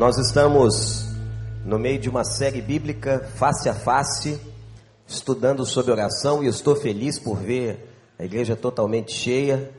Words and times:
Nós 0.00 0.16
estamos 0.16 1.04
no 1.62 1.78
meio 1.78 1.98
de 1.98 2.08
uma 2.08 2.24
série 2.24 2.62
bíblica 2.62 3.20
face 3.36 3.68
a 3.68 3.74
face, 3.74 4.40
estudando 5.06 5.66
sobre 5.66 5.92
oração 5.92 6.42
e 6.42 6.46
estou 6.46 6.74
feliz 6.74 7.18
por 7.18 7.36
ver 7.36 7.86
a 8.18 8.24
igreja 8.24 8.56
totalmente 8.56 9.12
cheia 9.12 9.70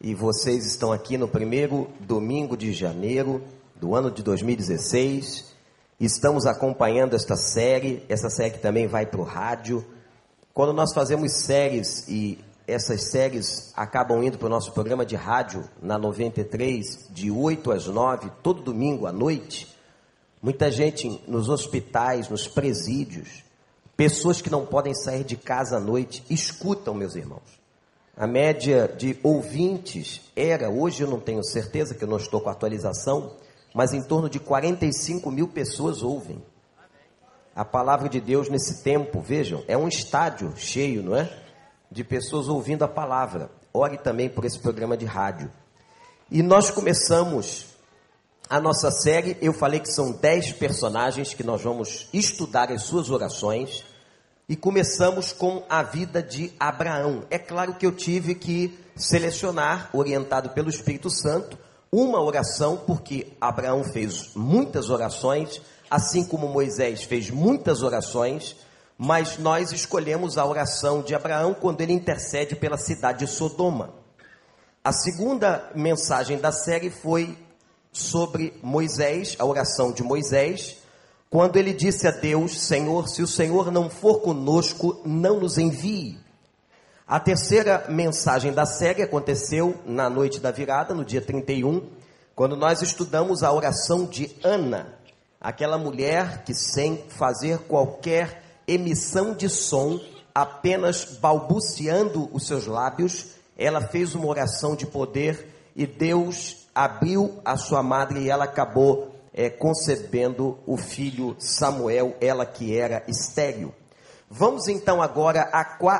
e 0.00 0.16
vocês 0.16 0.66
estão 0.66 0.90
aqui 0.90 1.16
no 1.16 1.28
primeiro 1.28 1.88
domingo 2.00 2.56
de 2.56 2.72
janeiro 2.72 3.40
do 3.76 3.94
ano 3.94 4.10
de 4.10 4.20
2016. 4.24 5.54
Estamos 6.00 6.44
acompanhando 6.44 7.14
esta 7.14 7.36
série, 7.36 8.04
essa 8.08 8.28
série 8.28 8.50
que 8.50 8.58
também 8.58 8.88
vai 8.88 9.06
para 9.06 9.20
o 9.20 9.24
rádio. 9.24 9.86
Quando 10.52 10.72
nós 10.72 10.92
fazemos 10.92 11.30
séries 11.34 12.08
e 12.08 12.36
essas 12.72 13.10
séries 13.10 13.72
acabam 13.76 14.22
indo 14.22 14.38
para 14.38 14.46
o 14.46 14.50
nosso 14.50 14.72
programa 14.72 15.04
de 15.04 15.14
rádio 15.14 15.68
na 15.80 15.98
93, 15.98 17.08
de 17.10 17.30
8 17.30 17.70
às 17.70 17.86
9, 17.86 18.30
todo 18.42 18.62
domingo 18.62 19.06
à 19.06 19.12
noite. 19.12 19.76
Muita 20.42 20.70
gente 20.70 21.22
nos 21.28 21.48
hospitais, 21.48 22.28
nos 22.28 22.48
presídios, 22.48 23.44
pessoas 23.96 24.40
que 24.40 24.50
não 24.50 24.66
podem 24.66 24.94
sair 24.94 25.24
de 25.24 25.36
casa 25.36 25.76
à 25.76 25.80
noite, 25.80 26.24
escutam, 26.28 26.94
meus 26.94 27.14
irmãos. 27.14 27.60
A 28.16 28.26
média 28.26 28.86
de 28.88 29.18
ouvintes 29.22 30.20
era, 30.36 30.68
hoje 30.68 31.02
eu 31.02 31.08
não 31.08 31.20
tenho 31.20 31.44
certeza, 31.44 31.94
que 31.94 32.04
eu 32.04 32.08
não 32.08 32.18
estou 32.18 32.40
com 32.40 32.50
atualização, 32.50 33.36
mas 33.74 33.92
em 33.92 34.02
torno 34.02 34.28
de 34.28 34.38
45 34.38 35.30
mil 35.30 35.48
pessoas 35.48 36.02
ouvem. 36.02 36.42
A 37.54 37.64
palavra 37.64 38.08
de 38.08 38.20
Deus 38.20 38.48
nesse 38.48 38.82
tempo, 38.82 39.20
vejam, 39.20 39.62
é 39.68 39.76
um 39.76 39.88
estádio 39.88 40.52
cheio, 40.56 41.02
não 41.02 41.16
é? 41.16 41.41
De 41.92 42.02
pessoas 42.02 42.48
ouvindo 42.48 42.82
a 42.82 42.88
palavra. 42.88 43.50
Ore 43.72 43.98
também 43.98 44.28
por 44.28 44.44
esse 44.44 44.58
programa 44.58 44.96
de 44.96 45.04
rádio. 45.04 45.50
E 46.30 46.42
nós 46.42 46.70
começamos 46.70 47.66
a 48.48 48.58
nossa 48.58 48.90
série. 48.90 49.36
Eu 49.42 49.52
falei 49.52 49.78
que 49.78 49.92
são 49.92 50.12
dez 50.12 50.50
personagens 50.52 51.34
que 51.34 51.44
nós 51.44 51.62
vamos 51.62 52.08
estudar 52.12 52.72
as 52.72 52.82
suas 52.82 53.10
orações. 53.10 53.84
E 54.48 54.56
começamos 54.56 55.32
com 55.32 55.62
a 55.68 55.82
vida 55.82 56.22
de 56.22 56.52
Abraão. 56.58 57.24
É 57.30 57.38
claro 57.38 57.74
que 57.74 57.86
eu 57.86 57.92
tive 57.92 58.34
que 58.34 58.78
selecionar, 58.96 59.90
orientado 59.92 60.50
pelo 60.50 60.68
Espírito 60.68 61.10
Santo, 61.10 61.58
uma 61.90 62.20
oração, 62.20 62.76
porque 62.86 63.34
Abraão 63.40 63.84
fez 63.84 64.30
muitas 64.34 64.90
orações, 64.90 65.60
assim 65.90 66.24
como 66.24 66.48
Moisés 66.48 67.02
fez 67.02 67.30
muitas 67.30 67.82
orações 67.82 68.56
mas 68.98 69.38
nós 69.38 69.72
escolhemos 69.72 70.38
a 70.38 70.46
oração 70.46 71.02
de 71.02 71.14
Abraão 71.14 71.54
quando 71.54 71.80
ele 71.80 71.92
intercede 71.92 72.54
pela 72.54 72.76
cidade 72.76 73.20
de 73.20 73.26
Sodoma. 73.26 73.94
A 74.84 74.92
segunda 74.92 75.70
mensagem 75.74 76.38
da 76.38 76.52
série 76.52 76.90
foi 76.90 77.38
sobre 77.92 78.58
Moisés, 78.62 79.36
a 79.38 79.44
oração 79.44 79.92
de 79.92 80.02
Moisés, 80.02 80.78
quando 81.30 81.56
ele 81.56 81.72
disse 81.72 82.06
a 82.06 82.10
Deus: 82.10 82.60
Senhor, 82.60 83.08
se 83.08 83.22
o 83.22 83.26
Senhor 83.26 83.70
não 83.70 83.88
for 83.88 84.20
conosco, 84.20 85.00
não 85.04 85.40
nos 85.40 85.58
envie. 85.58 86.18
A 87.06 87.20
terceira 87.20 87.84
mensagem 87.88 88.52
da 88.52 88.64
série 88.64 89.02
aconteceu 89.02 89.78
na 89.84 90.08
noite 90.08 90.40
da 90.40 90.50
virada, 90.50 90.94
no 90.94 91.04
dia 91.04 91.20
31, 91.20 91.86
quando 92.34 92.56
nós 92.56 92.80
estudamos 92.82 93.42
a 93.42 93.52
oração 93.52 94.06
de 94.06 94.34
Ana, 94.42 94.98
aquela 95.40 95.76
mulher 95.76 96.42
que, 96.44 96.54
sem 96.54 97.04
fazer 97.08 97.58
qualquer 97.60 98.42
emissão 98.66 99.34
de 99.34 99.48
som, 99.48 100.00
apenas 100.34 101.04
balbuciando 101.20 102.28
os 102.32 102.46
seus 102.46 102.66
lábios, 102.66 103.26
ela 103.56 103.80
fez 103.80 104.14
uma 104.14 104.26
oração 104.26 104.74
de 104.74 104.86
poder 104.86 105.48
e 105.76 105.86
Deus 105.86 106.68
abriu 106.74 107.40
a 107.44 107.56
sua 107.56 107.82
madre 107.82 108.20
e 108.20 108.30
ela 108.30 108.44
acabou 108.44 109.14
é, 109.32 109.48
concebendo 109.48 110.58
o 110.66 110.76
filho 110.76 111.36
Samuel, 111.38 112.16
ela 112.20 112.44
que 112.44 112.76
era 112.76 113.02
estéril. 113.08 113.74
Vamos 114.34 114.66
então 114.68 115.02
agora 115.02 115.50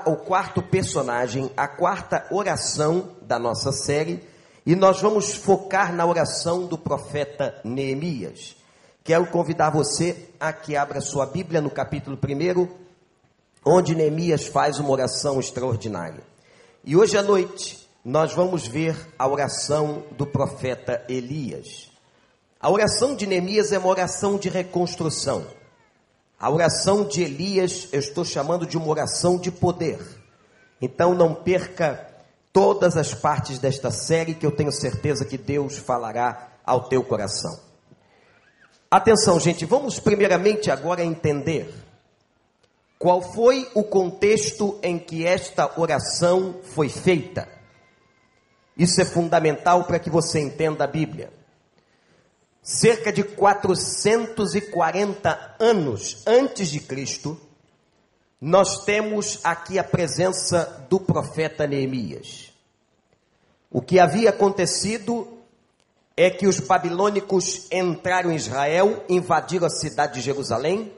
ao 0.05 0.17
quarto 0.17 0.63
personagem, 0.63 1.51
a 1.55 1.69
quarta 1.69 2.27
oração 2.31 3.11
da 3.21 3.39
nossa 3.39 3.73
série, 3.73 4.23
e 4.65 4.75
nós 4.75 5.01
vamos 5.03 5.35
focar 5.35 5.95
na 5.95 6.07
oração 6.07 6.67
do 6.67 6.79
profeta 6.79 7.61
Neemias. 7.63 8.57
Quero 9.05 9.27
convidar 9.27 9.71
você 9.71 10.29
a 10.39 10.53
que 10.53 10.77
abra 10.77 11.01
sua 11.01 11.27
Bíblia 11.27 11.61
no 11.61 11.69
capítulo 11.69 12.17
1, 12.17 12.69
onde 13.65 13.97
Neemias 13.97 14.47
faz 14.47 14.79
uma 14.79 14.91
oração 14.91 15.41
extraordinária. 15.41 16.23
E 16.85 16.97
hoje 16.97 17.19
à 17.19 17.23
noite 17.23 17.85
nós 18.05 18.33
vamos 18.33 18.65
ver 18.65 18.97
a 19.19 19.27
oração 19.27 20.05
do 20.13 20.25
profeta 20.25 21.05
Elias. 21.09 21.91
A 22.61 22.71
oração 22.71 23.17
de 23.17 23.27
Neemias 23.27 23.73
é 23.73 23.79
uma 23.79 23.89
oração 23.89 24.39
de 24.39 24.49
reconstrução. 24.49 25.49
A 26.39 26.49
oração 26.49 27.05
de 27.05 27.23
Elias 27.23 27.89
eu 27.91 27.99
estou 27.99 28.25
chamando 28.25 28.65
de 28.65 28.77
uma 28.77 28.87
oração 28.87 29.37
de 29.37 29.51
poder. 29.51 29.99
Então 30.81 31.13
não 31.13 31.35
perca 31.35 32.07
todas 32.53 32.97
as 32.97 33.13
partes 33.13 33.59
desta 33.59 33.91
série 33.91 34.35
que 34.35 34.47
eu 34.47 34.53
tenho 34.53 34.71
certeza 34.71 35.25
que 35.25 35.37
Deus 35.37 35.77
falará 35.77 36.53
ao 36.65 36.89
teu 36.89 37.03
coração. 37.03 37.72
Atenção, 38.93 39.41
gente, 39.41 39.65
vamos 39.65 39.99
primeiramente 39.99 40.71
agora 40.71 41.03
entender 41.03 41.73
qual 42.99 43.23
foi 43.23 43.67
o 43.73 43.83
contexto 43.83 44.79
em 44.83 44.99
que 44.99 45.25
esta 45.25 45.81
oração 45.81 46.61
foi 46.63 46.91
feita. 46.91 47.49
Isso 48.77 49.01
é 49.01 49.07
fundamental 49.07 49.85
para 49.85 49.99
que 49.99 50.11
você 50.11 50.41
entenda 50.41 50.85
a 50.85 50.87
Bíblia. 50.87 51.33
Cerca 52.63 53.11
de 53.11 53.25
440 53.25 55.57
anos 55.59 56.23
antes 56.27 56.69
de 56.69 56.81
Cristo, 56.81 57.41
nós 58.39 58.85
temos 58.85 59.41
aqui 59.43 59.79
a 59.79 59.85
presença 59.85 60.87
do 60.91 61.01
profeta 61.01 61.67
Neemias. 61.67 62.53
O 63.71 63.81
que 63.81 63.99
havia 63.99 64.29
acontecido 64.29 65.42
é 66.17 66.31
que 66.31 66.47
os 66.47 66.61
babilônicos 66.61 67.71
entraram 67.71 68.31
em 68.31 68.37
Israel, 68.37 69.05
invadiram 69.09 69.67
a 69.67 69.71
cidade 69.71 70.15
de 70.15 70.21
Jerusalém, 70.21 70.93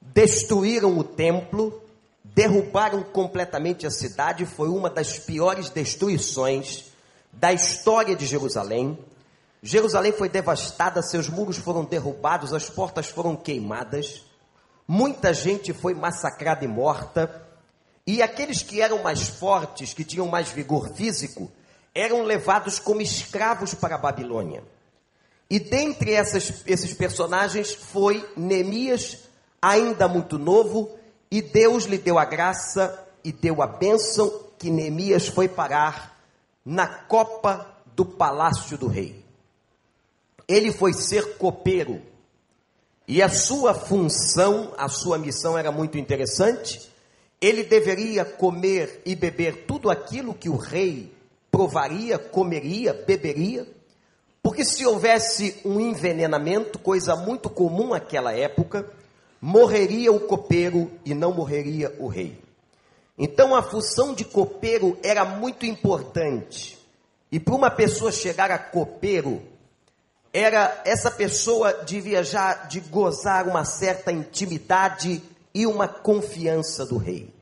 destruíram 0.00 0.98
o 0.98 1.04
templo, 1.04 1.82
derrubaram 2.22 3.02
completamente 3.02 3.86
a 3.86 3.90
cidade, 3.90 4.44
foi 4.44 4.68
uma 4.68 4.90
das 4.90 5.18
piores 5.18 5.70
destruições 5.70 6.92
da 7.32 7.52
história 7.52 8.14
de 8.14 8.26
Jerusalém. 8.26 8.98
Jerusalém 9.62 10.12
foi 10.12 10.28
devastada, 10.28 11.00
seus 11.00 11.28
muros 11.28 11.56
foram 11.56 11.84
derrubados, 11.84 12.52
as 12.52 12.68
portas 12.68 13.08
foram 13.08 13.34
queimadas, 13.34 14.22
muita 14.86 15.32
gente 15.32 15.72
foi 15.72 15.94
massacrada 15.94 16.64
e 16.64 16.68
morta, 16.68 17.42
e 18.06 18.20
aqueles 18.20 18.62
que 18.62 18.82
eram 18.82 19.02
mais 19.02 19.26
fortes, 19.26 19.94
que 19.94 20.04
tinham 20.04 20.26
mais 20.26 20.48
vigor 20.50 20.90
físico, 20.90 21.50
eram 21.94 22.22
levados 22.22 22.78
como 22.78 23.00
escravos 23.00 23.72
para 23.74 23.94
a 23.94 23.98
Babilônia. 23.98 24.64
E 25.48 25.60
dentre 25.60 26.12
essas, 26.12 26.62
esses 26.66 26.92
personagens 26.94 27.72
foi 27.72 28.28
Neemias, 28.36 29.18
ainda 29.62 30.08
muito 30.08 30.38
novo, 30.38 30.90
e 31.30 31.40
Deus 31.40 31.84
lhe 31.84 31.98
deu 31.98 32.18
a 32.18 32.24
graça 32.24 33.06
e 33.22 33.32
deu 33.32 33.62
a 33.62 33.66
bênção 33.66 34.44
que 34.58 34.70
Neemias 34.70 35.28
foi 35.28 35.48
parar 35.48 36.18
na 36.64 36.86
copa 36.86 37.66
do 37.94 38.04
palácio 38.04 38.76
do 38.76 38.88
rei. 38.88 39.24
Ele 40.48 40.72
foi 40.72 40.92
ser 40.92 41.36
copeiro. 41.36 42.02
E 43.06 43.22
a 43.22 43.28
sua 43.28 43.74
função, 43.74 44.72
a 44.76 44.88
sua 44.88 45.18
missão 45.18 45.56
era 45.56 45.70
muito 45.70 45.98
interessante. 45.98 46.90
Ele 47.40 47.62
deveria 47.62 48.24
comer 48.24 49.02
e 49.04 49.14
beber 49.14 49.66
tudo 49.66 49.90
aquilo 49.90 50.34
que 50.34 50.48
o 50.48 50.56
rei 50.56 51.14
provaria, 51.54 52.18
comeria, 52.18 52.92
beberia, 52.92 53.64
porque 54.42 54.64
se 54.64 54.84
houvesse 54.84 55.60
um 55.64 55.78
envenenamento, 55.78 56.80
coisa 56.80 57.14
muito 57.14 57.48
comum 57.48 57.90
naquela 57.90 58.32
época, 58.32 58.90
morreria 59.40 60.10
o 60.10 60.18
copeiro 60.18 60.90
e 61.04 61.14
não 61.14 61.32
morreria 61.32 61.94
o 62.00 62.08
rei. 62.08 62.36
Então 63.16 63.54
a 63.54 63.62
função 63.62 64.12
de 64.12 64.24
copeiro 64.24 64.98
era 65.00 65.24
muito 65.24 65.64
importante. 65.64 66.76
E 67.30 67.38
para 67.38 67.54
uma 67.54 67.70
pessoa 67.70 68.10
chegar 68.10 68.50
a 68.50 68.58
copeiro, 68.58 69.40
era 70.32 70.82
essa 70.84 71.08
pessoa 71.08 71.72
devia 71.84 72.24
já 72.24 72.54
de 72.54 72.80
gozar 72.80 73.46
uma 73.46 73.64
certa 73.64 74.10
intimidade 74.10 75.22
e 75.54 75.68
uma 75.68 75.86
confiança 75.86 76.84
do 76.84 76.96
rei. 76.96 77.32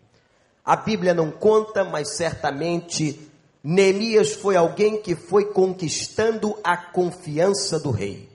A 0.62 0.76
Bíblia 0.76 1.14
não 1.14 1.30
conta, 1.30 1.82
mas 1.82 2.14
certamente 2.14 3.31
Neemias 3.62 4.32
foi 4.32 4.56
alguém 4.56 5.00
que 5.00 5.14
foi 5.14 5.52
conquistando 5.52 6.58
a 6.64 6.76
confiança 6.76 7.78
do 7.78 7.90
rei 7.90 8.28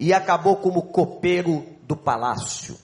e 0.00 0.12
acabou 0.12 0.56
como 0.56 0.82
copeiro 0.82 1.64
do 1.82 1.96
palácio. 1.96 2.76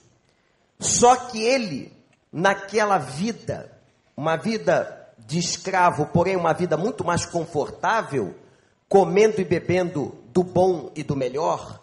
Só 0.79 1.15
que 1.15 1.41
ele, 1.41 1.91
naquela 2.31 2.97
vida, 2.97 3.71
uma 4.15 4.37
vida 4.37 5.05
de 5.17 5.39
escravo, 5.39 6.05
porém 6.07 6.35
uma 6.35 6.53
vida 6.53 6.77
muito 6.77 7.03
mais 7.03 7.25
confortável, 7.25 8.35
comendo 8.87 9.41
e 9.41 9.45
bebendo 9.45 10.15
do 10.31 10.43
bom 10.43 10.91
e 10.95 11.03
do 11.03 11.15
melhor, 11.15 11.81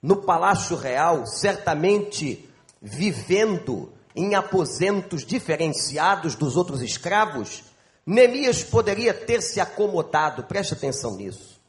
no 0.00 0.16
palácio 0.16 0.76
real, 0.76 1.26
certamente 1.26 2.48
vivendo 2.80 3.92
em 4.14 4.34
aposentos 4.34 5.24
diferenciados 5.24 6.34
dos 6.34 6.56
outros 6.56 6.82
escravos, 6.82 7.62
Neemias 8.04 8.64
poderia 8.64 9.14
ter 9.14 9.40
se 9.40 9.60
acomodado, 9.60 10.42
preste 10.42 10.74
atenção 10.74 11.16
nisso. 11.16 11.60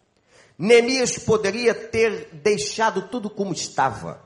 Neemias 0.58 1.18
poderia 1.18 1.74
ter 1.74 2.30
deixado 2.34 3.04
tudo 3.04 3.30
como 3.30 3.54
estava, 3.54 4.20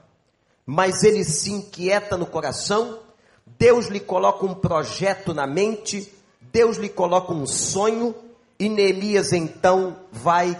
mas 0.66 1.04
ele 1.04 1.24
se 1.24 1.52
inquieta 1.52 2.18
no 2.18 2.26
coração, 2.26 3.00
Deus 3.46 3.88
lhe 3.88 4.00
coloca 4.00 4.46
um 4.46 4.54
projeto 4.54 5.34
na 5.34 5.46
mente, 5.46 6.14
Deus 6.42 6.78
lhe 6.78 6.90
coloca 6.90 7.34
um 7.34 7.46
sonho, 7.46 8.16
e 8.60 8.70
Neemias 8.70 9.34
então 9.34 9.98
vai 10.12 10.58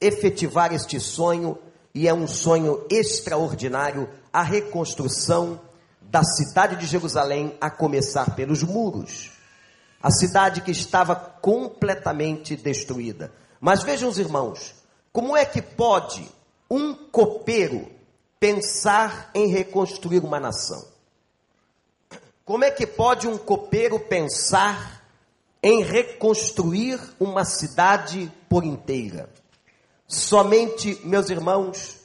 efetivar 0.00 0.72
este 0.72 0.98
sonho, 0.98 1.58
e 1.94 2.08
é 2.08 2.14
um 2.14 2.26
sonho 2.26 2.84
extraordinário 2.90 4.08
a 4.32 4.42
reconstrução 4.42 5.60
da 6.00 6.22
cidade 6.24 6.76
de 6.76 6.86
Jerusalém, 6.86 7.56
a 7.60 7.70
começar 7.70 8.34
pelos 8.34 8.62
muros. 8.62 9.37
A 10.02 10.10
cidade 10.10 10.60
que 10.60 10.70
estava 10.70 11.14
completamente 11.16 12.56
destruída. 12.56 13.32
Mas 13.60 13.82
vejam 13.82 14.08
os 14.08 14.18
irmãos, 14.18 14.74
como 15.12 15.36
é 15.36 15.44
que 15.44 15.60
pode 15.60 16.28
um 16.70 16.94
copeiro 16.94 17.88
pensar 18.38 19.30
em 19.34 19.48
reconstruir 19.48 20.20
uma 20.20 20.38
nação? 20.38 20.84
Como 22.44 22.64
é 22.64 22.70
que 22.70 22.86
pode 22.86 23.26
um 23.26 23.36
copeiro 23.36 23.98
pensar 23.98 25.04
em 25.62 25.82
reconstruir 25.82 26.98
uma 27.18 27.44
cidade 27.44 28.32
por 28.48 28.64
inteira? 28.64 29.28
Somente, 30.06 30.98
meus 31.04 31.28
irmãos, 31.28 31.96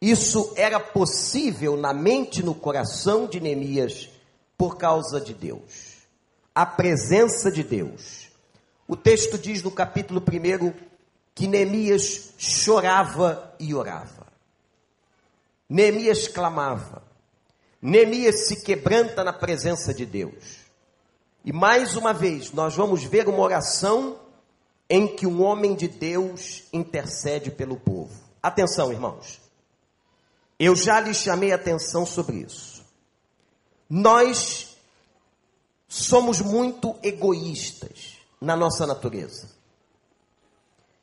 isso 0.00 0.52
era 0.54 0.78
possível 0.78 1.76
na 1.76 1.92
mente 1.92 2.40
e 2.40 2.44
no 2.44 2.54
coração 2.54 3.26
de 3.26 3.40
Neemias 3.40 4.08
por 4.56 4.76
causa 4.76 5.20
de 5.20 5.34
Deus. 5.34 5.87
A 6.58 6.66
presença 6.66 7.52
de 7.52 7.62
Deus. 7.62 8.32
O 8.88 8.96
texto 8.96 9.38
diz 9.38 9.62
no 9.62 9.70
capítulo 9.70 10.20
1 10.20 10.72
que 11.32 11.46
Neemias 11.46 12.32
chorava 12.36 13.54
e 13.60 13.72
orava. 13.72 14.26
Neemias 15.68 16.26
clamava. 16.26 17.04
Neemias 17.80 18.48
se 18.48 18.56
quebranta 18.64 19.22
na 19.22 19.32
presença 19.32 19.94
de 19.94 20.04
Deus. 20.04 20.56
E 21.44 21.52
mais 21.52 21.94
uma 21.94 22.12
vez, 22.12 22.50
nós 22.50 22.74
vamos 22.74 23.04
ver 23.04 23.28
uma 23.28 23.44
oração 23.44 24.18
em 24.90 25.06
que 25.06 25.28
um 25.28 25.40
homem 25.44 25.76
de 25.76 25.86
Deus 25.86 26.64
intercede 26.72 27.52
pelo 27.52 27.76
povo. 27.76 28.20
Atenção, 28.42 28.90
irmãos. 28.90 29.40
Eu 30.58 30.74
já 30.74 30.98
lhe 30.98 31.14
chamei 31.14 31.52
atenção 31.52 32.04
sobre 32.04 32.38
isso. 32.38 32.84
Nós 33.88 34.67
somos 35.88 36.40
muito 36.40 36.94
egoístas 37.02 38.18
na 38.40 38.54
nossa 38.54 38.86
natureza. 38.86 39.48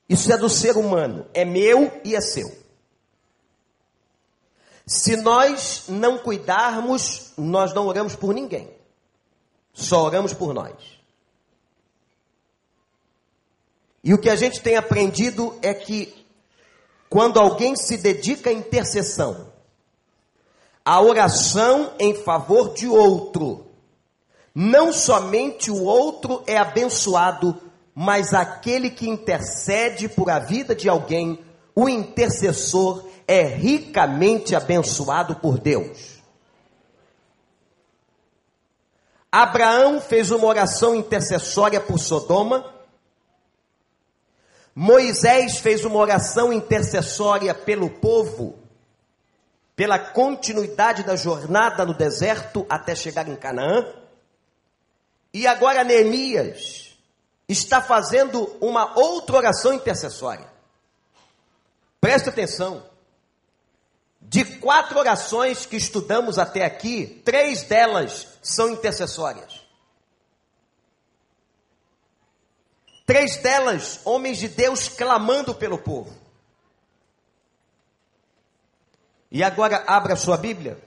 Isso 0.08 0.32
é 0.32 0.38
do 0.38 0.48
ser 0.48 0.78
humano, 0.78 1.26
é 1.34 1.44
meu 1.44 2.00
e 2.04 2.16
é 2.16 2.22
seu. 2.22 2.64
Se 4.86 5.18
nós 5.18 5.86
não 5.90 6.20
cuidarmos, 6.20 7.34
nós 7.36 7.74
não 7.74 7.88
oramos 7.88 8.16
por 8.16 8.34
ninguém. 8.36 8.70
Só 9.74 10.04
oramos 10.04 10.32
por 10.32 10.54
nós. 10.54 10.76
E 14.04 14.14
o 14.14 14.20
que 14.20 14.30
a 14.30 14.36
gente 14.36 14.62
tem 14.62 14.76
aprendido 14.76 15.58
é 15.64 15.74
que 15.74 16.26
quando 17.10 17.40
alguém 17.40 17.76
se 17.76 17.98
dedica 17.98 18.52
à 18.52 18.54
intercessão, 18.54 19.52
a 20.84 21.02
oração 21.02 21.94
em 21.98 22.14
favor 22.14 22.76
de 22.76 22.88
outro, 22.88 23.65
não 24.56 24.94
somente 24.94 25.70
o 25.70 25.84
outro 25.84 26.42
é 26.48 26.58
abençoado, 26.58 27.62
mas 27.94 28.34
aquele 28.34 28.90
que 28.90 29.10
intercede 29.10 30.08
por 30.08 30.30
a 30.30 30.40
vida 30.40 30.74
de 30.74 30.88
alguém, 30.88 31.44
o 31.76 31.90
intercessor 31.90 33.06
é 33.28 33.44
ricamente 33.44 34.56
abençoado 34.56 35.36
por 35.36 35.60
Deus. 35.60 36.16
Abraão 39.30 40.00
fez 40.00 40.32
uma 40.32 40.48
oração 40.48 40.96
intercessória 40.96 41.82
por 41.82 42.00
Sodoma, 42.00 42.74
Moisés 44.74 45.60
fez 45.60 45.84
uma 45.84 46.00
oração 46.00 46.54
intercessória 46.54 47.54
pelo 47.54 47.90
povo, 47.90 48.58
pela 49.76 50.00
continuidade 50.00 51.04
da 51.04 51.18
jornada 51.18 51.86
no 51.86 51.94
deserto 51.94 52.66
até 52.70 52.96
chegar 52.96 53.28
em 53.28 53.36
Canaã. 53.36 54.05
E 55.36 55.46
agora 55.48 55.84
Neemias 55.84 56.96
está 57.46 57.82
fazendo 57.82 58.46
uma 58.62 58.98
outra 58.98 59.36
oração 59.36 59.74
intercessória. 59.74 60.50
Presta 62.00 62.30
atenção. 62.30 62.86
De 64.22 64.46
quatro 64.60 64.98
orações 64.98 65.66
que 65.66 65.76
estudamos 65.76 66.40
até 66.40 66.64
aqui, 66.64 67.22
três 67.26 67.64
delas 67.64 68.26
são 68.42 68.70
intercessórias. 68.70 69.62
Três 73.06 73.36
delas, 73.36 74.00
homens 74.06 74.38
de 74.38 74.48
Deus 74.48 74.88
clamando 74.88 75.54
pelo 75.54 75.78
povo. 75.78 76.18
E 79.30 79.44
agora 79.44 79.84
abra 79.86 80.16
sua 80.16 80.38
Bíblia, 80.38 80.82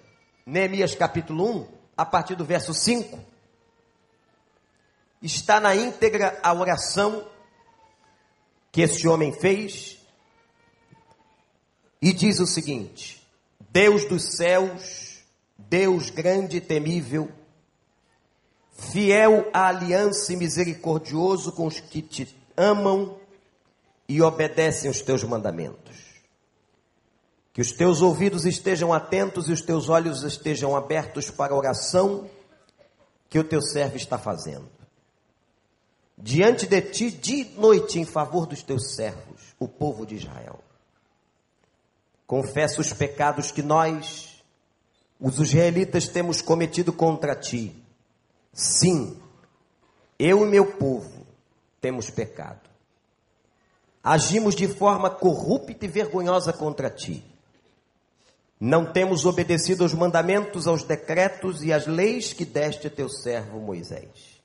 Neemias 0.46 0.94
capítulo 0.94 1.50
1, 1.60 1.68
a 1.94 2.06
partir 2.06 2.34
do 2.34 2.46
verso 2.46 2.72
5. 2.72 3.27
Está 5.22 5.58
na 5.58 5.74
íntegra 5.74 6.38
a 6.42 6.52
oração 6.52 7.26
que 8.70 8.82
esse 8.82 9.08
homem 9.08 9.32
fez. 9.32 9.98
E 12.00 12.12
diz 12.12 12.38
o 12.38 12.46
seguinte: 12.46 13.26
Deus 13.70 14.04
dos 14.04 14.36
céus, 14.36 15.24
Deus 15.56 16.10
grande 16.10 16.58
e 16.58 16.60
temível, 16.60 17.30
fiel 18.72 19.50
à 19.52 19.66
aliança 19.66 20.32
e 20.32 20.36
misericordioso 20.36 21.52
com 21.52 21.66
os 21.66 21.80
que 21.80 22.00
te 22.00 22.36
amam 22.56 23.18
e 24.08 24.22
obedecem 24.22 24.90
os 24.90 25.00
teus 25.00 25.24
mandamentos. 25.24 25.96
Que 27.52 27.60
os 27.60 27.72
teus 27.72 28.00
ouvidos 28.00 28.46
estejam 28.46 28.94
atentos 28.94 29.48
e 29.48 29.52
os 29.52 29.60
teus 29.60 29.88
olhos 29.88 30.22
estejam 30.22 30.76
abertos 30.76 31.28
para 31.28 31.52
a 31.52 31.56
oração 31.56 32.30
que 33.28 33.38
o 33.38 33.44
teu 33.44 33.60
servo 33.60 33.96
está 33.96 34.16
fazendo. 34.16 34.77
Diante 36.20 36.66
de 36.66 36.80
ti, 36.82 37.10
de 37.10 37.44
noite, 37.56 37.98
em 37.98 38.04
favor 38.04 38.46
dos 38.46 38.62
teus 38.62 38.94
servos, 38.94 39.54
o 39.58 39.66
povo 39.66 40.04
de 40.04 40.16
Israel. 40.16 40.58
Confessa 42.26 42.80
os 42.80 42.92
pecados 42.92 43.50
que 43.50 43.62
nós, 43.62 44.42
os 45.18 45.38
israelitas, 45.38 46.08
temos 46.08 46.42
cometido 46.42 46.92
contra 46.92 47.34
ti 47.34 47.74
Sim, 48.58 49.16
eu 50.18 50.44
e 50.44 50.48
meu 50.48 50.66
povo 50.66 51.24
temos 51.80 52.10
pecado. 52.10 52.68
Agimos 54.02 54.56
de 54.56 54.66
forma 54.66 55.08
corrupta 55.08 55.84
e 55.84 55.88
vergonhosa 55.88 56.52
contra 56.52 56.90
ti. 56.90 57.24
Não 58.58 58.84
temos 58.92 59.24
obedecido 59.24 59.84
aos 59.84 59.94
mandamentos, 59.94 60.66
aos 60.66 60.82
decretos 60.82 61.62
e 61.62 61.72
às 61.72 61.86
leis 61.86 62.32
que 62.32 62.44
deste 62.44 62.88
a 62.88 62.90
teu 62.90 63.08
servo 63.08 63.60
Moisés. 63.60 64.37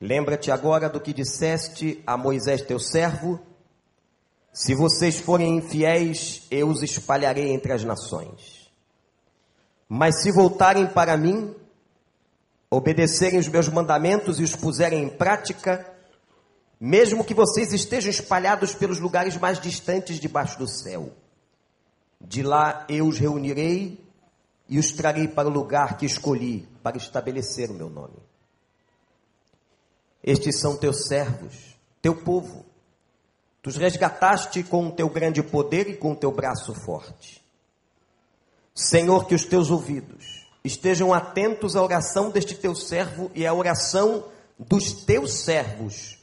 Lembra-te 0.00 0.50
agora 0.50 0.88
do 0.88 1.00
que 1.00 1.12
disseste 1.12 2.02
a 2.06 2.16
Moisés, 2.16 2.62
teu 2.62 2.78
servo: 2.78 3.40
Se 4.52 4.74
vocês 4.74 5.18
forem 5.18 5.56
infiéis, 5.56 6.46
eu 6.50 6.68
os 6.68 6.82
espalharei 6.82 7.50
entre 7.50 7.72
as 7.72 7.82
nações. 7.82 8.70
Mas 9.88 10.22
se 10.22 10.30
voltarem 10.32 10.86
para 10.86 11.16
mim, 11.16 11.54
obedecerem 12.70 13.38
os 13.38 13.48
meus 13.48 13.68
mandamentos 13.68 14.38
e 14.38 14.42
os 14.42 14.54
puserem 14.54 15.04
em 15.04 15.08
prática, 15.08 15.90
mesmo 16.78 17.24
que 17.24 17.32
vocês 17.32 17.72
estejam 17.72 18.10
espalhados 18.10 18.74
pelos 18.74 18.98
lugares 18.98 19.36
mais 19.38 19.58
distantes 19.58 20.20
debaixo 20.20 20.58
do 20.58 20.68
céu. 20.68 21.10
De 22.20 22.42
lá 22.42 22.84
eu 22.88 23.06
os 23.06 23.18
reunirei 23.18 24.04
e 24.68 24.78
os 24.78 24.92
trarei 24.92 25.28
para 25.28 25.48
o 25.48 25.52
lugar 25.52 25.96
que 25.96 26.04
escolhi 26.04 26.68
para 26.82 26.96
estabelecer 26.96 27.70
o 27.70 27.74
meu 27.74 27.88
nome. 27.88 28.25
Estes 30.26 30.58
são 30.60 30.76
teus 30.76 31.06
servos, 31.06 31.54
teu 32.02 32.16
povo. 32.16 32.66
Tu 33.62 33.70
os 33.70 33.76
resgataste 33.76 34.62
com 34.64 34.88
o 34.88 34.92
teu 34.92 35.08
grande 35.08 35.42
poder 35.42 35.88
e 35.88 35.96
com 35.96 36.12
o 36.12 36.16
teu 36.16 36.32
braço 36.32 36.74
forte. 36.74 37.42
Senhor, 38.74 39.26
que 39.26 39.34
os 39.34 39.46
teus 39.46 39.70
ouvidos 39.70 40.46
estejam 40.64 41.14
atentos 41.14 41.76
à 41.76 41.82
oração 41.82 42.30
deste 42.30 42.56
teu 42.56 42.74
servo 42.74 43.30
e 43.34 43.46
à 43.46 43.54
oração 43.54 44.24
dos 44.58 44.92
teus 44.92 45.44
servos, 45.44 46.18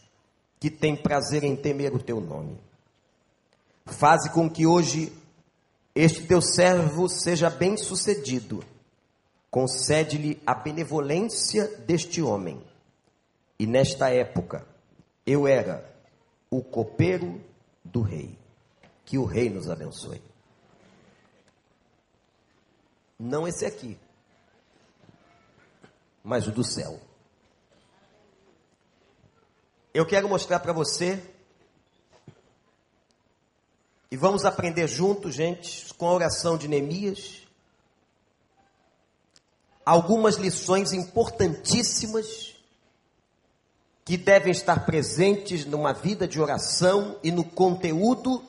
que 0.59 0.69
têm 0.69 0.95
prazer 0.95 1.43
em 1.43 1.55
temer 1.55 1.95
o 1.95 1.99
teu 1.99 2.19
nome. 2.19 2.59
Faze 3.85 4.29
com 4.29 4.49
que 4.49 4.67
hoje 4.67 5.11
Este 5.95 6.23
teu 6.23 6.41
servo 6.41 7.07
seja 7.07 7.51
bem-sucedido, 7.51 8.63
concede-lhe 9.51 10.41
a 10.43 10.55
benevolência 10.55 11.67
deste 11.85 12.19
homem. 12.19 12.59
E 13.57 13.67
nesta 13.67 14.09
época 14.09 14.67
eu 15.25 15.47
era 15.47 15.89
o 16.49 16.61
copeiro 16.61 17.41
do 17.83 18.01
rei. 18.01 18.37
Que 19.05 19.17
o 19.17 19.25
rei 19.25 19.49
nos 19.49 19.69
abençoe. 19.69 20.21
Não 23.19 23.47
esse 23.47 23.65
aqui, 23.65 23.97
mas 26.23 26.47
o 26.47 26.51
do 26.51 26.63
céu. 26.63 26.99
Eu 29.93 30.05
quero 30.05 30.27
mostrar 30.27 30.59
para 30.59 30.73
você 30.73 31.21
e 34.09 34.17
vamos 34.17 34.45
aprender 34.45 34.87
juntos, 34.87 35.35
gente, 35.35 35.93
com 35.93 36.07
a 36.07 36.13
oração 36.13 36.57
de 36.57 36.67
Neemias, 36.67 37.47
algumas 39.85 40.35
lições 40.35 40.93
importantíssimas 40.93 42.52
que 44.05 44.17
devem 44.17 44.51
estar 44.51 44.85
presentes 44.85 45.65
numa 45.65 45.93
vida 45.93 46.27
de 46.27 46.41
oração 46.41 47.17
e 47.23 47.31
no 47.31 47.43
conteúdo 47.43 48.43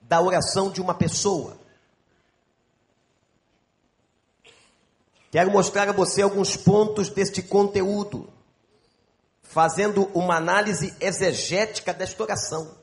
da 0.00 0.20
oração 0.20 0.70
de 0.70 0.80
uma 0.80 0.94
pessoa. 0.94 1.56
Quero 5.30 5.50
mostrar 5.50 5.88
a 5.88 5.92
você 5.92 6.22
alguns 6.22 6.56
pontos 6.56 7.10
deste 7.10 7.42
conteúdo, 7.42 8.28
fazendo 9.42 10.04
uma 10.14 10.36
análise 10.36 10.94
exegética 11.00 11.92
desta 11.92 12.22
oração. 12.22 12.76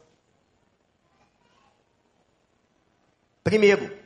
Primeiro, 3.44 3.98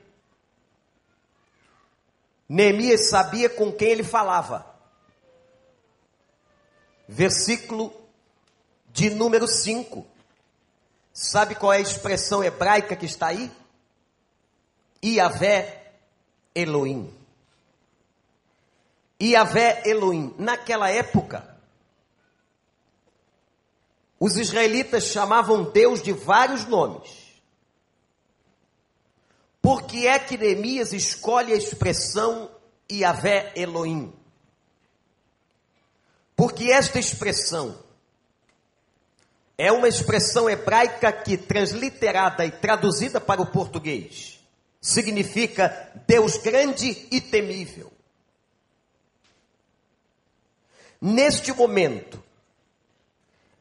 Neemias 2.50 3.10
sabia 3.10 3.50
com 3.50 3.72
quem 3.72 3.90
ele 3.90 4.04
falava. 4.04 4.77
Versículo 7.08 7.94
de 8.92 9.10
número 9.10 9.48
5. 9.48 10.06
Sabe 11.14 11.56
qual 11.56 11.74
é 11.74 11.78
a 11.78 11.82
expressão 11.82 12.44
hebraica 12.44 12.96
que 12.96 13.06
está 13.06 13.28
aí? 13.28 13.52
Iavé 15.04 15.94
Elohim. 16.54 17.14
Iavé 19.22 19.84
Elohim. 19.86 20.36
Naquela 20.38 20.90
época, 20.90 21.58
os 24.20 24.36
israelitas 24.38 25.06
chamavam 25.06 25.72
Deus 25.72 26.02
de 26.02 26.12
vários 26.12 26.66
nomes. 26.66 27.28
Por 29.62 29.84
que 29.84 30.08
é 30.08 30.18
que 30.18 30.38
Neemias 30.38 30.94
escolhe 30.94 31.54
a 31.54 31.58
expressão 31.58 32.50
Iavé 32.92 33.52
Elohim? 33.56 34.14
Porque 36.38 36.66
esta 36.72 37.00
expressão 37.00 37.80
é 39.58 39.72
uma 39.72 39.88
expressão 39.88 40.48
hebraica 40.48 41.12
que, 41.12 41.36
transliterada 41.36 42.46
e 42.46 42.52
traduzida 42.52 43.20
para 43.20 43.42
o 43.42 43.52
português, 43.52 44.40
significa 44.80 45.92
Deus 46.06 46.38
grande 46.38 47.08
e 47.10 47.20
temível. 47.20 47.92
Neste 51.02 51.52
momento, 51.52 52.24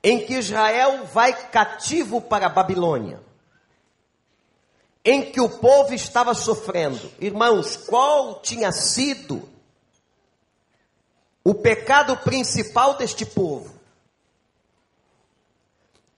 em 0.04 0.26
que 0.26 0.35
Israel 0.35 1.06
vai 1.06 1.33
cativo 1.49 2.21
para 2.21 2.45
a 2.45 2.50
Babilônia, 2.50 3.23
em 5.02 5.33
que 5.33 5.40
o 5.40 5.49
povo 5.49 5.95
estava 5.95 6.35
sofrendo, 6.35 7.11
irmãos, 7.18 7.75
qual 7.75 8.42
tinha 8.42 8.71
sido 8.71 9.55
o 11.46 11.54
pecado 11.54 12.16
principal 12.16 12.94
deste 12.94 13.24
povo? 13.24 13.72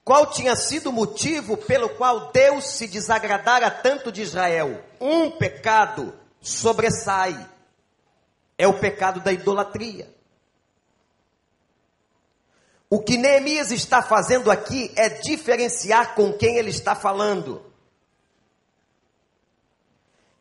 Qual 0.03 0.31
tinha 0.31 0.57
sido 0.57 0.89
o 0.89 0.93
motivo 0.93 1.55
pelo 1.55 1.91
qual 1.91 2.33
Deus 2.33 2.65
se 2.65 2.89
desagradara 2.89 3.71
tanto 3.71 4.11
de 4.11 4.23
Israel? 4.23 4.83
Um 4.99 5.31
pecado 5.31 6.15
sobressai: 6.41 7.47
é 8.57 8.67
o 8.67 8.79
pecado 8.79 9.21
da 9.21 9.31
idolatria. 9.31 10.11
O 12.89 12.99
que 12.99 13.19
Neemias 13.19 13.71
está 13.71 14.01
fazendo 14.01 14.51
aqui 14.51 14.91
é 14.97 15.11
diferenciar 15.11 16.15
com 16.15 16.33
quem 16.33 16.57
ele 16.57 16.71
está 16.71 16.95
falando. 16.95 17.68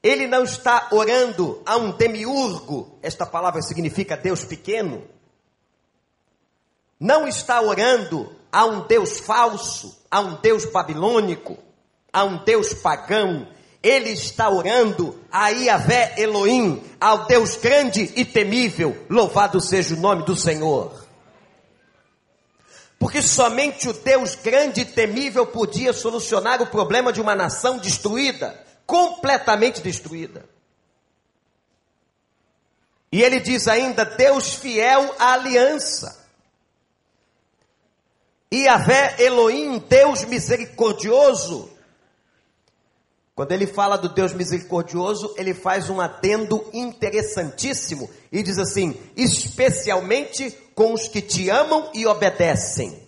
Ele 0.07 0.25
não 0.25 0.45
está 0.45 0.87
orando 0.91 1.61
a 1.65 1.75
um 1.75 1.91
demiurgo, 1.91 2.97
esta 3.01 3.25
palavra 3.25 3.61
significa 3.61 4.15
Deus 4.15 4.45
pequeno. 4.45 5.03
Não 6.97 7.27
está 7.27 7.59
orando 7.59 8.33
a 8.49 8.63
um 8.63 8.87
Deus 8.87 9.19
falso, 9.19 10.01
a 10.09 10.21
um 10.21 10.35
Deus 10.35 10.63
babilônico, 10.63 11.57
a 12.13 12.23
um 12.23 12.41
Deus 12.45 12.73
pagão. 12.73 13.49
Ele 13.83 14.11
está 14.11 14.49
orando 14.49 15.19
a 15.29 15.49
Iavé 15.49 16.15
Elohim, 16.17 16.81
ao 17.01 17.25
Deus 17.25 17.57
grande 17.57 18.09
e 18.15 18.23
temível. 18.23 19.05
Louvado 19.09 19.59
seja 19.59 19.93
o 19.93 19.99
nome 19.99 20.23
do 20.23 20.37
Senhor. 20.37 21.05
Porque 22.97 23.21
somente 23.21 23.89
o 23.89 23.93
Deus 23.93 24.35
grande 24.35 24.81
e 24.81 24.85
temível 24.85 25.45
podia 25.45 25.91
solucionar 25.91 26.61
o 26.61 26.67
problema 26.67 27.11
de 27.11 27.19
uma 27.19 27.35
nação 27.35 27.77
destruída, 27.77 28.66
completamente 28.87 29.81
destruída. 29.81 30.49
E 33.11 33.21
ele 33.21 33.39
diz 33.39 33.67
ainda: 33.67 34.03
Deus 34.03 34.55
fiel 34.55 35.13
à 35.19 35.33
aliança. 35.33 36.25
E 38.49 38.67
Avé 38.67 39.15
Elohim, 39.19 39.77
Deus 39.79 40.23
misericordioso. 40.25 41.69
Quando 43.35 43.51
ele 43.51 43.67
fala 43.67 43.97
do 43.97 44.09
Deus 44.09 44.33
misericordioso, 44.33 45.35
ele 45.37 45.53
faz 45.53 45.91
um 45.91 46.01
adendo 46.01 46.67
interessantíssimo 46.73 48.09
e 48.31 48.41
diz 48.41 48.57
assim: 48.57 48.99
especialmente 49.15 50.49
com 50.73 50.93
os 50.93 51.07
que 51.07 51.21
te 51.21 51.49
amam 51.49 51.91
e 51.93 52.07
obedecem. 52.07 53.06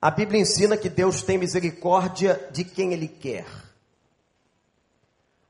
A 0.00 0.10
Bíblia 0.10 0.40
ensina 0.40 0.76
que 0.76 0.88
Deus 0.88 1.22
tem 1.22 1.38
misericórdia 1.38 2.48
de 2.52 2.64
quem 2.64 2.92
Ele 2.92 3.08
quer. 3.08 3.46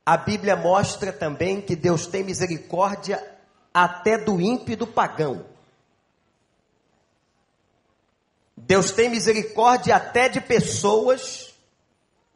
A 0.04 0.16
Bíblia 0.16 0.56
mostra 0.56 1.12
também 1.12 1.60
que 1.60 1.76
Deus 1.76 2.06
tem 2.06 2.22
misericórdia 2.22 3.22
até 3.72 4.16
do 4.16 4.40
ímpio 4.40 4.72
e 4.72 4.76
do 4.76 4.86
pagão. 4.86 5.44
Deus 8.56 8.90
tem 8.90 9.10
misericórdia 9.10 9.94
até 9.96 10.28
de 10.28 10.40
pessoas 10.40 11.54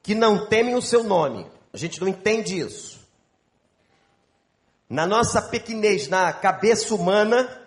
que 0.02 0.14
não 0.14 0.46
temem 0.46 0.74
o 0.74 0.82
seu 0.82 1.02
nome. 1.02 1.46
A 1.72 1.76
gente 1.76 2.00
não 2.00 2.08
entende 2.08 2.58
isso 2.58 3.02
na 4.92 5.06
nossa 5.06 5.40
pequenez, 5.40 6.06
na 6.06 6.34
cabeça 6.34 6.94
humana, 6.94 7.61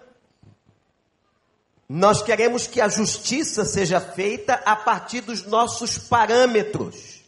nós 1.87 2.23
queremos 2.23 2.65
que 2.65 2.81
a 2.81 2.87
justiça 2.87 3.63
seja 3.63 4.01
feita 4.01 4.55
a 4.65 4.75
partir 4.75 5.21
dos 5.21 5.43
nossos 5.43 5.95
parâmetros. 5.97 7.23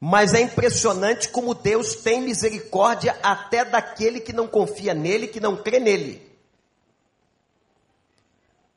Mas 0.00 0.34
é 0.34 0.42
impressionante 0.42 1.30
como 1.30 1.54
Deus 1.54 1.96
tem 1.96 2.22
misericórdia 2.22 3.18
até 3.22 3.64
daquele 3.64 4.20
que 4.20 4.32
não 4.32 4.46
confia 4.46 4.94
nele, 4.94 5.26
que 5.26 5.40
não 5.40 5.56
crê 5.56 5.80
nele. 5.80 6.22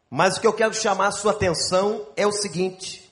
Mas 0.09 0.37
o 0.37 0.41
que 0.41 0.47
eu 0.47 0.53
quero 0.53 0.73
chamar 0.73 1.07
a 1.07 1.11
sua 1.11 1.33
atenção 1.33 2.07
é 2.15 2.25
o 2.25 2.31
seguinte: 2.31 3.11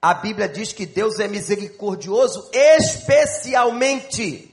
a 0.00 0.14
Bíblia 0.14 0.48
diz 0.48 0.72
que 0.72 0.86
Deus 0.86 1.20
é 1.20 1.28
misericordioso, 1.28 2.48
especialmente 2.52 4.51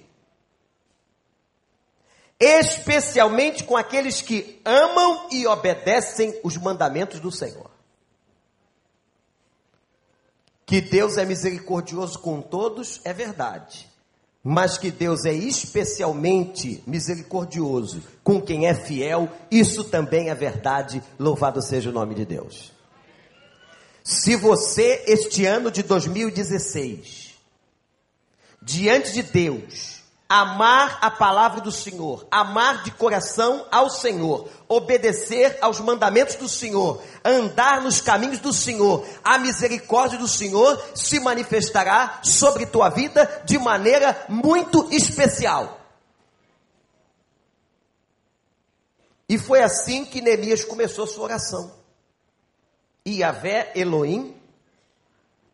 especialmente 2.39 3.63
com 3.63 3.75
aqueles 3.75 4.21
que 4.21 4.61
amam 4.63 5.27
e 5.31 5.45
obedecem 5.45 6.39
os 6.43 6.55
mandamentos 6.55 7.19
do 7.19 7.31
Senhor. 7.31 7.69
Que 10.65 10.79
Deus 10.79 11.17
é 11.17 11.25
misericordioso 11.25 12.19
com 12.19 12.41
todos 12.41 13.01
é 13.03 13.11
verdade, 13.11 13.89
mas 14.43 14.77
que 14.77 14.91
Deus 14.91 15.25
é 15.25 15.33
especialmente 15.33 16.81
misericordioso 16.87 18.03
com 18.23 18.39
quem 18.41 18.67
é 18.67 18.73
fiel, 18.73 19.27
isso 19.51 19.83
também 19.83 20.29
é 20.29 20.35
verdade. 20.35 21.03
Louvado 21.17 21.61
seja 21.61 21.89
o 21.89 21.93
nome 21.93 22.15
de 22.15 22.23
Deus. 22.23 22.71
Se 24.03 24.35
você, 24.35 25.03
este 25.07 25.45
ano 25.45 25.69
de 25.69 25.83
2016, 25.83 27.33
diante 28.61 29.11
de 29.11 29.23
Deus, 29.23 30.03
amar 30.31 30.99
a 31.01 31.09
palavra 31.09 31.59
do 31.59 31.71
Senhor, 31.71 32.27
amar 32.29 32.83
de 32.83 32.91
coração 32.91 33.65
ao 33.71 33.89
Senhor, 33.89 34.47
obedecer 34.67 35.57
aos 35.59 35.79
mandamentos 35.79 36.35
do 36.35 36.47
Senhor, 36.47 37.01
andar 37.25 37.81
nos 37.81 37.99
caminhos 37.99 38.37
do 38.37 38.53
Senhor, 38.53 39.03
a 39.23 39.39
misericórdia 39.39 40.19
do 40.19 40.27
Senhor 40.27 40.79
se 40.93 41.19
manifestará 41.19 42.19
sobre 42.23 42.67
tua 42.67 42.89
vida 42.89 43.41
de 43.43 43.57
maneira 43.57 44.23
muito 44.29 44.87
especial. 44.91 45.79
E 49.27 49.39
foi 49.39 49.63
assim 49.63 50.05
que 50.05 50.21
Neemias 50.21 50.63
começou 50.63 51.07
sua 51.07 51.23
oração. 51.23 51.71
Iavé 53.07 53.71
Elohim, 53.75 54.35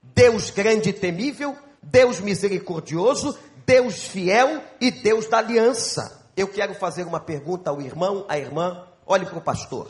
Deus 0.01 0.49
grande 0.49 0.89
e 0.89 0.93
temível, 0.93 1.57
Deus 1.81 2.19
misericordioso, 2.19 3.37
Deus 3.65 4.05
fiel 4.05 4.63
e 4.79 4.91
Deus 4.91 5.27
da 5.27 5.39
aliança. 5.39 6.29
Eu 6.37 6.47
quero 6.47 6.75
fazer 6.75 7.03
uma 7.03 7.19
pergunta 7.19 7.69
ao 7.69 7.81
irmão, 7.81 8.25
à 8.27 8.37
irmã. 8.37 8.87
Olhe 9.05 9.25
para 9.25 9.37
o 9.37 9.41
pastor. 9.41 9.89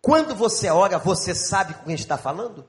Quando 0.00 0.34
você 0.34 0.68
ora, 0.68 0.98
você 0.98 1.34
sabe 1.34 1.74
com 1.74 1.84
quem 1.84 1.94
está 1.94 2.18
falando? 2.18 2.68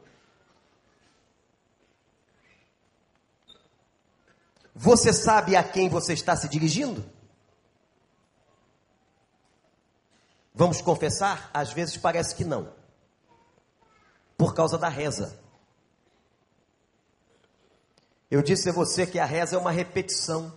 Você 4.73 5.13
sabe 5.13 5.55
a 5.55 5.63
quem 5.63 5.89
você 5.89 6.13
está 6.13 6.35
se 6.35 6.47
dirigindo? 6.49 7.03
Vamos 10.53 10.81
confessar? 10.81 11.49
Às 11.53 11.73
vezes 11.73 11.97
parece 11.97 12.35
que 12.35 12.45
não. 12.45 12.73
Por 14.37 14.53
causa 14.53 14.77
da 14.77 14.87
reza. 14.87 15.37
Eu 18.35 18.43
disse 18.43 18.67
a 18.67 18.73
você 18.73 19.07
que 19.07 19.17
a 19.17 19.23
reza 19.23 19.55
é 19.55 19.57
uma 19.57 19.71
repetição 19.71 20.53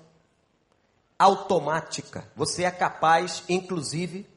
automática. 1.17 2.29
Você 2.35 2.65
é 2.65 2.73
capaz, 2.73 3.45
inclusive, 3.49 4.29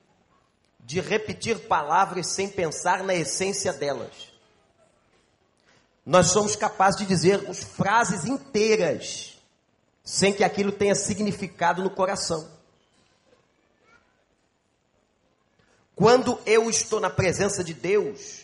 de 0.82 1.02
repetir 1.02 1.58
palavras 1.68 2.28
sem 2.28 2.48
pensar 2.48 3.04
na 3.04 3.16
essência 3.16 3.74
delas. 3.74 4.32
Nós 6.06 6.28
somos 6.28 6.56
capazes 6.56 7.00
de 7.00 7.08
dizer 7.08 7.52
frases 7.52 8.26
inteiras 8.26 9.36
sem 10.04 10.32
que 10.32 10.44
aquilo 10.44 10.72
tenha 10.72 10.94
significado 10.94 11.82
no 11.82 11.90
coração. 11.90 12.48
Quando 15.96 16.40
eu 16.46 16.70
estou 16.70 17.00
na 17.00 17.10
presença 17.10 17.64
de 17.64 17.74
Deus, 17.74 18.41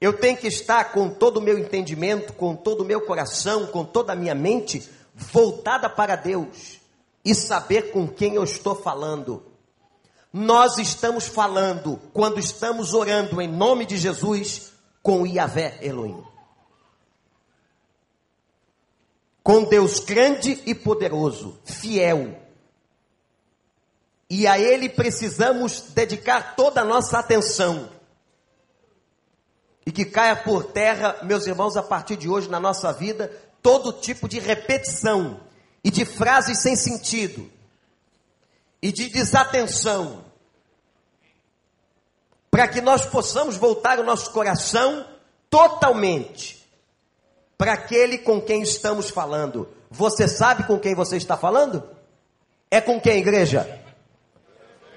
eu 0.00 0.12
tenho 0.12 0.36
que 0.36 0.46
estar 0.46 0.92
com 0.92 1.10
todo 1.10 1.38
o 1.38 1.42
meu 1.42 1.58
entendimento, 1.58 2.32
com 2.32 2.54
todo 2.54 2.82
o 2.82 2.84
meu 2.84 3.00
coração, 3.00 3.66
com 3.66 3.84
toda 3.84 4.12
a 4.12 4.16
minha 4.16 4.34
mente 4.34 4.88
voltada 5.12 5.90
para 5.90 6.14
Deus 6.14 6.78
e 7.24 7.34
saber 7.34 7.90
com 7.90 8.06
quem 8.06 8.36
eu 8.36 8.44
estou 8.44 8.76
falando. 8.76 9.42
Nós 10.32 10.78
estamos 10.78 11.26
falando, 11.26 12.00
quando 12.12 12.38
estamos 12.38 12.94
orando 12.94 13.40
em 13.40 13.48
nome 13.48 13.84
de 13.84 13.96
Jesus, 13.96 14.72
com 15.02 15.26
Yahvé 15.26 15.78
Elohim. 15.82 16.22
Com 19.42 19.64
Deus 19.64 19.98
grande 19.98 20.62
e 20.64 20.74
poderoso, 20.74 21.58
fiel. 21.64 22.38
E 24.30 24.46
a 24.46 24.58
Ele 24.60 24.88
precisamos 24.88 25.80
dedicar 25.94 26.54
toda 26.54 26.82
a 26.82 26.84
nossa 26.84 27.18
atenção 27.18 27.97
e 29.88 29.90
que 29.90 30.04
caia 30.04 30.36
por 30.36 30.64
terra, 30.64 31.16
meus 31.22 31.46
irmãos, 31.46 31.74
a 31.74 31.82
partir 31.82 32.14
de 32.18 32.28
hoje 32.28 32.46
na 32.50 32.60
nossa 32.60 32.92
vida, 32.92 33.32
todo 33.62 33.90
tipo 33.90 34.28
de 34.28 34.38
repetição 34.38 35.40
e 35.82 35.90
de 35.90 36.04
frases 36.04 36.58
sem 36.58 36.76
sentido 36.76 37.50
e 38.82 38.92
de 38.92 39.08
desatenção, 39.08 40.26
para 42.50 42.68
que 42.68 42.82
nós 42.82 43.06
possamos 43.06 43.56
voltar 43.56 43.98
o 43.98 44.04
nosso 44.04 44.30
coração 44.30 45.06
totalmente 45.48 46.68
para 47.56 47.72
aquele 47.72 48.18
com 48.18 48.42
quem 48.42 48.60
estamos 48.60 49.08
falando. 49.08 49.70
Você 49.90 50.28
sabe 50.28 50.64
com 50.64 50.78
quem 50.78 50.94
você 50.94 51.16
está 51.16 51.34
falando? 51.34 51.82
É 52.70 52.78
com 52.78 53.00
quem, 53.00 53.20
igreja? 53.20 53.80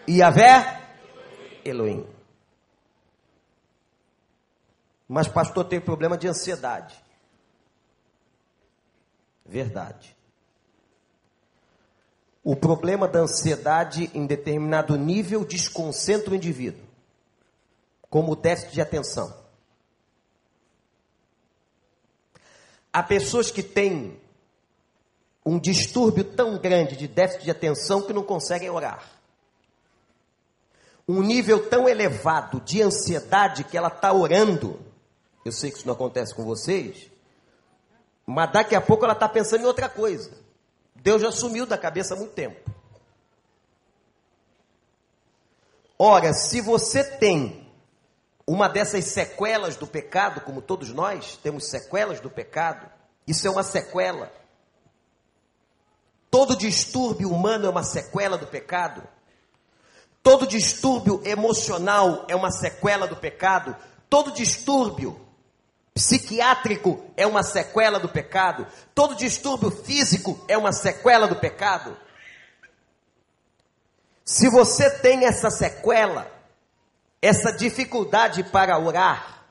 Iavé 0.05 0.81
Elohim. 1.63 2.10
Mas 5.13 5.27
pastor 5.27 5.65
tem 5.65 5.81
problema 5.81 6.17
de 6.17 6.25
ansiedade. 6.25 6.95
Verdade. 9.45 10.15
O 12.41 12.55
problema 12.55 13.09
da 13.09 13.19
ansiedade 13.19 14.09
em 14.13 14.25
determinado 14.25 14.95
nível 14.95 15.43
desconcentra 15.43 16.31
o 16.31 16.35
indivíduo, 16.35 16.87
como 18.09 18.31
o 18.31 18.35
déficit 18.37 18.71
de 18.71 18.79
atenção. 18.79 19.35
Há 22.93 23.03
pessoas 23.03 23.51
que 23.51 23.61
têm 23.61 24.17
um 25.45 25.59
distúrbio 25.59 26.23
tão 26.23 26.57
grande 26.57 26.95
de 26.95 27.09
déficit 27.09 27.43
de 27.43 27.51
atenção 27.51 28.01
que 28.01 28.13
não 28.13 28.23
conseguem 28.23 28.69
orar. 28.69 29.11
Um 31.05 31.21
nível 31.21 31.69
tão 31.69 31.89
elevado 31.89 32.61
de 32.61 32.81
ansiedade 32.81 33.65
que 33.65 33.77
ela 33.77 33.89
está 33.89 34.13
orando 34.13 34.89
eu 35.43 35.51
sei 35.51 35.71
que 35.71 35.77
isso 35.77 35.87
não 35.87 35.93
acontece 35.93 36.33
com 36.33 36.43
vocês, 36.43 37.09
mas 38.25 38.51
daqui 38.51 38.75
a 38.75 38.81
pouco 38.81 39.03
ela 39.03 39.13
está 39.13 39.27
pensando 39.27 39.61
em 39.61 39.67
outra 39.67 39.89
coisa. 39.89 40.31
Deus 40.95 41.21
já 41.21 41.31
sumiu 41.31 41.65
da 41.65 41.77
cabeça 41.77 42.13
há 42.13 42.17
muito 42.17 42.33
tempo. 42.33 42.69
Ora, 45.97 46.33
se 46.33 46.61
você 46.61 47.03
tem 47.03 47.71
uma 48.45 48.67
dessas 48.67 49.05
sequelas 49.05 49.75
do 49.75 49.87
pecado, 49.87 50.41
como 50.41 50.61
todos 50.61 50.91
nós 50.91 51.37
temos 51.37 51.69
sequelas 51.69 52.19
do 52.19 52.29
pecado, 52.29 52.89
isso 53.27 53.47
é 53.47 53.49
uma 53.49 53.63
sequela. 53.63 54.31
Todo 56.29 56.55
distúrbio 56.55 57.29
humano 57.31 57.67
é 57.67 57.69
uma 57.69 57.83
sequela 57.83 58.37
do 58.37 58.47
pecado. 58.47 59.03
Todo 60.23 60.47
distúrbio 60.47 61.21
emocional 61.25 62.25
é 62.27 62.35
uma 62.35 62.51
sequela 62.51 63.07
do 63.07 63.15
pecado. 63.15 63.75
Todo 64.09 64.31
distúrbio 64.31 65.19
psiquiátrico 65.93 67.03
é 67.17 67.27
uma 67.27 67.43
sequela 67.43 67.99
do 67.99 68.09
pecado, 68.09 68.65
todo 68.95 69.15
distúrbio 69.15 69.71
físico 69.71 70.43
é 70.47 70.57
uma 70.57 70.71
sequela 70.71 71.27
do 71.27 71.35
pecado. 71.35 71.97
Se 74.23 74.49
você 74.49 74.89
tem 74.89 75.25
essa 75.25 75.49
sequela, 75.49 76.31
essa 77.21 77.51
dificuldade 77.51 78.43
para 78.43 78.79
orar, 78.79 79.45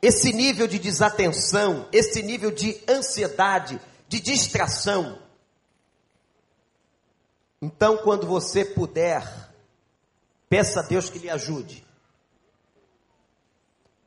esse 0.00 0.32
nível 0.32 0.68
de 0.68 0.78
desatenção, 0.78 1.88
esse 1.90 2.22
nível 2.22 2.52
de 2.52 2.80
ansiedade, 2.88 3.80
de 4.06 4.20
distração, 4.20 5.18
então 7.60 7.96
quando 7.98 8.28
você 8.28 8.64
puder, 8.64 9.26
peça 10.48 10.78
a 10.78 10.82
Deus 10.84 11.10
que 11.10 11.18
lhe 11.18 11.28
ajude 11.28 11.87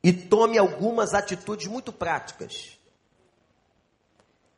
e 0.02 0.12
tome 0.12 0.58
algumas 0.58 1.14
atitudes 1.14 1.66
muito 1.66 1.92
práticas. 1.92 2.78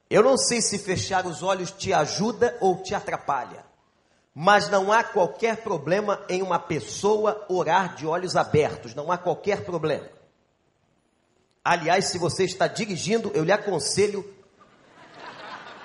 Eu 0.08 0.22
não 0.22 0.36
sei 0.36 0.62
se 0.62 0.78
fechar 0.78 1.26
os 1.26 1.42
olhos 1.42 1.70
te 1.70 1.92
ajuda 1.92 2.56
ou 2.60 2.82
te 2.82 2.94
atrapalha, 2.94 3.64
mas 4.34 4.68
não 4.68 4.92
há 4.92 5.04
qualquer 5.04 5.58
problema 5.58 6.24
em 6.28 6.40
uma 6.42 6.58
pessoa 6.58 7.44
orar 7.48 7.94
de 7.94 8.06
olhos 8.06 8.36
abertos, 8.36 8.94
não 8.94 9.10
há 9.10 9.18
qualquer 9.18 9.64
problema. 9.64 10.08
Aliás, 11.64 12.06
se 12.06 12.18
você 12.18 12.44
está 12.44 12.66
dirigindo, 12.66 13.30
eu 13.34 13.42
lhe 13.42 13.52
aconselho 13.52 14.34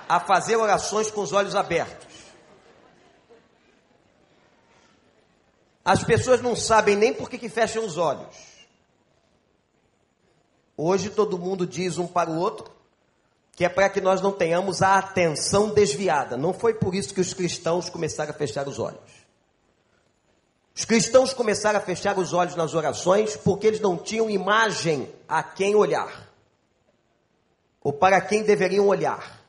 a 0.08 0.19
fazer 0.19 0.56
orações 0.56 1.10
com 1.12 1.22
os 1.22 1.32
olhos 1.32 1.56
abertos. 1.56 2.08
As 5.86 6.04
pessoas 6.04 6.41
não 6.41 6.56
sabem 6.56 6.95
nem 6.95 7.13
por 7.13 7.30
que, 7.30 7.38
que 7.38 7.50
fecham 7.50 7.86
os 7.86 7.98
olhos. 7.98 8.48
Hoje 10.81 11.09
todo 11.09 11.37
mundo 11.37 11.67
diz 11.67 11.97
um 11.97 12.07
para 12.07 12.29
o 12.29 12.37
outro 12.37 12.71
que 13.51 13.65
é 13.65 13.69
para 13.69 13.89
que 13.89 13.99
nós 13.99 14.21
não 14.21 14.31
tenhamos 14.31 14.81
a 14.81 14.97
atenção 14.97 15.71
desviada. 15.73 16.37
Não 16.37 16.53
foi 16.53 16.73
por 16.73 16.95
isso 16.95 17.13
que 17.13 17.19
os 17.19 17.33
cristãos 17.33 17.89
começaram 17.89 18.31
a 18.31 18.33
fechar 18.33 18.65
os 18.65 18.79
olhos. 18.79 19.27
Os 20.73 20.85
cristãos 20.85 21.33
começaram 21.33 21.77
a 21.77 21.81
fechar 21.81 22.17
os 22.17 22.31
olhos 22.31 22.55
nas 22.55 22.73
orações 22.73 23.35
porque 23.35 23.67
eles 23.67 23.81
não 23.81 23.97
tinham 23.97 24.29
imagem 24.29 25.13
a 25.27 25.43
quem 25.43 25.75
olhar, 25.75 26.29
ou 27.83 27.91
para 27.91 28.21
quem 28.21 28.43
deveriam 28.43 28.87
olhar. 28.87 29.41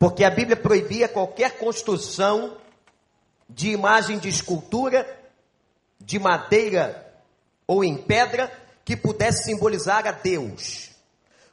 Porque 0.00 0.24
a 0.24 0.30
Bíblia 0.30 0.56
proibia 0.56 1.08
qualquer 1.08 1.58
construção 1.58 2.56
de 3.48 3.70
imagem 3.70 4.18
de 4.18 4.28
escultura, 4.28 5.06
de 6.00 6.18
madeira 6.18 7.06
ou 7.68 7.84
em 7.84 7.96
pedra, 7.96 8.66
que 8.88 8.96
pudesse 8.96 9.44
simbolizar 9.44 10.06
a 10.06 10.12
Deus. 10.12 10.88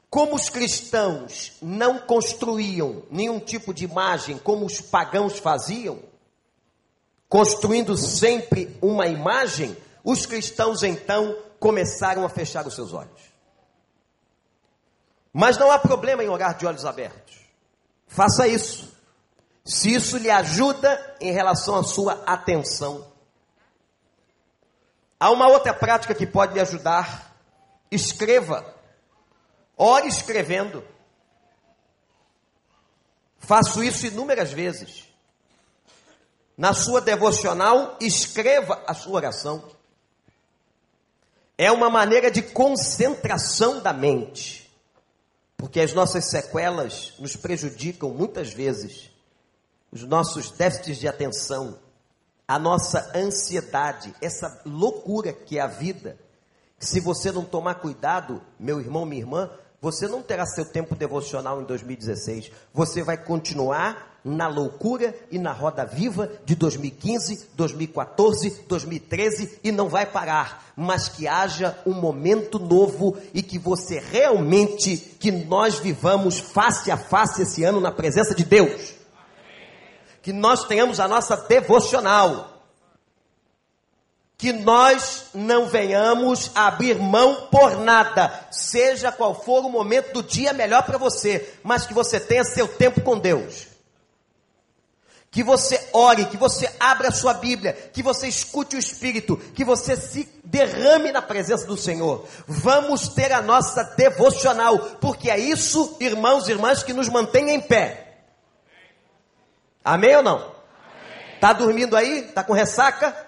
Como 0.09 0.35
os 0.35 0.49
cristãos 0.49 1.51
não 1.61 1.99
construíam 1.99 3.03
nenhum 3.11 3.41
tipo 3.41 3.73
de 3.73 3.83
imagem 3.83 4.37
como 4.37 4.65
os 4.65 4.79
pagãos 4.79 5.37
faziam, 5.37 5.99
construindo 7.27 7.97
sempre 7.97 8.77
uma 8.81 9.07
imagem, 9.07 9.75
os 10.01 10.25
cristãos 10.25 10.81
então 10.81 11.37
começaram 11.59 12.23
a 12.23 12.29
fechar 12.29 12.65
os 12.65 12.73
seus 12.73 12.93
olhos. 12.93 13.21
Mas 15.33 15.57
não 15.57 15.69
há 15.69 15.77
problema 15.77 16.23
em 16.23 16.29
orar 16.29 16.57
de 16.57 16.65
olhos 16.65 16.85
abertos. 16.85 17.35
Faça 18.07 18.47
isso. 18.47 18.97
Se 19.65 19.93
isso 19.93 20.17
lhe 20.17 20.31
ajuda 20.31 21.17
em 21.19 21.33
relação 21.33 21.75
à 21.75 21.83
sua 21.83 22.13
atenção. 22.25 23.05
Há 25.19 25.31
uma 25.31 25.47
outra 25.49 25.73
prática 25.73 26.13
que 26.13 26.27
pode 26.27 26.53
lhe 26.53 26.59
ajudar. 26.61 27.24
Escreva. 27.95 28.75
Ore 29.77 30.07
escrevendo. 30.07 30.83
Faço 33.39 33.83
isso 33.83 34.05
inúmeras 34.05 34.51
vezes. 34.51 35.05
Na 36.57 36.73
sua 36.73 37.01
devocional, 37.01 37.97
escreva 37.99 38.81
a 38.87 38.93
sua 38.93 39.13
oração. 39.13 39.63
É 41.57 41.71
uma 41.71 41.89
maneira 41.89 42.31
de 42.31 42.41
concentração 42.41 43.81
da 43.81 43.93
mente. 43.93 44.69
Porque 45.57 45.79
as 45.79 45.93
nossas 45.93 46.25
sequelas 46.29 47.13
nos 47.19 47.35
prejudicam 47.35 48.09
muitas 48.09 48.51
vezes. 48.53 49.09
Os 49.91 50.03
nossos 50.03 50.51
déficits 50.51 50.97
de 50.97 51.07
atenção, 51.07 51.79
a 52.47 52.59
nossa 52.59 53.11
ansiedade, 53.15 54.13
essa 54.21 54.61
loucura 54.65 55.31
que 55.31 55.57
é 55.57 55.61
a 55.61 55.67
vida. 55.67 56.17
Se 56.85 56.99
você 56.99 57.31
não 57.31 57.43
tomar 57.43 57.75
cuidado, 57.75 58.39
meu 58.59 58.79
irmão, 58.79 59.07
minha 59.07 59.21
irmã, 59.21 59.49
você 59.81 60.07
não 60.07 60.21
terá 60.21 60.45
seu 60.45 60.63
tempo 60.63 60.95
devocional 60.95 61.59
em 61.59 61.65
2016. 61.65 62.51
Você 62.71 63.01
vai 63.01 63.17
continuar 63.17 64.19
na 64.23 64.47
loucura 64.47 65.15
e 65.31 65.39
na 65.39 65.51
roda 65.51 65.83
viva 65.83 66.31
de 66.45 66.53
2015, 66.53 67.49
2014, 67.55 68.65
2013 68.67 69.59
e 69.63 69.71
não 69.71 69.89
vai 69.89 70.05
parar. 70.05 70.63
Mas 70.75 71.09
que 71.09 71.27
haja 71.27 71.75
um 71.87 71.93
momento 71.93 72.59
novo 72.59 73.17
e 73.33 73.41
que 73.41 73.57
você 73.57 73.99
realmente, 73.99 74.95
que 74.95 75.31
nós 75.31 75.79
vivamos 75.79 76.39
face 76.39 76.91
a 76.91 76.97
face 76.97 77.41
esse 77.41 77.63
ano 77.63 77.81
na 77.81 77.91
presença 77.91 78.35
de 78.35 78.45
Deus. 78.45 78.93
Que 80.21 80.31
nós 80.31 80.65
tenhamos 80.65 80.99
a 80.99 81.07
nossa 81.07 81.35
devocional 81.35 82.54
que 84.37 84.51
nós 84.51 85.27
não 85.33 85.67
venhamos 85.67 86.51
abrir 86.53 86.99
mão 86.99 87.47
por 87.49 87.77
nada, 87.77 88.47
seja 88.51 89.11
qual 89.11 89.33
for 89.33 89.65
o 89.65 89.69
momento 89.69 90.13
do 90.13 90.23
dia 90.23 90.51
melhor 90.51 90.83
para 90.83 90.97
você, 90.97 91.53
mas 91.63 91.85
que 91.85 91.93
você 91.93 92.19
tenha 92.19 92.43
seu 92.43 92.67
tempo 92.67 93.01
com 93.01 93.17
Deus. 93.17 93.67
Que 95.31 95.43
você 95.43 95.89
ore, 95.91 96.25
que 96.25 96.37
você 96.37 96.69
abra 96.79 97.09
a 97.09 97.11
sua 97.11 97.33
Bíblia, 97.33 97.73
que 97.93 98.01
você 98.01 98.27
escute 98.27 98.75
o 98.75 98.79
Espírito, 98.79 99.37
que 99.53 99.65
você 99.65 99.95
se 99.97 100.29
derrame 100.43 101.11
na 101.11 101.21
presença 101.21 101.65
do 101.65 101.75
Senhor. 101.75 102.25
Vamos 102.47 103.09
ter 103.09 103.31
a 103.33 103.41
nossa 103.41 103.83
devocional, 103.97 104.77
porque 105.01 105.29
é 105.29 105.37
isso, 105.37 105.97
irmãos 105.99 106.47
e 106.47 106.51
irmãs, 106.51 106.83
que 106.83 106.93
nos 106.93 107.09
mantém 107.09 107.49
em 107.49 107.59
pé. 107.59 108.19
Amém 109.83 110.15
ou 110.15 110.23
não? 110.23 110.55
Está 111.35 111.51
dormindo 111.53 111.97
aí? 111.97 112.19
Está 112.19 112.43
com 112.43 112.53
ressaca? 112.53 113.24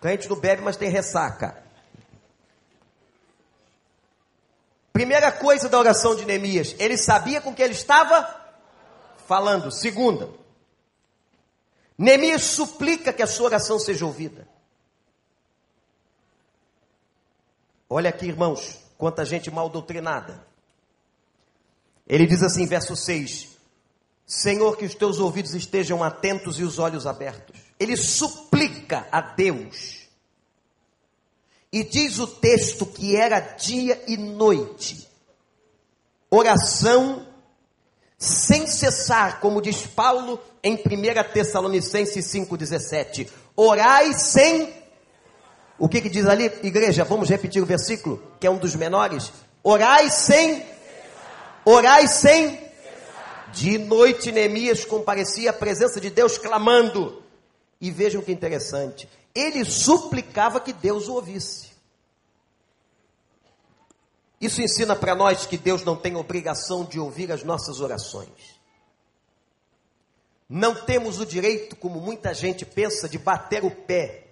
Crente 0.00 0.28
não 0.28 0.36
bebe, 0.36 0.62
mas 0.62 0.76
tem 0.76 0.88
ressaca. 0.88 1.62
Primeira 4.92 5.30
coisa 5.30 5.68
da 5.68 5.78
oração 5.78 6.16
de 6.16 6.24
Neemias, 6.24 6.74
ele 6.78 6.96
sabia 6.96 7.40
com 7.40 7.54
que 7.54 7.62
ele 7.62 7.74
estava 7.74 8.38
falando. 9.26 9.70
Segunda, 9.70 10.30
Neemias 11.96 12.42
suplica 12.42 13.12
que 13.12 13.22
a 13.22 13.26
sua 13.26 13.46
oração 13.46 13.78
seja 13.78 14.06
ouvida. 14.06 14.48
Olha 17.88 18.10
aqui, 18.10 18.26
irmãos, 18.26 18.78
quanta 18.96 19.24
gente 19.24 19.50
mal 19.50 19.68
doutrinada. 19.68 20.46
Ele 22.06 22.26
diz 22.26 22.42
assim, 22.42 22.66
verso 22.66 22.96
6: 22.96 23.48
Senhor, 24.26 24.76
que 24.76 24.86
os 24.86 24.94
teus 24.94 25.18
ouvidos 25.18 25.54
estejam 25.54 26.02
atentos 26.02 26.58
e 26.58 26.62
os 26.62 26.78
olhos 26.78 27.06
abertos 27.06 27.49
ele 27.80 27.96
suplica 27.96 29.08
a 29.10 29.22
Deus. 29.22 30.00
E 31.72 31.82
diz 31.82 32.18
o 32.18 32.26
texto 32.26 32.84
que 32.84 33.16
era 33.16 33.40
dia 33.40 34.02
e 34.06 34.18
noite. 34.18 35.08
Oração 36.30 37.26
sem 38.18 38.66
cessar, 38.66 39.40
como 39.40 39.62
diz 39.62 39.86
Paulo 39.86 40.38
em 40.62 40.74
1 40.74 41.32
Tessalonicenses 41.32 42.26
5,17. 42.26 43.28
Orai 43.56 44.12
sem. 44.12 44.74
O 45.78 45.88
que, 45.88 46.02
que 46.02 46.10
diz 46.10 46.26
ali, 46.26 46.44
igreja? 46.62 47.02
Vamos 47.04 47.30
repetir 47.30 47.62
o 47.62 47.66
versículo, 47.66 48.22
que 48.38 48.46
é 48.46 48.50
um 48.50 48.58
dos 48.58 48.76
menores. 48.76 49.32
Orai 49.62 50.10
sem. 50.10 50.66
Orai 51.64 52.06
sem. 52.06 52.60
De 53.54 53.78
noite 53.78 54.30
Neemias 54.30 54.84
comparecia 54.84 55.50
à 55.50 55.54
presença 55.54 55.98
de 55.98 56.10
Deus 56.10 56.36
clamando. 56.36 57.19
E 57.80 57.90
vejam 57.90 58.22
que 58.22 58.32
interessante. 58.32 59.08
Ele 59.34 59.64
suplicava 59.64 60.60
que 60.60 60.72
Deus 60.72 61.08
o 61.08 61.14
ouvisse. 61.14 61.70
Isso 64.40 64.62
ensina 64.62 64.96
para 64.96 65.14
nós 65.14 65.46
que 65.46 65.58
Deus 65.58 65.84
não 65.84 65.96
tem 65.96 66.16
obrigação 66.16 66.84
de 66.84 66.98
ouvir 66.98 67.30
as 67.30 67.42
nossas 67.42 67.80
orações. 67.80 68.58
Não 70.48 70.74
temos 70.84 71.20
o 71.20 71.26
direito, 71.26 71.76
como 71.76 72.00
muita 72.00 72.34
gente 72.34 72.64
pensa, 72.64 73.08
de 73.08 73.18
bater 73.18 73.64
o 73.64 73.70
pé. 73.70 74.26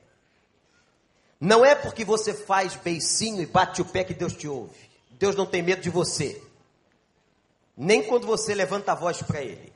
Não 1.40 1.64
é 1.64 1.74
porque 1.74 2.04
você 2.04 2.34
faz 2.34 2.74
beicinho 2.74 3.40
e 3.40 3.46
bate 3.46 3.80
o 3.80 3.84
pé 3.84 4.02
que 4.02 4.14
Deus 4.14 4.32
te 4.32 4.48
ouve. 4.48 4.88
Deus 5.12 5.36
não 5.36 5.46
tem 5.46 5.62
medo 5.62 5.82
de 5.82 5.90
você. 5.90 6.42
Nem 7.76 8.02
quando 8.02 8.26
você 8.26 8.54
levanta 8.54 8.92
a 8.92 8.94
voz 8.96 9.22
para 9.22 9.42
Ele. 9.42 9.72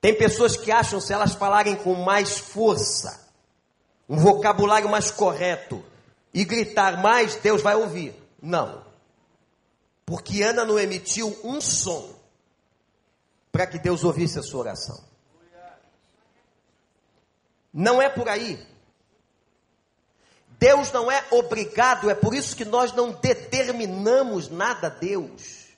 Tem 0.00 0.14
pessoas 0.14 0.56
que 0.56 0.70
acham 0.70 1.00
se 1.00 1.12
elas 1.12 1.34
falarem 1.34 1.76
com 1.76 1.94
mais 1.94 2.38
força, 2.38 3.28
um 4.08 4.16
vocabulário 4.16 4.88
mais 4.88 5.10
correto 5.10 5.84
e 6.32 6.44
gritar 6.44 7.02
mais, 7.02 7.36
Deus 7.36 7.62
vai 7.62 7.74
ouvir. 7.74 8.14
Não. 8.40 8.86
Porque 10.06 10.42
Ana 10.42 10.64
não 10.64 10.78
emitiu 10.78 11.36
um 11.42 11.60
som 11.60 12.14
para 13.50 13.66
que 13.66 13.78
Deus 13.78 14.04
ouvisse 14.04 14.38
a 14.38 14.42
sua 14.42 14.60
oração. 14.60 15.04
Não 17.72 18.00
é 18.00 18.08
por 18.08 18.28
aí. 18.28 18.64
Deus 20.58 20.90
não 20.90 21.10
é 21.10 21.24
obrigado, 21.30 22.10
é 22.10 22.14
por 22.14 22.34
isso 22.34 22.56
que 22.56 22.64
nós 22.64 22.92
não 22.92 23.12
determinamos 23.12 24.48
nada 24.48 24.88
a 24.88 24.90
Deus. 24.90 25.68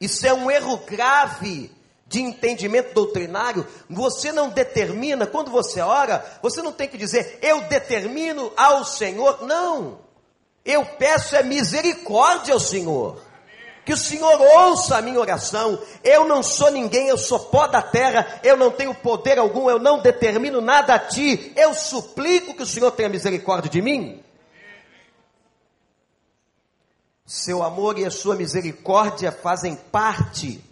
Isso 0.00 0.26
é 0.26 0.34
um 0.34 0.50
erro 0.50 0.76
grave 0.78 1.70
de 2.14 2.22
entendimento 2.22 2.94
doutrinário, 2.94 3.66
você 3.90 4.30
não 4.30 4.48
determina, 4.48 5.26
quando 5.26 5.50
você 5.50 5.80
ora, 5.80 6.24
você 6.40 6.62
não 6.62 6.70
tem 6.70 6.86
que 6.86 6.96
dizer, 6.96 7.40
eu 7.42 7.62
determino 7.62 8.52
ao 8.56 8.84
Senhor, 8.84 9.44
não. 9.44 9.98
Eu 10.64 10.86
peço 10.86 11.34
é 11.34 11.42
misericórdia 11.42 12.54
ao 12.54 12.60
Senhor. 12.60 13.20
Que 13.84 13.92
o 13.92 13.96
Senhor 13.96 14.40
ouça 14.40 14.96
a 14.96 15.02
minha 15.02 15.18
oração. 15.18 15.76
Eu 16.04 16.24
não 16.24 16.40
sou 16.40 16.70
ninguém, 16.70 17.08
eu 17.08 17.18
sou 17.18 17.40
pó 17.40 17.66
da 17.66 17.82
terra, 17.82 18.40
eu 18.44 18.56
não 18.56 18.70
tenho 18.70 18.94
poder 18.94 19.36
algum, 19.36 19.68
eu 19.68 19.80
não 19.80 19.98
determino 19.98 20.60
nada 20.60 20.94
a 20.94 20.98
ti. 21.00 21.52
Eu 21.56 21.74
suplico 21.74 22.54
que 22.54 22.62
o 22.62 22.66
Senhor 22.66 22.92
tenha 22.92 23.08
misericórdia 23.08 23.68
de 23.68 23.82
mim. 23.82 24.22
Seu 27.26 27.60
amor 27.60 27.98
e 27.98 28.04
a 28.04 28.10
sua 28.10 28.36
misericórdia 28.36 29.32
fazem 29.32 29.74
parte 29.74 30.62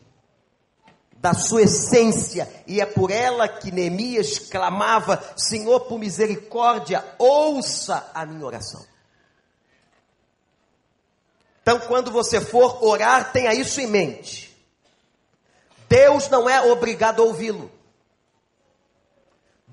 da 1.23 1.33
sua 1.33 1.63
essência, 1.63 2.53
e 2.67 2.81
é 2.81 2.85
por 2.85 3.13
ela 3.13 3.47
que 3.47 3.71
Neemias 3.71 4.41
clamava: 4.41 5.23
Senhor, 5.37 5.83
por 5.83 5.97
misericórdia, 5.97 7.05
ouça 7.17 8.11
a 8.13 8.27
minha 8.27 8.45
oração. 8.45 8.85
Então, 11.63 11.79
quando 11.79 12.11
você 12.11 12.41
for 12.41 12.83
orar, 12.85 13.31
tenha 13.31 13.55
isso 13.55 13.81
em 13.81 13.87
mente. 13.87 14.53
Deus 15.89 16.29
não 16.29 16.51
é 16.51 16.61
obrigado 16.73 17.23
a 17.23 17.25
ouvi-lo. 17.25 17.71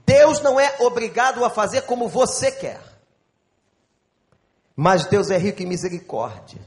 Deus 0.06 0.40
não 0.42 0.60
é 0.60 0.76
obrigado 0.82 1.44
a 1.44 1.50
fazer 1.50 1.82
como 1.82 2.08
você 2.08 2.52
quer. 2.52 2.80
Mas 4.76 5.08
Deus 5.08 5.32
é 5.32 5.38
rico 5.38 5.64
em 5.64 5.66
misericórdia. 5.66 6.62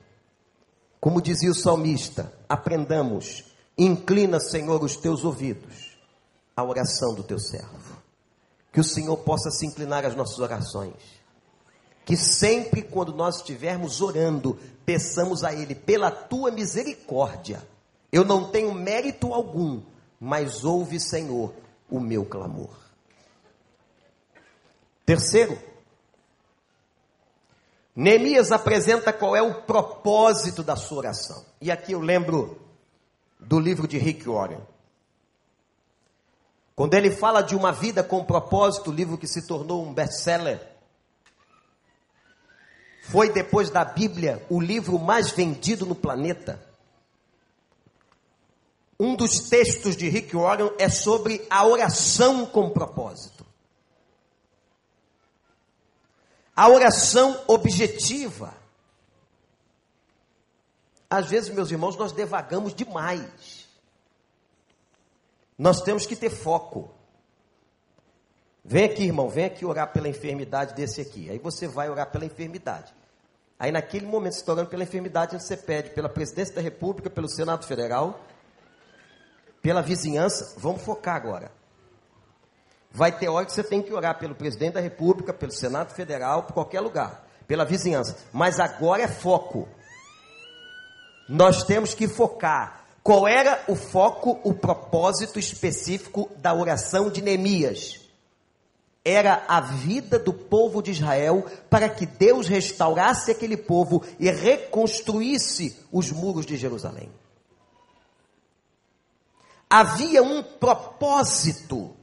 Como 1.01 1.23
dizia 1.23 1.53
o 1.53 1.55
salmista, 1.55 2.33
aprendamos 2.49 3.52
Inclina, 3.77 4.39
Senhor, 4.39 4.83
os 4.83 4.97
teus 4.97 5.25
ouvidos 5.25 5.97
à 6.57 6.63
oração 6.63 7.15
do 7.15 7.23
teu 7.23 7.39
servo. 7.39 8.03
Que 8.73 8.81
o 8.81 8.85
Senhor 8.85 9.17
possa 9.19 9.51
se 9.51 9.67
inclinar 9.67 10.05
às 10.05 10.15
nossas 10.15 10.39
orações. 10.39 11.23
que 12.05 12.17
sempre 12.17 12.83
quando 12.83 13.15
nós 13.15 13.37
estivermos 13.37 14.01
orando, 14.01 14.59
peçamos 14.85 15.45
a 15.45 15.55
Ele 15.55 15.73
pela 15.73 16.11
tua 16.11 16.51
misericórdia. 16.51 17.63
Eu 18.11 18.25
não 18.25 18.51
tenho 18.51 18.75
mérito 18.75 19.33
algum, 19.33 19.81
mas 20.19 20.65
ouve, 20.65 20.99
Senhor, 20.99 21.55
o 21.89 22.01
meu 22.01 22.25
clamor. 22.25 22.77
Terceiro, 25.07 25.57
Neemias 27.95 28.51
apresenta 28.51 29.13
qual 29.13 29.37
é 29.37 29.43
o 29.43 29.63
propósito 29.63 30.63
da 30.63 30.75
sua 30.75 30.99
oração. 30.99 31.45
E 31.61 31.71
aqui 31.71 31.93
eu 31.93 32.01
lembro 32.01 32.62
do 33.43 33.59
livro 33.59 33.87
de 33.87 33.99
Rick 33.99 34.29
Warren. 34.29 34.61
Quando 36.75 36.95
ele 36.95 37.11
fala 37.11 37.43
de 37.43 37.55
uma 37.55 37.71
vida 37.71 38.03
com 38.03 38.25
propósito, 38.25 38.91
livro 38.91 39.19
que 39.19 39.27
se 39.27 39.47
tornou 39.47 39.85
um 39.87 39.93
best-seller, 39.93 40.61
foi 43.03 43.31
depois 43.31 43.69
da 43.69 43.85
Bíblia 43.85 44.45
o 44.49 44.61
livro 44.61 44.99
mais 44.99 45.31
vendido 45.31 45.85
no 45.85 45.95
planeta. 45.95 46.65
Um 48.99 49.17
dos 49.17 49.49
textos 49.49 49.97
de 49.97 50.09
Rick 50.09 50.35
Warren 50.35 50.71
é 50.79 50.89
sobre 50.89 51.45
a 51.51 51.67
oração 51.67 52.47
com 52.47 52.71
propósito. 52.71 53.45
A 56.55 56.69
oração 56.69 57.43
objetiva. 57.49 58.62
Às 61.13 61.29
vezes, 61.29 61.51
meus 61.51 61.71
irmãos, 61.71 61.95
nós 61.95 62.11
devagamos 62.11 62.75
demais. 62.75 63.69
Nós 65.59 65.83
temos 65.83 66.07
que 66.07 66.17
ter 66.17 66.31
foco. 66.31 66.91
Vem 68.65 68.85
aqui, 68.87 69.03
irmão, 69.03 69.29
vem 69.29 69.45
aqui 69.45 69.63
orar 69.67 69.93
pela 69.93 70.09
enfermidade 70.09 70.73
desse 70.73 71.03
aqui. 71.03 71.29
Aí 71.29 71.39
você 71.39 71.69
vai 71.69 71.91
orar 71.91 72.11
pela 72.11 72.25
enfermidade. 72.25 72.95
Aí 73.59 73.71
naquele 73.71 74.07
momento, 74.07 74.33
está 74.37 74.53
orando 74.53 74.71
pela 74.71 74.85
enfermidade, 74.85 75.39
você 75.39 75.55
pede 75.55 75.91
pela 75.91 76.09
presidência 76.09 76.55
da 76.55 76.63
República, 76.63 77.11
pelo 77.11 77.29
Senado 77.29 77.67
Federal, 77.67 78.19
pela 79.61 79.83
vizinhança. 79.83 80.55
Vamos 80.57 80.81
focar 80.81 81.17
agora. 81.17 81.53
Vai 82.91 83.13
ter 83.13 83.29
hora 83.29 83.45
que 83.45 83.53
você 83.53 83.63
tem 83.63 83.83
que 83.83 83.93
orar 83.93 84.19
pelo 84.19 84.35
presidente 84.35 84.73
da 84.73 84.81
República, 84.81 85.35
pelo 85.35 85.53
Senado 85.53 85.93
Federal, 85.93 86.45
por 86.45 86.55
qualquer 86.55 86.81
lugar, 86.81 87.29
pela 87.47 87.67
vizinhança. 87.67 88.17
Mas 88.33 88.59
agora 88.59 89.03
é 89.03 89.09
foco. 89.09 89.69
Nós 91.29 91.65
temos 91.65 91.95
que 91.95 92.09
focar. 92.09 92.85
Qual 93.03 93.27
era 93.27 93.65
o 93.67 93.75
foco, 93.75 94.41
o 94.45 94.55
propósito 94.55 95.39
específico 95.39 96.31
da 96.37 96.55
oração 96.55 97.11
de 97.11 97.21
Neemias? 97.21 98.03
era 99.05 99.45
a 99.49 99.61
vida 99.61 100.19
do 100.19 100.33
povo 100.33 100.81
de 100.81 100.93
Israel 100.93 101.45
para 101.69 101.89
que 101.89 102.07
Deus 102.07 102.47
restaurasse 102.47 103.31
aquele 103.31 103.57
povo 103.57 104.05
e 104.19 104.31
reconstruísse 104.31 105.77
os 105.91 106.13
muros 106.13 106.47
de 106.47 106.57
Jerusalém. 106.57 107.11
Havia 109.69 110.23
um 110.23 110.43
propósito. 110.43 111.97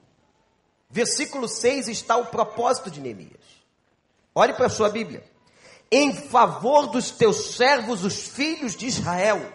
Versículo 0.89 1.47
6 1.47 1.87
está 1.87 2.17
o 2.17 2.25
propósito 2.25 2.89
de 2.89 2.99
Neemias. 2.99 3.39
Olhe 4.33 4.53
para 4.53 4.65
a 4.65 4.69
sua 4.69 4.89
Bíblia. 4.89 5.23
Em 5.91 6.13
favor 6.13 6.87
dos 6.87 7.11
teus 7.11 7.55
servos, 7.55 8.03
os 8.03 8.27
filhos 8.27 8.75
de 8.75 8.85
Israel. 8.85 9.53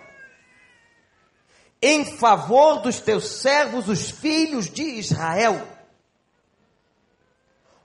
Em 1.80 2.16
favor 2.16 2.80
dos 2.80 3.00
teus 3.00 3.28
servos, 3.28 3.88
os 3.88 4.10
filhos 4.10 4.70
de 4.70 4.82
Israel 4.82 5.74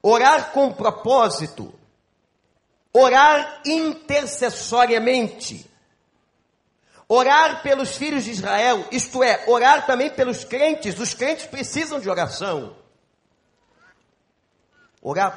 Orar 0.02 0.52
com 0.52 0.72
propósito, 0.72 1.74
orar 2.94 3.62
intercessoriamente, 3.66 5.70
orar 7.06 7.62
pelos 7.62 7.98
filhos 7.98 8.24
de 8.24 8.32
Israel, 8.32 8.88
isto 8.92 9.22
é, 9.22 9.44
orar 9.48 9.86
também 9.86 10.10
pelos 10.10 10.46
crentes, 10.46 10.98
os 10.98 11.14
crentes 11.14 11.48
precisam 11.48 12.00
de 12.00 12.10
oração. 12.10 12.78
Orar 15.02 15.36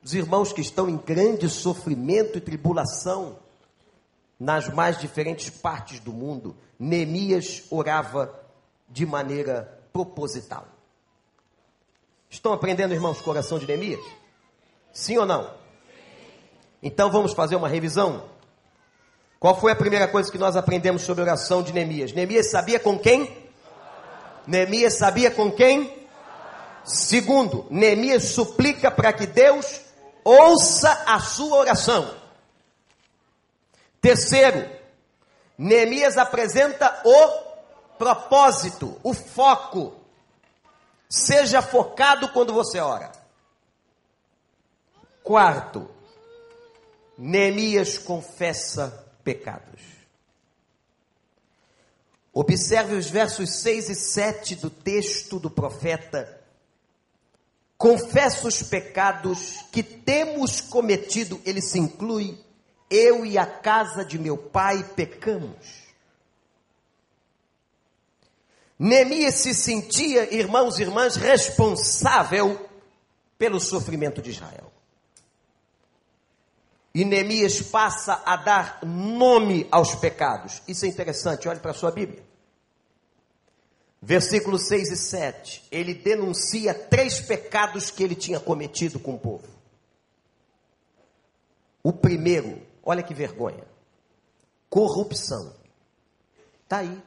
pelos 0.00 0.14
irmãos 0.14 0.52
que 0.52 0.60
estão 0.60 0.88
em 0.88 0.96
grande 0.96 1.48
sofrimento 1.48 2.38
e 2.38 2.40
tribulação 2.40 3.38
nas 4.38 4.68
mais 4.68 4.98
diferentes 4.98 5.50
partes 5.50 6.00
do 6.00 6.12
mundo. 6.12 6.56
Neemias 6.78 7.64
orava 7.70 8.32
de 8.88 9.04
maneira 9.04 9.80
proposital. 9.92 10.66
Estão 12.30 12.52
aprendendo, 12.52 12.94
irmãos, 12.94 13.20
coração 13.20 13.58
de 13.58 13.66
Neemias? 13.66 14.04
Sim 14.92 15.18
ou 15.18 15.26
não? 15.26 15.50
Então 16.82 17.10
vamos 17.10 17.32
fazer 17.32 17.56
uma 17.56 17.68
revisão. 17.68 18.24
Qual 19.40 19.58
foi 19.58 19.72
a 19.72 19.76
primeira 19.76 20.06
coisa 20.06 20.30
que 20.30 20.38
nós 20.38 20.56
aprendemos 20.56 21.02
sobre 21.02 21.22
a 21.22 21.26
oração 21.26 21.62
de 21.62 21.72
Neemias? 21.72 22.12
Neemias 22.12 22.50
sabia 22.50 22.78
com 22.78 22.98
quem? 22.98 23.48
Neemias 24.46 24.94
sabia 24.94 25.30
com 25.30 25.50
quem? 25.50 25.98
Segundo, 26.84 27.66
Neemias 27.70 28.24
suplica 28.24 28.90
para 28.90 29.12
que 29.12 29.26
Deus 29.26 29.87
ouça 30.24 31.04
a 31.06 31.20
sua 31.20 31.58
oração. 31.58 32.14
Terceiro, 34.00 34.70
Neemias 35.56 36.16
apresenta 36.16 37.00
o 37.04 37.96
propósito, 37.96 38.98
o 39.02 39.12
foco 39.12 39.98
Seja 41.08 41.62
focado 41.62 42.28
quando 42.28 42.52
você 42.52 42.78
ora. 42.78 43.10
Quarto, 45.22 45.88
Neemias 47.16 47.96
confessa 47.96 49.06
pecados. 49.24 49.80
Observe 52.32 52.94
os 52.94 53.08
versos 53.08 53.60
6 53.60 53.88
e 53.88 53.94
7 53.94 54.56
do 54.56 54.70
texto 54.70 55.40
do 55.40 55.50
profeta. 55.50 56.38
Confessa 57.78 58.48
os 58.48 58.60
pecados 58.60 59.64
que 59.70 59.84
temos 59.84 60.60
cometido, 60.60 61.40
ele 61.46 61.62
se 61.62 61.78
inclui, 61.78 62.36
eu 62.90 63.24
e 63.24 63.38
a 63.38 63.46
casa 63.46 64.04
de 64.04 64.18
meu 64.18 64.36
pai 64.36 64.82
pecamos. 64.96 65.86
Neemias 68.76 69.36
se 69.36 69.54
sentia, 69.54 70.34
irmãos 70.34 70.78
e 70.78 70.82
irmãs, 70.82 71.14
responsável 71.14 72.68
pelo 73.38 73.60
sofrimento 73.60 74.20
de 74.20 74.30
Israel. 74.30 74.72
E 76.92 77.04
Neemias 77.04 77.62
passa 77.62 78.20
a 78.24 78.34
dar 78.34 78.80
nome 78.82 79.68
aos 79.70 79.94
pecados. 79.94 80.62
Isso 80.66 80.84
é 80.84 80.88
interessante, 80.88 81.48
olhe 81.48 81.60
para 81.60 81.70
a 81.70 81.74
sua 81.74 81.92
Bíblia. 81.92 82.24
Versículos 84.00 84.68
6 84.68 84.90
e 84.90 84.96
7. 84.96 85.64
Ele 85.70 85.94
denuncia 85.94 86.72
três 86.72 87.20
pecados 87.20 87.90
que 87.90 88.02
ele 88.02 88.14
tinha 88.14 88.38
cometido 88.38 88.98
com 88.98 89.14
o 89.14 89.18
povo. 89.18 89.48
O 91.82 91.92
primeiro, 91.92 92.60
olha 92.82 93.02
que 93.02 93.14
vergonha: 93.14 93.64
corrupção. 94.68 95.54
Está 96.64 96.78
aí 96.78 97.02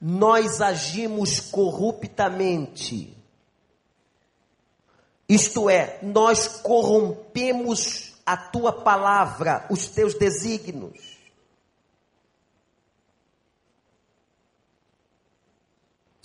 nós 0.00 0.62
agimos 0.62 1.40
corruptamente. 1.40 3.14
Isto 5.28 5.68
é, 5.68 5.98
nós 6.02 6.48
corrompemos 6.48 8.14
a 8.24 8.36
tua 8.36 8.72
palavra, 8.72 9.66
os 9.70 9.88
teus 9.88 10.14
desígnios. 10.14 11.19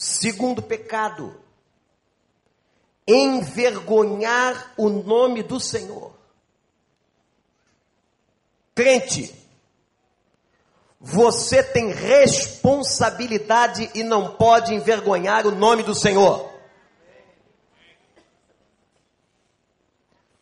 Segundo 0.06 0.62
pecado, 0.62 1.36
envergonhar 3.08 4.72
o 4.78 4.88
nome 4.88 5.42
do 5.42 5.60
Senhor. 5.60 6.14
Crente, 8.76 9.34
você 11.00 11.64
tem 11.64 11.90
responsabilidade 11.92 13.90
e 13.96 14.04
não 14.04 14.36
pode 14.36 14.76
envergonhar 14.76 15.48
o 15.48 15.52
nome 15.56 15.82
do 15.82 15.96
Senhor. 15.96 16.54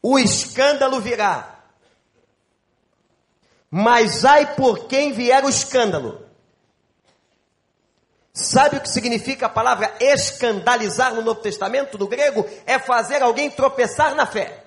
O 0.01 0.19
escândalo 0.19 0.99
virá. 0.99 1.63
Mas 3.71 4.25
ai 4.25 4.57
por 4.57 4.87
quem 4.87 5.13
vier 5.13 5.45
o 5.45 5.49
escândalo. 5.49 6.22
Sabe 8.33 8.77
o 8.77 8.81
que 8.81 8.89
significa 8.89 9.45
a 9.45 9.49
palavra 9.49 9.95
escandalizar 9.99 11.13
no 11.13 11.21
Novo 11.21 11.39
Testamento 11.39 11.99
do 11.99 12.07
grego? 12.07 12.43
É 12.65 12.79
fazer 12.79 13.21
alguém 13.21 13.51
tropeçar 13.51 14.15
na 14.15 14.25
fé. 14.25 14.63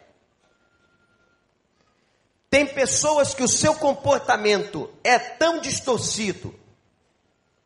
Tem 2.49 2.65
pessoas 2.65 3.35
que 3.35 3.43
o 3.43 3.49
seu 3.49 3.75
comportamento 3.75 4.89
é 5.03 5.19
tão 5.19 5.61
distorcido, 5.61 6.55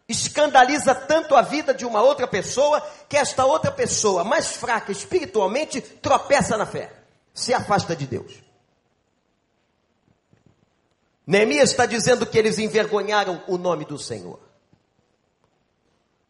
escandaliza 0.09 0.95
tanto 0.95 1.37
a 1.37 1.43
vida 1.43 1.75
de 1.75 1.85
uma 1.85 2.03
outra 2.03 2.27
pessoa, 2.27 2.81
que 3.07 3.19
esta 3.19 3.45
outra 3.45 3.71
pessoa, 3.71 4.25
mais 4.25 4.57
fraca 4.57 4.91
espiritualmente, 4.91 5.83
tropeça 5.83 6.57
na 6.57 6.65
fé. 6.65 6.93
se 7.33 7.55
afasta 7.55 7.95
de 7.95 8.07
Deus. 8.07 8.43
Neemias 11.25 11.71
está 11.71 11.87
dizendo 11.87 12.27
que 12.27 12.37
eles 12.37 12.59
envergonharam 12.59 13.43
o 13.47 13.57
nome 13.57 13.85
do 13.85 13.97
Senhor. 13.97 14.50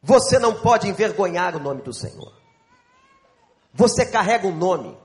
Você 0.03 0.39
não 0.39 0.55
pode 0.55 0.89
envergonhar 0.89 1.57
o 1.57 1.61
nome 1.61 1.83
do 1.83 1.93
Senhor. 1.93 2.33
Você 3.73 4.07
carrega 4.07 4.47
um 4.47 4.57
nome. 4.57 4.97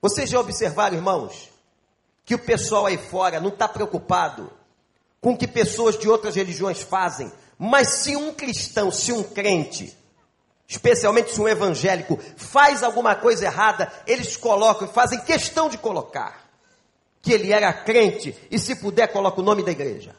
Vocês 0.00 0.30
já 0.30 0.38
observaram, 0.40 0.96
irmãos, 0.96 1.50
que 2.24 2.34
o 2.34 2.38
pessoal 2.38 2.86
aí 2.86 2.96
fora 2.96 3.40
não 3.40 3.48
está 3.48 3.68
preocupado 3.68 4.50
com 5.20 5.32
o 5.32 5.36
que 5.36 5.46
pessoas 5.46 5.98
de 5.98 6.08
outras 6.08 6.34
religiões 6.34 6.82
fazem, 6.82 7.30
mas 7.58 7.88
se 8.00 8.16
um 8.16 8.34
cristão, 8.34 8.90
se 8.90 9.12
um 9.12 9.22
crente, 9.22 9.96
especialmente 10.66 11.32
se 11.32 11.40
um 11.40 11.48
evangélico, 11.48 12.18
faz 12.36 12.82
alguma 12.82 13.14
coisa 13.14 13.44
errada, 13.44 13.92
eles 14.06 14.36
colocam, 14.36 14.88
fazem 14.88 15.20
questão 15.20 15.68
de 15.68 15.78
colocar 15.78 16.42
que 17.20 17.32
ele 17.32 17.52
era 17.52 17.72
crente 17.72 18.36
e, 18.50 18.58
se 18.58 18.74
puder, 18.74 19.12
coloca 19.12 19.40
o 19.40 19.44
nome 19.44 19.62
da 19.62 19.70
igreja. 19.70 20.16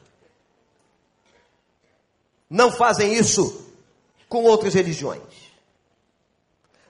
Não 2.50 2.72
fazem 2.72 3.14
isso 3.14 3.73
com 4.34 4.46
outras 4.46 4.74
religiões. 4.74 5.22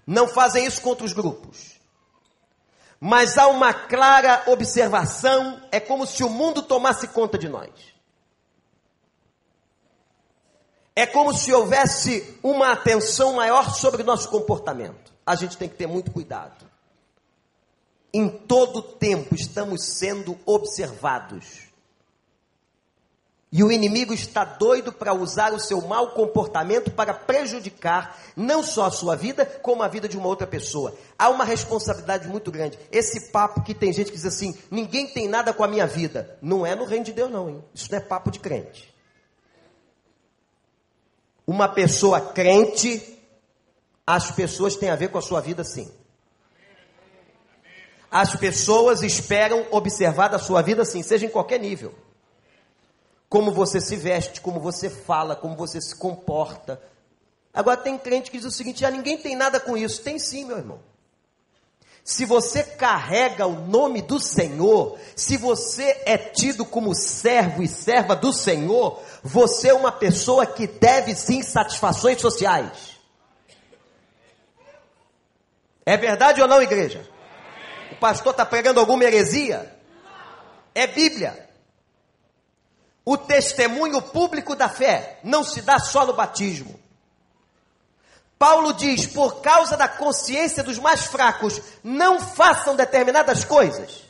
Não 0.08 0.30
fazem 0.30 0.66
isso 0.66 0.82
com 0.82 0.88
outros 0.88 1.12
grupos. 1.12 1.78
Mas 3.02 3.38
há 3.38 3.48
uma 3.48 3.74
clara 3.74 4.44
observação, 4.48 5.62
é 5.70 5.78
como 5.78 6.08
se 6.08 6.24
o 6.24 6.30
mundo 6.30 6.62
tomasse 6.62 7.06
conta 7.10 7.38
de 7.38 7.50
nós. 7.50 7.70
É 10.96 11.06
como 11.06 11.34
se 11.34 11.52
houvesse 11.52 12.40
uma 12.42 12.72
atenção 12.72 13.34
maior 13.34 13.76
sobre 13.76 14.04
o 14.04 14.06
nosso 14.06 14.30
comportamento. 14.30 15.14
A 15.26 15.36
gente 15.36 15.58
tem 15.58 15.68
que 15.68 15.76
ter 15.76 15.88
muito 15.88 16.12
cuidado. 16.12 16.66
Em 18.14 18.30
todo 18.30 18.82
tempo 18.82 19.36
estamos 19.36 19.84
sendo 19.84 20.40
observados. 20.46 21.63
E 23.56 23.64
o 23.64 23.72
inimigo 23.72 24.16
está 24.16 24.44
doido 24.44 24.92
para 24.92 25.14
usar 25.14 25.54
o 25.54 25.60
seu 25.60 25.80
mau 25.80 26.10
comportamento 26.10 26.90
para 26.90 27.14
prejudicar 27.14 28.20
não 28.36 28.64
só 28.64 28.88
a 28.88 28.92
sua 28.92 29.16
vida, 29.16 29.46
como 29.46 29.84
a 29.84 29.88
vida 29.88 30.10
de 30.10 30.18
uma 30.18 30.28
outra 30.28 30.48
pessoa. 30.48 30.98
Há 31.20 31.30
uma 31.30 31.46
responsabilidade 31.46 32.28
muito 32.28 32.52
grande. 32.52 32.80
Esse 32.92 33.32
papo 33.32 33.62
que 33.62 33.76
tem 33.76 33.94
gente 33.94 34.10
que 34.10 34.18
diz 34.18 34.26
assim: 34.26 34.58
ninguém 34.72 35.06
tem 35.06 35.28
nada 35.28 35.54
com 35.54 35.64
a 35.64 35.68
minha 35.68 35.86
vida. 35.86 36.36
Não 36.42 36.66
é 36.66 36.74
no 36.74 36.84
reino 36.84 37.06
de 37.06 37.14
Deus, 37.14 37.30
não, 37.30 37.48
hein? 37.48 37.64
Isso 37.76 37.92
não 37.92 38.00
é 38.00 38.02
papo 38.02 38.32
de 38.32 38.40
crente. 38.40 38.92
Uma 41.46 41.70
pessoa 41.70 42.20
crente, 42.20 43.20
as 44.08 44.32
pessoas 44.32 44.76
têm 44.76 44.90
a 44.90 44.96
ver 44.96 45.10
com 45.10 45.20
a 45.20 45.22
sua 45.22 45.42
vida 45.42 45.64
sim. 45.64 45.92
As 48.10 48.36
pessoas 48.36 49.04
esperam 49.04 49.68
observar 49.70 50.30
da 50.30 50.40
sua 50.40 50.64
vida 50.64 50.84
sim, 50.84 51.04
seja 51.04 51.28
em 51.28 51.30
qualquer 51.30 51.60
nível 51.60 51.94
como 53.34 53.52
você 53.52 53.82
se 53.82 53.96
veste, 53.96 54.40
como 54.40 54.60
você 54.60 54.92
fala, 54.92 55.36
como 55.36 55.56
você 55.56 55.82
se 55.82 55.96
comporta. 55.96 56.80
Agora 57.52 57.78
tem 57.78 57.98
crente 57.98 58.30
que 58.30 58.38
diz 58.38 58.46
o 58.46 58.52
seguinte: 58.52 58.82
já 58.82 58.92
ninguém 58.92 59.18
tem 59.18 59.36
nada 59.36 59.60
com 59.60 59.76
isso. 59.76 60.04
Tem 60.04 60.20
sim, 60.20 60.46
meu 60.46 60.56
irmão. 60.56 60.80
Se 62.04 62.26
você 62.26 62.62
carrega 62.62 63.48
o 63.48 63.60
nome 63.66 64.04
do 64.04 64.20
Senhor, 64.20 65.00
se 65.16 65.36
você 65.36 66.04
é 66.06 66.16
tido 66.16 66.64
como 66.64 66.94
servo 66.94 67.64
e 67.64 67.68
serva 67.68 68.16
do 68.16 68.32
Senhor, 68.32 69.02
você 69.24 69.70
é 69.70 69.74
uma 69.74 69.92
pessoa 69.92 70.46
que 70.46 70.68
deve 70.68 71.16
sim 71.16 71.42
satisfações 71.42 72.22
sociais. 72.22 73.00
É 75.84 75.98
verdade 75.98 76.40
ou 76.40 76.48
não, 76.48 76.62
igreja? 76.62 77.10
O 77.94 77.96
pastor 77.96 78.30
está 78.30 78.46
pregando 78.46 78.80
alguma 78.80 79.04
heresia? 79.04 79.76
É 80.76 80.86
Bíblia. 80.86 81.50
O 83.06 83.18
testemunho 83.18 84.02
público 84.02 84.56
da 84.56 84.70
fé 84.70 85.20
não 85.24 85.44
se 85.44 85.62
dá 85.62 85.78
só 85.80 86.06
no 86.06 86.14
batismo. 86.14 86.80
Paulo 88.40 88.74
diz: 88.74 89.06
por 89.06 89.42
causa 89.42 89.76
da 89.76 89.88
consciência 89.88 90.64
dos 90.64 90.80
mais 90.80 91.06
fracos, 91.06 91.62
não 91.84 92.20
façam 92.20 92.76
determinadas 92.76 93.44
coisas. 93.44 94.04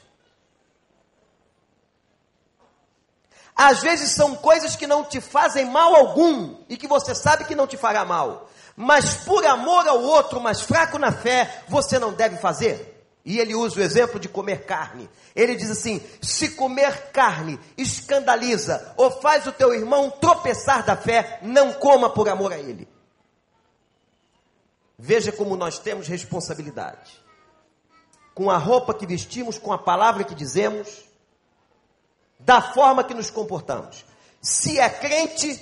Às 3.56 3.82
vezes 3.82 4.12
são 4.12 4.36
coisas 4.36 4.76
que 4.76 4.88
não 4.88 5.04
te 5.04 5.22
fazem 5.22 5.66
mal 5.66 5.96
algum 5.96 6.56
e 6.68 6.76
que 6.76 6.88
você 6.88 7.14
sabe 7.14 7.46
que 7.46 7.56
não 7.56 7.68
te 7.68 7.78
fará 7.78 8.04
mal, 8.04 8.50
mas 8.76 9.14
por 9.14 9.46
amor 9.46 9.88
ao 9.88 10.02
outro 10.02 10.42
mais 10.42 10.62
fraco 10.62 10.98
na 10.98 11.12
fé, 11.12 11.64
você 11.68 12.00
não 12.00 12.12
deve 12.12 12.38
fazer. 12.38 12.93
E 13.26 13.40
ele 13.40 13.56
usa 13.56 13.80
o 13.80 13.84
exemplo 13.84 14.20
de 14.20 14.28
comer 14.28 14.66
carne. 14.66 15.10
Ele 15.34 15.56
diz 15.56 15.72
assim: 15.72 16.02
se 16.22 16.50
comer 16.50 17.12
carne 17.12 17.60
escandaliza 17.78 18.94
ou 18.98 19.10
faz 19.10 19.48
o 19.48 19.52
teu 19.52 19.74
irmão 19.74 20.10
tropeçar 20.10 20.84
da 20.84 20.98
fé, 20.98 21.40
não 21.42 21.74
coma 21.74 22.10
por 22.10 22.28
amor 22.28 22.52
a 22.52 22.60
ele. 22.60 22.88
Veja 25.00 25.32
como 25.32 25.56
nós 25.56 25.80
temos 25.80 26.08
responsabilidade. 26.08 27.24
Com 28.34 28.52
a 28.52 28.58
roupa 28.58 28.94
que 28.94 29.06
vestimos, 29.06 29.58
com 29.58 29.72
a 29.72 29.78
palavra 29.78 30.24
que 30.24 30.36
dizemos, 30.36 31.04
da 32.40 32.62
forma 32.62 33.04
que 33.04 33.14
nos 33.14 33.30
comportamos. 33.30 34.04
Se 34.42 34.80
é 34.80 34.90
crente, 34.90 35.62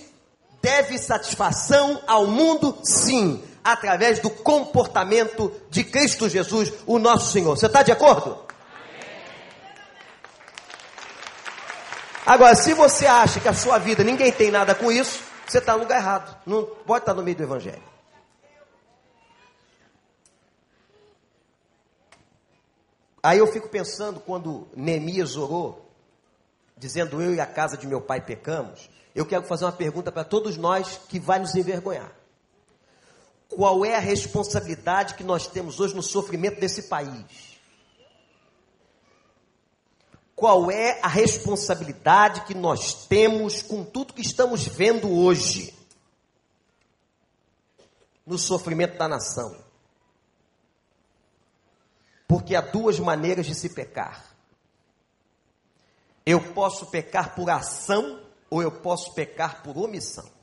deve 0.62 0.97
satisfação 0.97 2.02
ao 2.08 2.26
mundo, 2.26 2.80
sim 2.84 3.43
através 3.63 4.19
do 4.19 4.30
comportamento 4.30 5.52
de 5.69 5.84
Cristo 5.84 6.28
Jesus, 6.28 6.74
o 6.86 6.97
nosso 6.97 7.32
Senhor. 7.32 7.58
Você 7.58 7.67
está 7.67 7.84
de 7.84 7.91
acordo? 7.91 8.45
Agora, 12.26 12.56
se 12.56 12.74
você 12.74 13.06
acha 13.06 13.39
que 13.39 13.47
a 13.47 13.54
sua 13.54 13.78
vida 13.78 14.04
ninguém 14.04 14.32
tem 14.32 14.52
nada 14.52 14.74
com 14.76 14.91
isso, 14.91 15.24
você 15.47 15.58
está 15.58 15.74
no 15.74 15.80
lugar 15.80 16.00
errado. 16.00 16.38
Não 16.45 16.63
pode 16.63 17.04
estar 17.04 17.13
no 17.13 17.24
meio 17.24 17.36
do 17.36 17.43
Evangelho. 17.43 17.91
Aí 23.24 23.38
eu 23.38 23.47
fico 23.47 23.69
pensando 23.69 24.19
quando 24.19 24.67
Neemias 24.76 25.36
orou, 25.36 25.91
dizendo 26.76 27.21
eu 27.21 27.36
e 27.36 27.39
a 27.39 27.45
casa 27.45 27.78
de 27.78 27.86
meu 27.86 28.02
pai 28.02 28.21
pecamos. 28.21 28.89
Eu 29.13 29.26
quero 29.26 29.43
fazer 29.43 29.65
uma 29.65 29.71
pergunta 29.71 30.12
para 30.12 30.24
todos 30.24 30.58
nós 30.58 31.00
que 31.08 31.19
vai 31.19 31.38
nos 31.38 31.54
envergonhar 31.54 32.20
qual 33.51 33.83
é 33.83 33.95
a 33.95 33.99
responsabilidade 33.99 35.15
que 35.15 35.23
nós 35.23 35.45
temos 35.45 35.79
hoje 35.79 35.93
no 35.93 36.01
sofrimento 36.01 36.59
desse 36.59 36.83
país. 36.83 37.59
Qual 40.33 40.71
é 40.71 40.99
a 41.01 41.07
responsabilidade 41.07 42.45
que 42.45 42.55
nós 42.55 43.05
temos 43.05 43.61
com 43.61 43.83
tudo 43.83 44.13
que 44.13 44.21
estamos 44.21 44.65
vendo 44.65 45.11
hoje 45.11 45.77
no 48.25 48.39
sofrimento 48.39 48.97
da 48.97 49.07
nação? 49.07 49.55
Porque 52.27 52.55
há 52.55 52.61
duas 52.61 52.99
maneiras 52.99 53.45
de 53.45 53.53
se 53.53 53.69
pecar. 53.69 54.33
Eu 56.25 56.53
posso 56.53 56.85
pecar 56.85 57.35
por 57.35 57.49
ação 57.49 58.21
ou 58.49 58.61
eu 58.61 58.71
posso 58.71 59.13
pecar 59.13 59.61
por 59.61 59.77
omissão. 59.77 60.40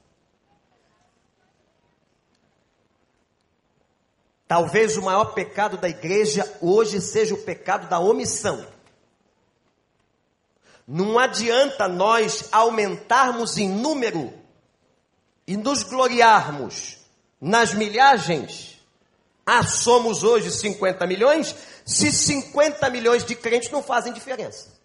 Talvez 4.48 4.96
o 4.96 5.02
maior 5.02 5.34
pecado 5.34 5.76
da 5.76 5.90
igreja 5.90 6.50
hoje 6.62 7.02
seja 7.02 7.34
o 7.34 7.42
pecado 7.42 7.86
da 7.86 7.98
omissão. 7.98 8.66
Não 10.86 11.18
adianta 11.18 11.86
nós 11.86 12.48
aumentarmos 12.50 13.58
em 13.58 13.68
número 13.68 14.32
e 15.46 15.54
nos 15.54 15.82
gloriarmos 15.82 16.96
nas 17.38 17.74
milhagens. 17.74 18.80
Ah, 19.44 19.62
somos 19.62 20.22
hoje 20.22 20.50
50 20.50 21.06
milhões, 21.06 21.54
se 21.84 22.10
50 22.10 22.88
milhões 22.88 23.26
de 23.26 23.34
crentes 23.34 23.70
não 23.70 23.82
fazem 23.82 24.14
diferença. 24.14 24.78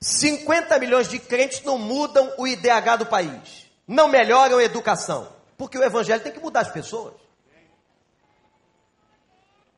50 0.00 0.78
milhões 0.78 1.08
de 1.08 1.18
crentes 1.18 1.62
não 1.64 1.76
mudam 1.76 2.32
o 2.38 2.46
IDH 2.46 2.98
do 3.00 3.06
país, 3.06 3.66
não 3.86 4.06
melhoram 4.06 4.58
a 4.58 4.64
educação, 4.64 5.28
porque 5.58 5.76
o 5.76 5.82
evangelho 5.82 6.22
tem 6.22 6.32
que 6.32 6.40
mudar 6.40 6.60
as 6.60 6.70
pessoas. 6.70 7.29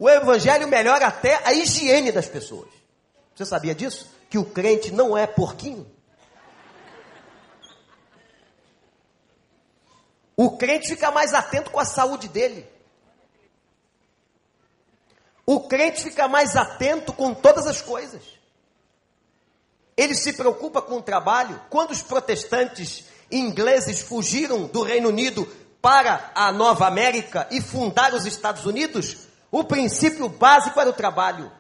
O 0.03 0.11
evangelho 0.11 0.67
melhora 0.67 1.07
até 1.07 1.41
a 1.47 1.53
higiene 1.53 2.11
das 2.11 2.27
pessoas. 2.27 2.69
Você 3.37 3.45
sabia 3.45 3.73
disso? 3.73 4.13
Que 4.29 4.37
o 4.37 4.45
crente 4.45 4.91
não 4.91 5.17
é 5.17 5.29
porquinho? 5.29 5.89
O 10.37 10.57
crente 10.57 10.89
fica 10.89 11.13
mais 11.13 11.33
atento 11.33 11.71
com 11.71 11.79
a 11.79 11.85
saúde 11.85 12.27
dele. 12.27 12.69
O 15.47 15.69
crente 15.69 16.03
fica 16.03 16.27
mais 16.27 16.57
atento 16.57 17.13
com 17.13 17.33
todas 17.33 17.69
as 17.69 17.81
coisas. 17.81 18.25
Ele 19.97 20.17
se 20.17 20.33
preocupa 20.33 20.83
com 20.83 20.97
o 20.97 21.03
trabalho. 21.03 21.63
Quando 21.71 21.93
os 21.93 22.03
protestantes 22.03 23.05
ingleses 23.31 24.01
fugiram 24.01 24.67
do 24.67 24.83
Reino 24.83 25.11
Unido 25.11 25.47
para 25.81 26.33
a 26.35 26.51
Nova 26.51 26.89
América 26.89 27.47
e 27.53 27.61
fundaram 27.61 28.17
os 28.17 28.27
Estados 28.27 28.67
Unidos, 28.67 29.31
o 29.53 29.63
princípio 29.63 30.31
básico 30.31 30.81
era 30.81 30.89
o 30.89 30.95
trabalho. 30.95 31.53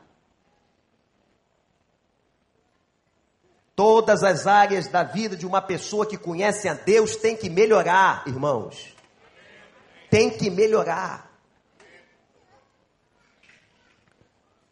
Todas 3.76 4.22
as 4.22 4.46
áreas 4.46 4.88
da 4.88 5.02
vida 5.02 5.36
de 5.36 5.46
uma 5.46 5.60
pessoa 5.60 6.06
que 6.06 6.16
conhece 6.16 6.66
a 6.68 6.72
Deus 6.72 7.16
tem 7.16 7.36
que 7.36 7.50
melhorar, 7.50 8.26
irmãos. 8.26 8.96
Tem 10.10 10.30
que 10.30 10.48
melhorar. 10.48 11.30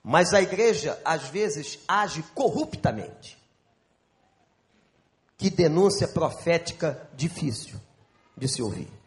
Mas 0.02 0.32
a 0.32 0.40
igreja, 0.40 0.98
às 1.04 1.28
vezes, 1.28 1.78
age 1.86 2.22
corruptamente. 2.34 3.38
Que 5.36 5.50
denúncia 5.50 6.08
profética 6.08 7.06
difícil 7.14 7.78
de 8.34 8.48
se 8.48 8.62
ouvir. 8.62 8.99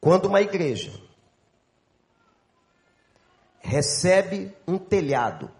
Quando 0.00 0.26
uma 0.26 0.40
igreja 0.40 0.92
recebe 3.60 4.54
um 4.66 4.78
telhado 4.78 5.50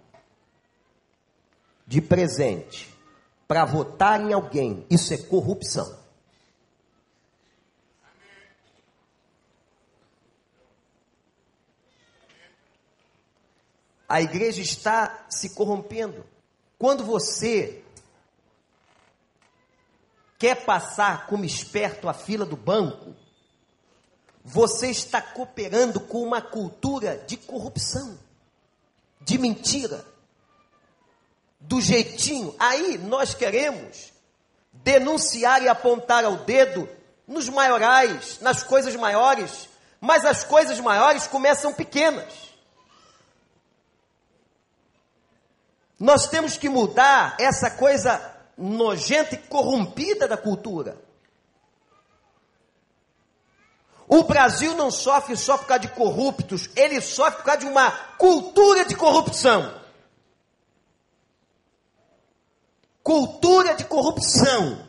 de 1.87 2.01
presente 2.01 2.95
para 3.47 3.65
votar 3.65 4.21
em 4.21 4.33
alguém, 4.33 4.87
isso 4.91 5.13
é 5.13 5.19
corrupção. 5.19 5.99
A 14.09 14.23
igreja 14.23 14.63
está 14.63 15.27
se 15.29 15.51
corrompendo. 15.51 16.25
Quando 16.79 17.05
você 17.05 17.85
quer 20.39 20.65
passar 20.65 21.27
como 21.27 21.45
esperto 21.45 22.09
a 22.09 22.15
fila 22.15 22.47
do 22.47 22.57
banco, 22.57 23.15
você 24.51 24.89
está 24.89 25.21
cooperando 25.21 26.01
com 26.01 26.23
uma 26.23 26.41
cultura 26.41 27.23
de 27.27 27.37
corrupção, 27.37 28.19
de 29.21 29.37
mentira, 29.37 30.03
do 31.61 31.83
jeitinho. 31.83 32.55
Aí 32.59 32.97
nós 32.97 33.35
queremos 33.35 34.11
denunciar 34.73 35.63
e 35.63 35.69
apontar 35.69 36.25
ao 36.25 36.39
dedo 36.39 36.89
nos 37.27 37.51
maiorais, 37.51 38.39
nas 38.41 38.63
coisas 38.63 38.97
maiores, 38.97 39.69
mas 40.01 40.25
as 40.25 40.45
coisas 40.45 40.81
maiores 40.81 41.27
começam 41.27 41.75
pequenas. 41.75 42.33
Nós 46.01 46.27
temos 46.27 46.57
que 46.57 46.71
mudar 46.71 47.37
essa 47.39 47.71
coisa 47.71 48.35
nojenta 48.57 49.35
e 49.35 49.39
corrompida 49.39 50.27
da 50.27 50.39
cultura. 50.39 51.08
O 54.09 54.25
Brasil 54.25 54.75
não 54.75 54.91
sofre 54.91 55.37
só 55.37 55.59
por 55.59 55.67
causa 55.67 55.83
de 55.83 55.89
corruptos, 55.89 56.71
ele 56.75 56.99
sofre 56.99 57.37
por 57.37 57.45
causa 57.45 57.61
de 57.61 57.67
uma 57.67 57.91
cultura 58.17 58.87
de 58.87 58.97
corrupção. 58.97 59.79
Cultura 63.03 63.75
de 63.75 63.85
corrupção. 63.85 64.89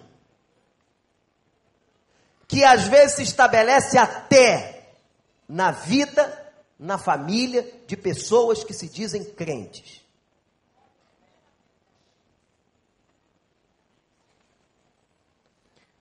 Que 2.47 2.63
às 2.63 2.83
vezes 2.83 3.17
se 3.17 3.23
estabelece 3.23 3.97
até 3.97 4.95
na 5.47 5.71
vida, 5.71 6.53
na 6.79 6.97
família 6.97 7.69
de 7.85 7.97
pessoas 7.97 8.63
que 8.63 8.73
se 8.73 8.87
dizem 8.87 9.25
crentes. 9.25 10.01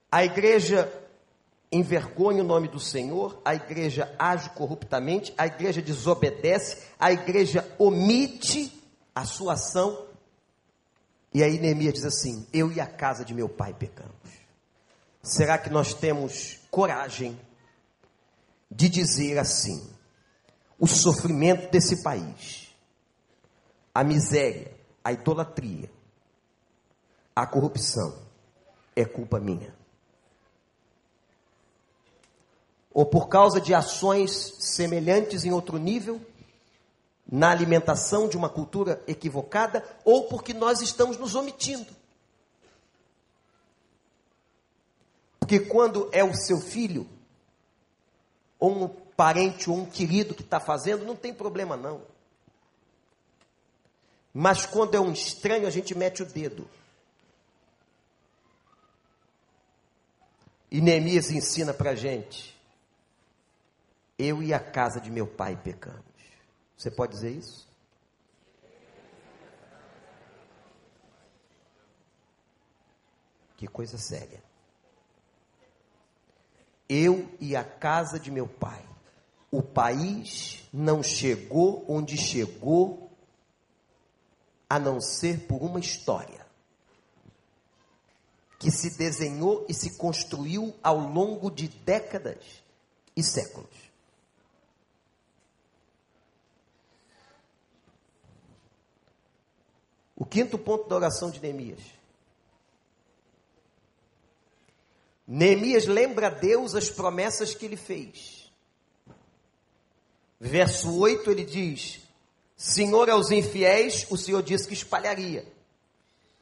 A 0.09 0.23
igreja 0.23 1.08
envergonha 1.71 2.43
o 2.43 2.47
nome 2.47 2.67
do 2.67 2.79
Senhor, 2.79 3.39
a 3.45 3.53
igreja 3.53 4.13
age 4.17 4.49
corruptamente, 4.51 5.33
a 5.37 5.45
igreja 5.45 5.81
desobedece, 5.81 6.83
a 6.99 7.11
igreja 7.11 7.67
omite 7.77 8.73
a 9.13 9.25
sua 9.25 9.53
ação. 9.53 10.07
E 11.33 11.43
aí 11.43 11.59
Neemias 11.59 11.93
diz 11.93 12.05
assim: 12.05 12.47
Eu 12.51 12.71
e 12.71 12.79
a 12.79 12.87
casa 12.87 13.23
de 13.23 13.33
meu 13.33 13.47
pai 13.47 13.73
pecamos. 13.73 14.13
Será 15.21 15.57
que 15.57 15.69
nós 15.69 15.93
temos 15.93 16.59
coragem 16.71 17.39
de 18.71 18.89
dizer 18.89 19.37
assim: 19.37 19.87
o 20.79 20.87
sofrimento 20.87 21.69
desse 21.69 22.01
país, 22.01 22.75
a 23.93 24.03
miséria, 24.03 24.73
a 25.03 25.11
idolatria, 25.11 25.91
a 27.35 27.45
corrupção, 27.45 28.17
é 28.95 29.05
culpa 29.05 29.39
minha? 29.39 29.78
Ou 32.99 33.05
por 33.05 33.29
causa 33.29 33.61
de 33.61 33.73
ações 33.73 34.55
semelhantes 34.59 35.45
em 35.45 35.53
outro 35.53 35.77
nível, 35.77 36.19
na 37.25 37.49
alimentação 37.49 38.27
de 38.27 38.35
uma 38.35 38.49
cultura 38.49 39.01
equivocada, 39.07 39.81
ou 40.03 40.27
porque 40.27 40.53
nós 40.53 40.81
estamos 40.81 41.17
nos 41.17 41.33
omitindo. 41.33 41.95
Porque 45.39 45.61
quando 45.61 46.09
é 46.11 46.25
o 46.25 46.35
seu 46.35 46.59
filho, 46.59 47.07
ou 48.59 48.83
um 48.83 48.89
parente, 48.89 49.69
ou 49.69 49.77
um 49.77 49.85
querido 49.85 50.35
que 50.35 50.43
está 50.43 50.59
fazendo, 50.59 51.05
não 51.05 51.15
tem 51.15 51.33
problema 51.33 51.77
não. 51.77 52.01
Mas 54.33 54.65
quando 54.65 54.95
é 54.95 54.99
um 54.99 55.13
estranho, 55.13 55.65
a 55.65 55.71
gente 55.71 55.95
mete 55.95 56.21
o 56.21 56.25
dedo. 56.25 56.69
E 60.69 60.81
Neemias 60.81 61.31
ensina 61.31 61.73
para 61.73 61.91
a 61.91 61.95
gente 61.95 62.58
eu 64.19 64.43
e 64.43 64.53
a 64.53 64.59
casa 64.59 64.99
de 64.99 65.09
meu 65.09 65.25
pai 65.25 65.55
pecamos. 65.55 66.03
Você 66.75 66.91
pode 66.91 67.13
dizer 67.13 67.31
isso? 67.31 67.69
Que 73.55 73.65
coisa 73.65 73.97
séria. 73.97 74.43
Eu 76.87 77.29
e 77.39 77.55
a 77.55 77.63
casa 77.63 78.19
de 78.19 78.29
meu 78.29 78.47
pai. 78.47 78.85
O 79.51 79.63
país 79.63 80.67
não 80.71 81.01
chegou 81.01 81.85
onde 81.87 82.17
chegou 82.17 83.11
a 84.69 84.77
não 84.77 85.01
ser 85.01 85.47
por 85.47 85.61
uma 85.63 85.79
história 85.79 86.45
que 88.59 88.69
se 88.69 88.97
desenhou 88.97 89.65
e 89.69 89.73
se 89.73 89.97
construiu 89.97 90.75
ao 90.83 90.99
longo 90.99 91.49
de 91.49 91.69
décadas 91.69 92.61
e 93.15 93.23
séculos. 93.23 93.88
O 100.19 100.25
quinto 100.25 100.57
ponto 100.57 100.89
da 100.89 100.97
oração 100.97 101.31
de 101.31 101.39
Neemias. 101.39 101.79
Neemias 105.25 105.85
lembra 105.85 106.27
a 106.27 106.29
Deus 106.29 106.75
as 106.75 106.89
promessas 106.89 107.55
que 107.55 107.65
ele 107.65 107.77
fez. 107.77 108.51
Verso 110.37 110.99
8 110.99 111.31
ele 111.31 111.45
diz: 111.45 112.01
Senhor 112.57 113.09
aos 113.09 113.31
infiéis, 113.31 114.05
o 114.09 114.17
Senhor 114.17 114.43
disse 114.43 114.67
que 114.67 114.73
espalharia. 114.73 115.47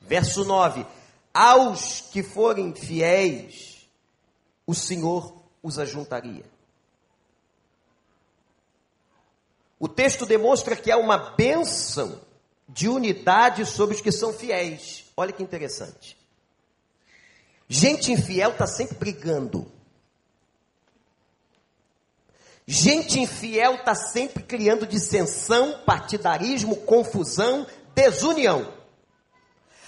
Verso 0.01 0.43
9: 0.43 0.83
Aos 1.31 2.01
que 2.01 2.23
forem 2.23 2.73
fiéis, 2.73 3.87
o 4.65 4.73
Senhor 4.73 5.35
os 5.61 5.77
ajuntaria. 5.77 6.45
O 9.79 9.87
texto 9.87 10.25
demonstra 10.25 10.75
que 10.75 10.91
há 10.91 10.97
uma 10.97 11.17
bênção 11.17 12.19
de 12.67 12.89
unidade 12.89 13.65
sobre 13.65 13.95
os 13.95 14.01
que 14.01 14.11
são 14.11 14.33
fiéis. 14.33 15.05
Olha 15.15 15.31
que 15.31 15.41
interessante. 15.41 16.17
Gente 17.69 18.11
infiel 18.11 18.51
está 18.51 18.67
sempre 18.67 18.95
brigando. 18.95 19.71
Gente 22.65 23.19
infiel 23.19 23.75
está 23.75 23.95
sempre 23.95 24.43
criando 24.43 24.85
dissensão, 24.85 25.79
partidarismo, 25.85 26.75
confusão, 26.75 27.65
desunião. 27.95 28.73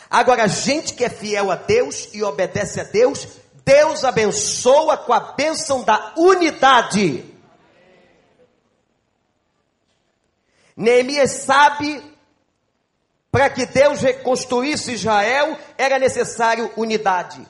Agora, 0.09 0.47
gente 0.47 0.93
que 0.93 1.03
é 1.03 1.09
fiel 1.09 1.51
a 1.51 1.55
Deus 1.55 2.09
e 2.13 2.23
obedece 2.23 2.79
a 2.79 2.83
Deus, 2.83 3.27
Deus 3.65 4.03
abençoa 4.03 4.97
com 4.97 5.13
a 5.13 5.19
bênção 5.19 5.83
da 5.83 6.13
unidade. 6.17 7.23
Neemias 10.75 11.31
sabe 11.31 12.01
para 13.31 13.49
que 13.49 13.65
Deus 13.65 14.01
reconstruísse 14.01 14.93
Israel, 14.93 15.57
era 15.77 15.99
necessário 15.99 16.71
unidade. 16.75 17.45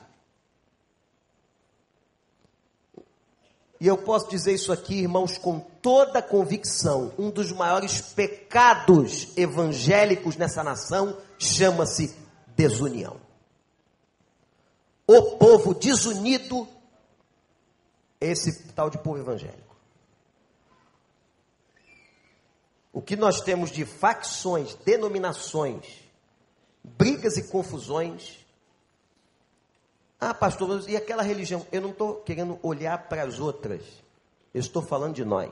E 3.80 3.86
eu 3.86 3.96
posso 3.96 4.28
dizer 4.28 4.52
isso 4.52 4.72
aqui, 4.72 5.00
irmãos, 5.00 5.38
com 5.38 5.58
toda 5.58 6.20
convicção: 6.20 7.12
um 7.18 7.30
dos 7.30 7.50
maiores 7.50 8.00
pecados 8.00 9.28
evangélicos 9.38 10.36
nessa 10.36 10.62
nação 10.62 11.16
chama-se 11.38 12.14
desunião. 12.54 13.18
O 15.06 15.36
povo 15.38 15.74
desunido, 15.74 16.68
esse 18.20 18.64
tal 18.74 18.90
de 18.90 18.98
povo 18.98 19.18
evangélico. 19.18 19.69
O 22.92 23.00
que 23.00 23.16
nós 23.16 23.40
temos 23.40 23.70
de 23.70 23.84
facções, 23.84 24.74
denominações, 24.74 25.86
brigas 26.82 27.36
e 27.36 27.44
confusões. 27.44 28.44
Ah, 30.20 30.34
pastor, 30.34 30.88
e 30.88 30.96
aquela 30.96 31.22
religião? 31.22 31.66
Eu 31.70 31.80
não 31.80 31.90
estou 31.90 32.16
querendo 32.16 32.58
olhar 32.62 33.08
para 33.08 33.22
as 33.22 33.38
outras. 33.38 33.82
Eu 34.52 34.60
estou 34.60 34.82
falando 34.82 35.14
de 35.14 35.24
nós. 35.24 35.50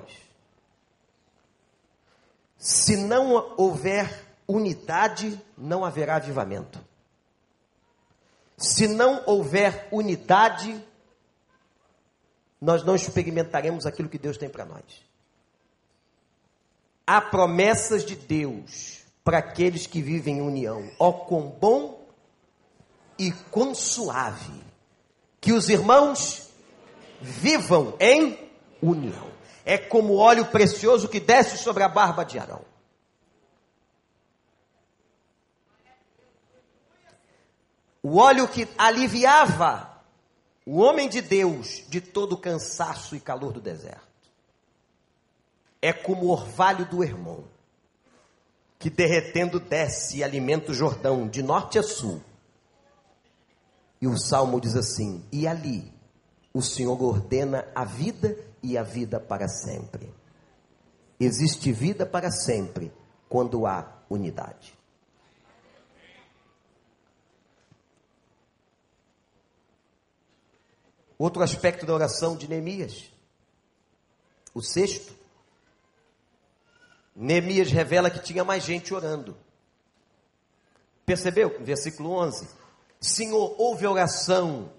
Se 2.59 2.97
não 2.97 3.55
houver 3.57 4.27
unidade, 4.47 5.41
não 5.57 5.85
haverá 5.85 6.17
avivamento. 6.17 6.85
Se 8.57 8.89
não 8.89 9.23
houver 9.25 9.89
unidade, 9.93 10.85
nós 12.61 12.83
não 12.83 12.97
experimentaremos 12.97 13.87
aquilo 13.87 14.09
que 14.09 14.19
Deus 14.19 14.37
tem 14.37 14.49
para 14.49 14.65
nós. 14.65 15.08
Há 17.11 17.23
promessas 17.23 18.05
de 18.05 18.15
Deus 18.15 18.99
para 19.25 19.39
aqueles 19.39 19.87
que 19.87 20.03
vivem 20.03 20.37
em 20.37 20.41
união. 20.43 20.91
Ó, 20.99 21.11
quão 21.11 21.49
bom 21.49 22.07
e 23.19 23.33
quão 23.51 23.75
suave 23.75 24.53
que 25.41 25.55
os 25.55 25.71
irmãos 25.71 26.51
vivam 27.19 27.97
em 27.99 28.39
união. 28.83 29.27
É 29.65 29.79
como 29.79 30.17
óleo 30.17 30.45
precioso 30.49 31.09
que 31.09 31.19
desce 31.19 31.57
sobre 31.57 31.83
a 31.83 31.89
barba 31.89 32.27
de 32.27 32.39
Arão. 32.39 32.61
O 38.03 38.19
óleo 38.19 38.47
que 38.47 38.69
aliviava 38.77 39.99
o 40.67 40.77
homem 40.77 41.09
de 41.09 41.23
Deus 41.23 41.85
de 41.89 42.03
todo 42.03 42.35
o 42.35 42.39
cansaço 42.39 43.17
e 43.17 43.21
calor 43.21 43.51
do 43.51 43.63
deserto. 43.63 44.08
É 45.81 45.93
como 45.93 46.27
o 46.27 46.31
orvalho 46.31 46.85
do 46.87 47.03
Hermon, 47.03 47.45
que 48.79 48.91
derretendo 48.91 49.61
desce 49.61 50.19
e 50.19 50.25
alimenta 50.25 50.73
o 50.73 50.75
Jordão 50.75 51.29
de 51.29 51.43
norte 51.43 51.79
a 51.79 51.83
sul. 51.83 52.23
E 54.01 54.07
o 54.07 54.17
salmo 54.17 54.61
diz 54.61 54.77
assim: 54.77 55.25
E 55.33 55.47
ali 55.47 55.93
o 56.53 56.63
Senhor 56.63 57.01
ordena 57.03 57.67
a 57.75 57.85
vida 57.85 58.37
e 58.63 58.77
a 58.77 58.83
vida 58.83 59.21
para 59.21 59.49
sempre. 59.49 60.13
Existe 61.21 61.73
vida 61.73 62.07
para 62.07 62.31
sempre 62.31 62.93
quando 63.29 63.67
há 63.67 64.03
unidade. 64.09 64.79
Outro 71.19 71.43
aspecto 71.43 71.85
da 71.85 71.93
oração 71.93 72.37
de 72.37 72.49
Neemias. 72.49 73.11
O 74.55 74.63
sexto. 74.63 75.18
Neemias 77.21 77.73
revela 77.73 78.09
que 78.11 78.21
tinha 78.21 78.45
mais 78.45 78.63
gente 78.63 78.95
orando. 78.95 79.37
Percebeu? 81.05 81.57
Versículo 81.61 82.13
11. 82.13 82.47
Senhor, 83.01 83.57
houve 83.59 83.89
oração 83.89 84.71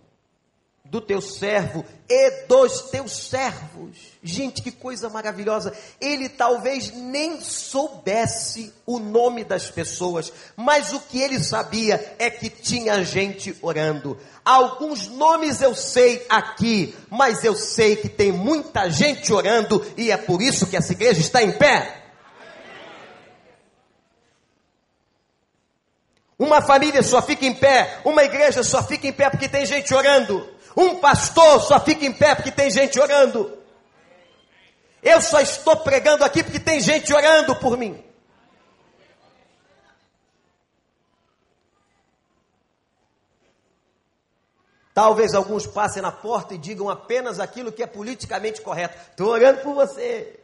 do 0.86 1.02
teu 1.02 1.22
servo 1.22 1.84
e 2.08 2.46
dos 2.48 2.84
teus 2.84 3.28
servos. 3.28 3.98
Gente, 4.24 4.62
que 4.62 4.72
coisa 4.72 5.10
maravilhosa. 5.10 5.74
Ele 6.00 6.30
talvez 6.30 6.94
nem 6.94 7.42
soubesse 7.42 8.74
o 8.86 9.00
nome 9.00 9.44
das 9.44 9.70
pessoas, 9.70 10.32
mas 10.56 10.94
o 10.94 11.00
que 11.02 11.22
ele 11.22 11.44
sabia 11.44 12.16
é 12.18 12.30
que 12.30 12.50
tinha 12.50 13.04
gente 13.04 13.54
orando. 13.62 14.18
Alguns 14.46 15.10
nomes 15.10 15.62
eu 15.62 15.76
sei 15.76 16.26
aqui, 16.30 16.96
mas 17.10 17.44
eu 17.44 17.56
sei 17.56 17.98
que 17.98 18.08
tem 18.08 18.32
muita 18.32 18.90
gente 18.90 19.34
orando 19.34 19.86
e 19.98 20.10
é 20.10 20.16
por 20.16 20.42
isso 20.42 20.68
que 20.68 20.78
essa 20.78 20.94
igreja 20.94 21.20
está 21.20 21.44
em 21.44 21.52
pé. 21.52 22.00
Uma 26.40 26.62
família 26.62 27.04
só 27.04 27.22
fica 27.22 27.46
em 27.46 27.54
pé, 27.54 28.00
uma 28.06 28.24
igreja 28.24 28.64
só 28.64 28.82
fica 28.82 29.06
em 29.06 29.12
pé 29.12 29.30
porque 29.30 29.50
tem 29.50 29.66
gente 29.66 29.94
orando. 29.94 30.50
Um 30.76 30.96
pastor 30.96 31.62
só 31.62 31.78
fica 31.82 32.06
em 32.06 32.14
pé 32.14 32.34
porque 32.34 32.50
tem 32.50 32.72
gente 32.72 32.98
orando. 32.98 33.58
Eu 35.04 35.22
só 35.22 35.42
estou 35.42 35.76
pregando 35.76 36.24
aqui 36.24 36.42
porque 36.42 36.60
tem 36.60 36.80
gente 36.80 37.14
orando 37.14 37.54
por 37.58 37.78
mim. 37.78 38.02
Talvez 44.94 45.34
alguns 45.34 45.68
passem 45.68 46.02
na 46.02 46.12
porta 46.12 46.54
e 46.54 46.58
digam 46.58 46.90
apenas 46.90 47.38
aquilo 47.38 47.72
que 47.72 47.84
é 47.84 47.88
politicamente 47.88 48.62
correto. 48.62 48.98
Estou 49.12 49.28
orando 49.28 49.60
por 49.60 49.74
você. 49.74 50.40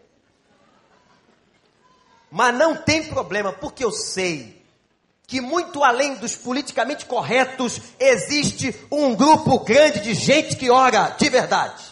Mas 2.30 2.54
não 2.54 2.76
tem 2.76 3.08
problema, 3.08 3.54
porque 3.54 3.84
eu 3.84 3.91
sei 3.91 4.55
que 5.28 5.42
muito 5.42 5.84
além 5.84 6.16
dos 6.16 6.36
politicamente 6.36 7.06
corretos, 7.06 7.82
existe 8.00 8.76
um 8.92 9.16
grupo 9.16 9.60
grande 9.60 10.00
de 10.02 10.14
gente 10.14 10.56
que 10.56 10.70
ora 10.70 11.16
de 11.18 11.30
verdade. 11.30 11.84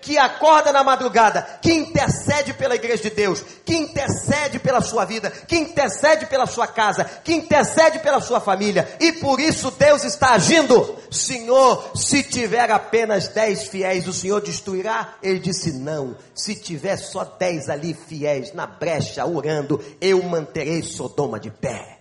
Que 0.00 0.18
acorda 0.18 0.70
na 0.72 0.84
madrugada, 0.84 1.42
que 1.60 1.72
intercede 1.72 2.54
pela 2.54 2.76
igreja 2.76 3.02
de 3.02 3.10
Deus, 3.10 3.42
que 3.64 3.74
intercede 3.74 4.60
pela 4.60 4.80
sua 4.80 5.04
vida, 5.04 5.30
que 5.30 5.56
intercede 5.56 6.26
pela 6.26 6.46
sua 6.46 6.68
casa, 6.68 7.04
que 7.04 7.34
intercede 7.34 7.98
pela 7.98 8.20
sua 8.20 8.40
família, 8.40 8.88
e 9.00 9.14
por 9.14 9.40
isso 9.40 9.68
Deus 9.72 10.04
está 10.04 10.34
agindo. 10.34 10.96
Senhor, 11.10 11.90
se 11.96 12.22
tiver 12.22 12.70
apenas 12.70 13.26
dez 13.26 13.64
fiéis, 13.64 14.06
o 14.06 14.12
Senhor 14.12 14.40
destruirá? 14.40 15.16
Ele 15.20 15.40
disse: 15.40 15.72
Não, 15.72 16.16
se 16.32 16.54
tiver 16.54 16.98
só 16.98 17.24
dez 17.24 17.68
ali 17.68 17.92
fiéis 17.92 18.52
na 18.52 18.66
brecha, 18.66 19.26
orando, 19.26 19.84
eu 20.00 20.22
manterei 20.22 20.84
Sodoma 20.84 21.40
de 21.40 21.50
pé. 21.50 21.95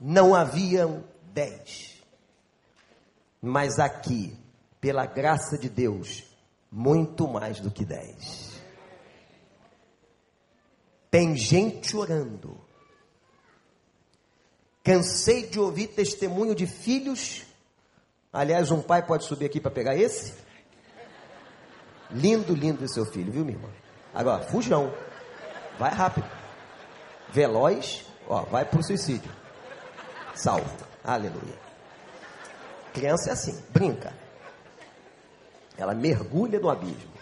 Não 0.00 0.34
haviam 0.34 1.04
dez. 1.32 2.02
Mas 3.40 3.78
aqui, 3.78 4.36
pela 4.80 5.06
graça 5.06 5.58
de 5.58 5.68
Deus, 5.68 6.24
muito 6.70 7.26
mais 7.28 7.60
do 7.60 7.70
que 7.70 7.84
dez. 7.84 8.60
Tem 11.10 11.36
gente 11.36 11.96
orando. 11.96 12.58
Cansei 14.82 15.46
de 15.46 15.58
ouvir 15.58 15.88
testemunho 15.88 16.54
de 16.54 16.66
filhos. 16.66 17.44
Aliás, 18.32 18.70
um 18.70 18.82
pai 18.82 19.04
pode 19.04 19.24
subir 19.24 19.46
aqui 19.46 19.60
para 19.60 19.70
pegar 19.70 19.96
esse? 19.96 20.34
Lindo, 22.10 22.54
lindo 22.54 22.84
esse 22.84 22.94
seu 22.94 23.06
filho, 23.06 23.32
viu, 23.32 23.44
minha 23.44 23.56
irmã? 23.56 23.70
Agora, 24.14 24.44
fujão. 24.44 24.92
Vai 25.78 25.90
rápido. 25.90 26.28
Veloz, 27.32 28.06
ó, 28.28 28.42
vai 28.42 28.64
pro 28.64 28.84
suicídio 28.84 29.30
salvo. 30.36 30.86
Aleluia. 31.02 31.58
Criança 32.92 33.30
é 33.30 33.32
assim, 33.32 33.60
brinca. 33.70 34.14
Ela 35.76 35.94
mergulha 35.94 36.58
no 36.58 36.70
abismo. 36.70 37.16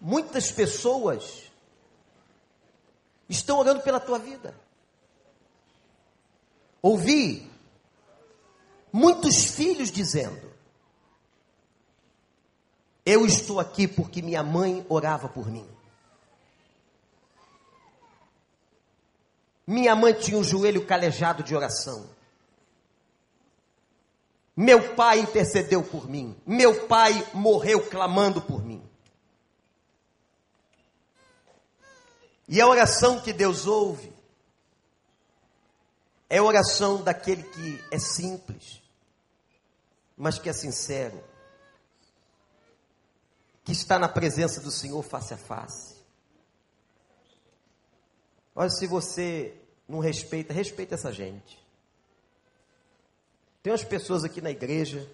Muitas 0.00 0.50
pessoas 0.50 1.50
estão 3.28 3.58
orando 3.58 3.80
pela 3.80 3.98
tua 3.98 4.18
vida. 4.18 4.54
Ouvi 6.82 7.50
muitos 8.92 9.46
filhos 9.46 9.90
dizendo: 9.90 10.52
Eu 13.06 13.24
estou 13.24 13.58
aqui 13.58 13.88
porque 13.88 14.20
minha 14.20 14.42
mãe 14.42 14.84
orava 14.88 15.28
por 15.28 15.50
mim. 15.50 15.66
Minha 19.66 19.96
mãe 19.96 20.12
tinha 20.12 20.38
um 20.38 20.44
joelho 20.44 20.84
calejado 20.86 21.42
de 21.42 21.54
oração. 21.54 22.08
Meu 24.56 24.94
pai 24.94 25.20
intercedeu 25.20 25.82
por 25.82 26.08
mim. 26.08 26.36
Meu 26.46 26.86
pai 26.86 27.12
morreu 27.32 27.88
clamando 27.88 28.40
por 28.40 28.64
mim. 28.64 28.82
E 32.46 32.60
a 32.60 32.66
oração 32.66 33.20
que 33.20 33.32
Deus 33.32 33.66
ouve 33.66 34.12
é 36.28 36.38
a 36.38 36.42
oração 36.42 37.02
daquele 37.02 37.42
que 37.42 37.84
é 37.90 37.98
simples, 37.98 38.82
mas 40.16 40.38
que 40.38 40.48
é 40.48 40.52
sincero, 40.52 41.22
que 43.64 43.72
está 43.72 43.98
na 43.98 44.08
presença 44.08 44.60
do 44.60 44.70
Senhor 44.70 45.02
face 45.02 45.32
a 45.32 45.38
face. 45.38 45.93
Olha, 48.54 48.70
se 48.70 48.86
você 48.86 49.56
não 49.88 49.98
respeita, 49.98 50.52
respeita 50.52 50.94
essa 50.94 51.12
gente. 51.12 51.62
Tem 53.62 53.72
umas 53.72 53.84
pessoas 53.84 54.24
aqui 54.24 54.40
na 54.40 54.50
igreja 54.50 55.10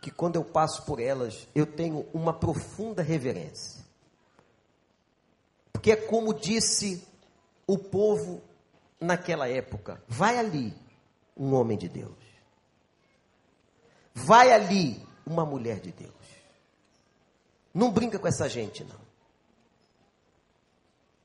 que 0.00 0.10
quando 0.10 0.36
eu 0.36 0.44
passo 0.44 0.84
por 0.84 1.00
elas, 1.00 1.46
eu 1.54 1.66
tenho 1.66 2.06
uma 2.12 2.32
profunda 2.32 3.02
reverência. 3.02 3.84
Porque 5.72 5.92
é 5.92 5.96
como 5.96 6.32
disse 6.32 7.06
o 7.66 7.76
povo 7.76 8.42
naquela 9.00 9.48
época: 9.48 10.02
vai 10.08 10.38
ali 10.38 10.74
um 11.36 11.54
homem 11.54 11.76
de 11.76 11.88
Deus. 11.88 12.16
Vai 14.14 14.52
ali 14.52 15.04
uma 15.26 15.44
mulher 15.44 15.80
de 15.80 15.92
Deus. 15.92 16.12
Não 17.72 17.90
brinca 17.90 18.18
com 18.18 18.28
essa 18.28 18.48
gente, 18.48 18.84
não. 18.84 19.00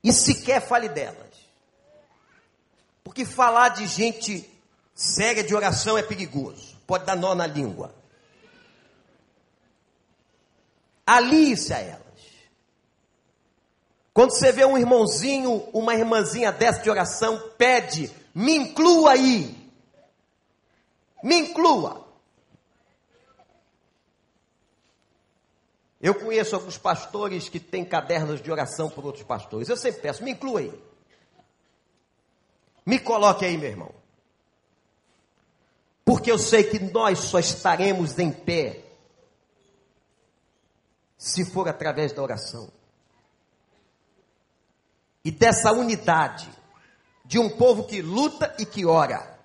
E 0.02 0.12
sequer 0.12 0.60
fale 0.60 0.88
delas. 0.88 1.16
Porque 3.02 3.24
falar 3.24 3.70
de 3.70 3.86
gente 3.86 4.48
séria 4.94 5.44
de 5.44 5.54
oração 5.54 5.96
é 5.96 6.02
perigoso, 6.02 6.76
pode 6.86 7.04
dar 7.04 7.16
nó 7.16 7.34
na 7.34 7.46
língua. 7.46 7.94
Alie-se 11.06 11.72
a 11.72 11.78
elas. 11.78 12.02
Quando 14.12 14.32
você 14.32 14.50
vê 14.50 14.64
um 14.64 14.76
irmãozinho, 14.76 15.68
uma 15.72 15.94
irmãzinha 15.94 16.50
dessa 16.50 16.82
de 16.82 16.90
oração, 16.90 17.52
pede, 17.56 18.10
me 18.34 18.56
inclua 18.56 19.12
aí. 19.12 19.56
Me 21.22 21.36
inclua. 21.36 22.07
Eu 26.00 26.14
conheço 26.14 26.54
alguns 26.54 26.78
pastores 26.78 27.48
que 27.48 27.58
têm 27.58 27.84
cadernos 27.84 28.40
de 28.40 28.50
oração 28.50 28.88
por 28.88 29.04
outros 29.04 29.24
pastores. 29.24 29.68
Eu 29.68 29.76
sempre 29.76 30.00
peço, 30.00 30.22
me 30.22 30.30
inclua 30.30 30.60
aí. 30.60 30.82
Me 32.86 32.98
coloque 32.98 33.44
aí, 33.44 33.56
meu 33.56 33.68
irmão. 33.68 33.94
Porque 36.04 36.30
eu 36.30 36.38
sei 36.38 36.64
que 36.64 36.78
nós 36.78 37.18
só 37.18 37.38
estaremos 37.38 38.18
em 38.18 38.32
pé 38.32 38.84
se 41.18 41.44
for 41.44 41.68
através 41.68 42.12
da 42.12 42.22
oração. 42.22 42.70
E 45.24 45.30
dessa 45.30 45.72
unidade 45.72 46.48
de 47.24 47.38
um 47.38 47.50
povo 47.50 47.84
que 47.84 48.00
luta 48.00 48.54
e 48.58 48.64
que 48.64 48.86
ora. 48.86 49.38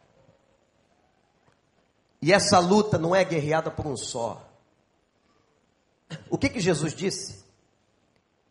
E 2.21 2.31
essa 2.31 2.59
luta 2.59 2.97
não 2.97 3.13
é 3.13 3.25
guerreada 3.25 3.69
por 3.69 3.85
um 3.85 3.97
só. 3.97 4.52
O 6.29 6.37
que 6.37 6.49
que 6.49 6.59
Jesus 6.59 6.93
disse? 6.93 7.43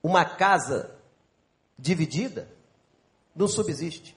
Uma 0.03 0.25
casa 0.25 0.95
dividida 1.79 2.49
não 3.35 3.49
subsiste. 3.49 4.17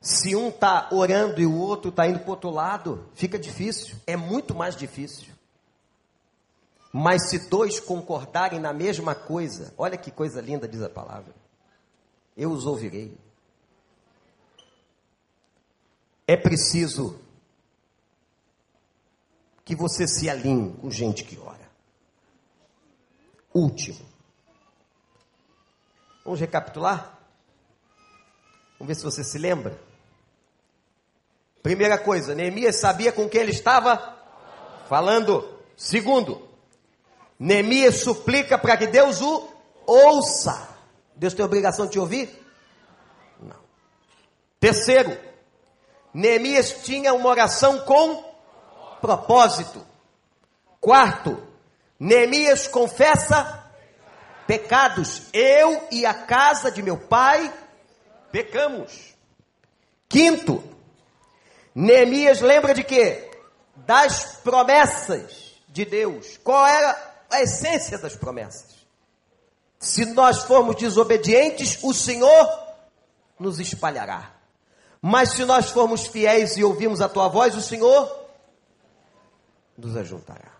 Se 0.00 0.36
um 0.36 0.48
está 0.48 0.88
orando 0.92 1.40
e 1.40 1.46
o 1.46 1.58
outro 1.58 1.90
está 1.90 2.06
indo 2.06 2.20
para 2.20 2.28
o 2.28 2.30
outro 2.30 2.50
lado, 2.50 3.08
fica 3.14 3.38
difícil, 3.38 3.96
é 4.06 4.16
muito 4.16 4.54
mais 4.54 4.76
difícil. 4.76 5.34
Mas 6.92 7.28
se 7.28 7.48
dois 7.48 7.80
concordarem 7.80 8.60
na 8.60 8.72
mesma 8.72 9.14
coisa, 9.14 9.74
olha 9.76 9.98
que 9.98 10.10
coisa 10.10 10.40
linda 10.40 10.68
diz 10.68 10.80
a 10.80 10.88
palavra, 10.88 11.34
eu 12.36 12.50
os 12.50 12.66
ouvirei. 12.66 13.18
É 16.26 16.36
preciso 16.36 17.20
que 19.66 19.74
você 19.74 20.06
se 20.06 20.30
alinhe 20.30 20.72
com 20.74 20.88
gente 20.88 21.24
que 21.24 21.36
ora. 21.40 21.68
Último. 23.52 23.98
Vamos 26.24 26.38
recapitular? 26.38 27.18
Vamos 28.78 28.86
ver 28.86 28.94
se 28.94 29.02
você 29.02 29.24
se 29.24 29.36
lembra. 29.38 29.76
Primeira 31.64 31.98
coisa, 31.98 32.32
Neemias 32.32 32.76
sabia 32.76 33.10
com 33.10 33.28
quem 33.28 33.40
ele 33.40 33.50
estava 33.50 34.16
falando. 34.88 35.58
Segundo, 35.76 36.48
Neemias 37.36 37.96
suplica 37.96 38.56
para 38.56 38.76
que 38.76 38.86
Deus 38.86 39.20
o 39.20 39.48
ouça. 39.84 40.68
Deus 41.16 41.34
tem 41.34 41.44
obrigação 41.44 41.86
de 41.86 41.92
te 41.92 41.98
ouvir? 41.98 42.30
Não. 43.40 43.58
Terceiro, 44.60 45.18
Neemias 46.14 46.84
tinha 46.84 47.12
uma 47.12 47.28
oração 47.28 47.80
com 47.80 48.25
propósito. 49.00 49.84
Quarto, 50.80 51.42
Neemias 51.98 52.68
confessa 52.68 53.64
pecados. 54.46 55.22
Eu 55.32 55.86
e 55.90 56.06
a 56.06 56.14
casa 56.14 56.70
de 56.70 56.82
meu 56.82 56.98
pai 56.98 57.52
pecamos. 58.30 59.14
Quinto, 60.08 60.62
Neemias 61.74 62.40
lembra 62.40 62.74
de 62.74 62.84
quê? 62.84 63.30
Das 63.74 64.36
promessas 64.42 65.54
de 65.68 65.84
Deus. 65.84 66.38
Qual 66.42 66.66
era 66.66 66.96
a 67.30 67.42
essência 67.42 67.98
das 67.98 68.16
promessas? 68.16 68.76
Se 69.78 70.04
nós 70.06 70.44
formos 70.44 70.76
desobedientes, 70.76 71.78
o 71.82 71.92
Senhor 71.92 72.66
nos 73.38 73.60
espalhará. 73.60 74.32
Mas 75.02 75.32
se 75.32 75.44
nós 75.44 75.70
formos 75.70 76.06
fiéis 76.06 76.56
e 76.56 76.64
ouvirmos 76.64 77.00
a 77.00 77.08
tua 77.08 77.28
voz, 77.28 77.54
o 77.54 77.60
Senhor 77.60 78.25
nos 79.76 79.96
ajuntará. 79.96 80.56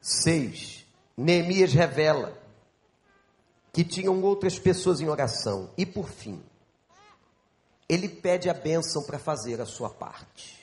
Seis, 0.00 0.86
Neemias 1.16 1.72
revela 1.72 2.36
que 3.72 3.84
tinham 3.84 4.20
outras 4.22 4.58
pessoas 4.58 5.00
em 5.00 5.08
oração. 5.08 5.70
E 5.76 5.84
por 5.84 6.08
fim, 6.08 6.42
ele 7.88 8.08
pede 8.08 8.48
a 8.48 8.54
bênção 8.54 9.02
para 9.02 9.18
fazer 9.18 9.60
a 9.60 9.66
sua 9.66 9.90
parte. 9.90 10.58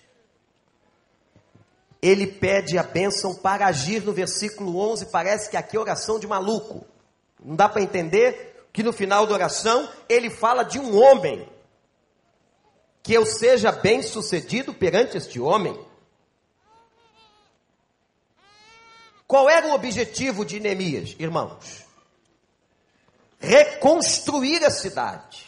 Ele 2.02 2.28
pede 2.28 2.78
a 2.78 2.84
bênção 2.84 3.36
para 3.36 3.68
agir 3.68 4.04
no 4.04 4.14
versículo 4.14 4.78
11. 4.80 5.08
Parece 5.08 5.50
que 5.50 5.58
aqui 5.58 5.76
é 5.76 5.80
oração 5.80 6.20
de 6.20 6.28
maluco. 6.28 6.86
Não 7.44 7.56
dá 7.56 7.68
para 7.68 7.82
entender 7.82 8.68
que 8.72 8.84
no 8.84 8.94
final 8.94 9.26
da 9.26 9.34
oração 9.34 9.90
ele 10.08 10.30
fala 10.30 10.64
de 10.64 10.80
um 10.80 10.96
homem. 10.96 11.50
Que 13.08 13.14
eu 13.16 13.26
seja 13.26 13.72
bem 13.72 14.04
sucedido 14.04 14.72
perante 14.72 15.18
este 15.18 15.40
homem. 15.40 15.76
Qual 19.26 19.50
era 19.50 19.68
o 19.68 19.74
objetivo 19.74 20.46
de 20.46 20.60
Neemias, 20.60 21.16
irmãos? 21.18 21.88
reconstruir 23.40 24.64
a 24.64 24.72
cidade. 24.72 25.46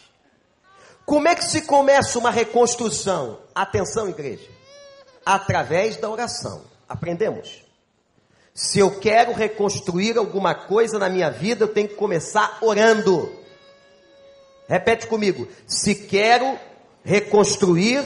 Como 1.04 1.26
é 1.26 1.34
que 1.34 1.44
se 1.44 1.62
começa 1.62 2.18
uma 2.18 2.30
reconstrução? 2.30 3.40
Atenção, 3.54 4.08
igreja. 4.08 4.48
Através 5.24 5.96
da 5.96 6.08
oração. 6.08 6.62
Aprendemos? 6.88 7.64
Se 8.54 8.78
eu 8.78 9.00
quero 9.00 9.32
reconstruir 9.32 10.16
alguma 10.18 10.54
coisa 10.54 10.98
na 10.98 11.08
minha 11.08 11.30
vida, 11.30 11.64
eu 11.64 11.68
tenho 11.68 11.88
que 11.88 11.94
começar 11.94 12.58
orando. 12.60 13.32
Repete 14.68 15.06
comigo. 15.06 15.48
Se 15.66 15.94
quero 15.94 16.58
reconstruir 17.04 18.04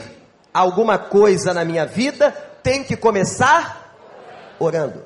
alguma 0.53 0.97
coisa 0.97 1.53
na 1.53 1.65
minha 1.65 1.85
vida, 1.85 2.31
tem 2.63 2.83
que 2.83 2.95
começar 2.95 3.95
orando. 4.59 5.05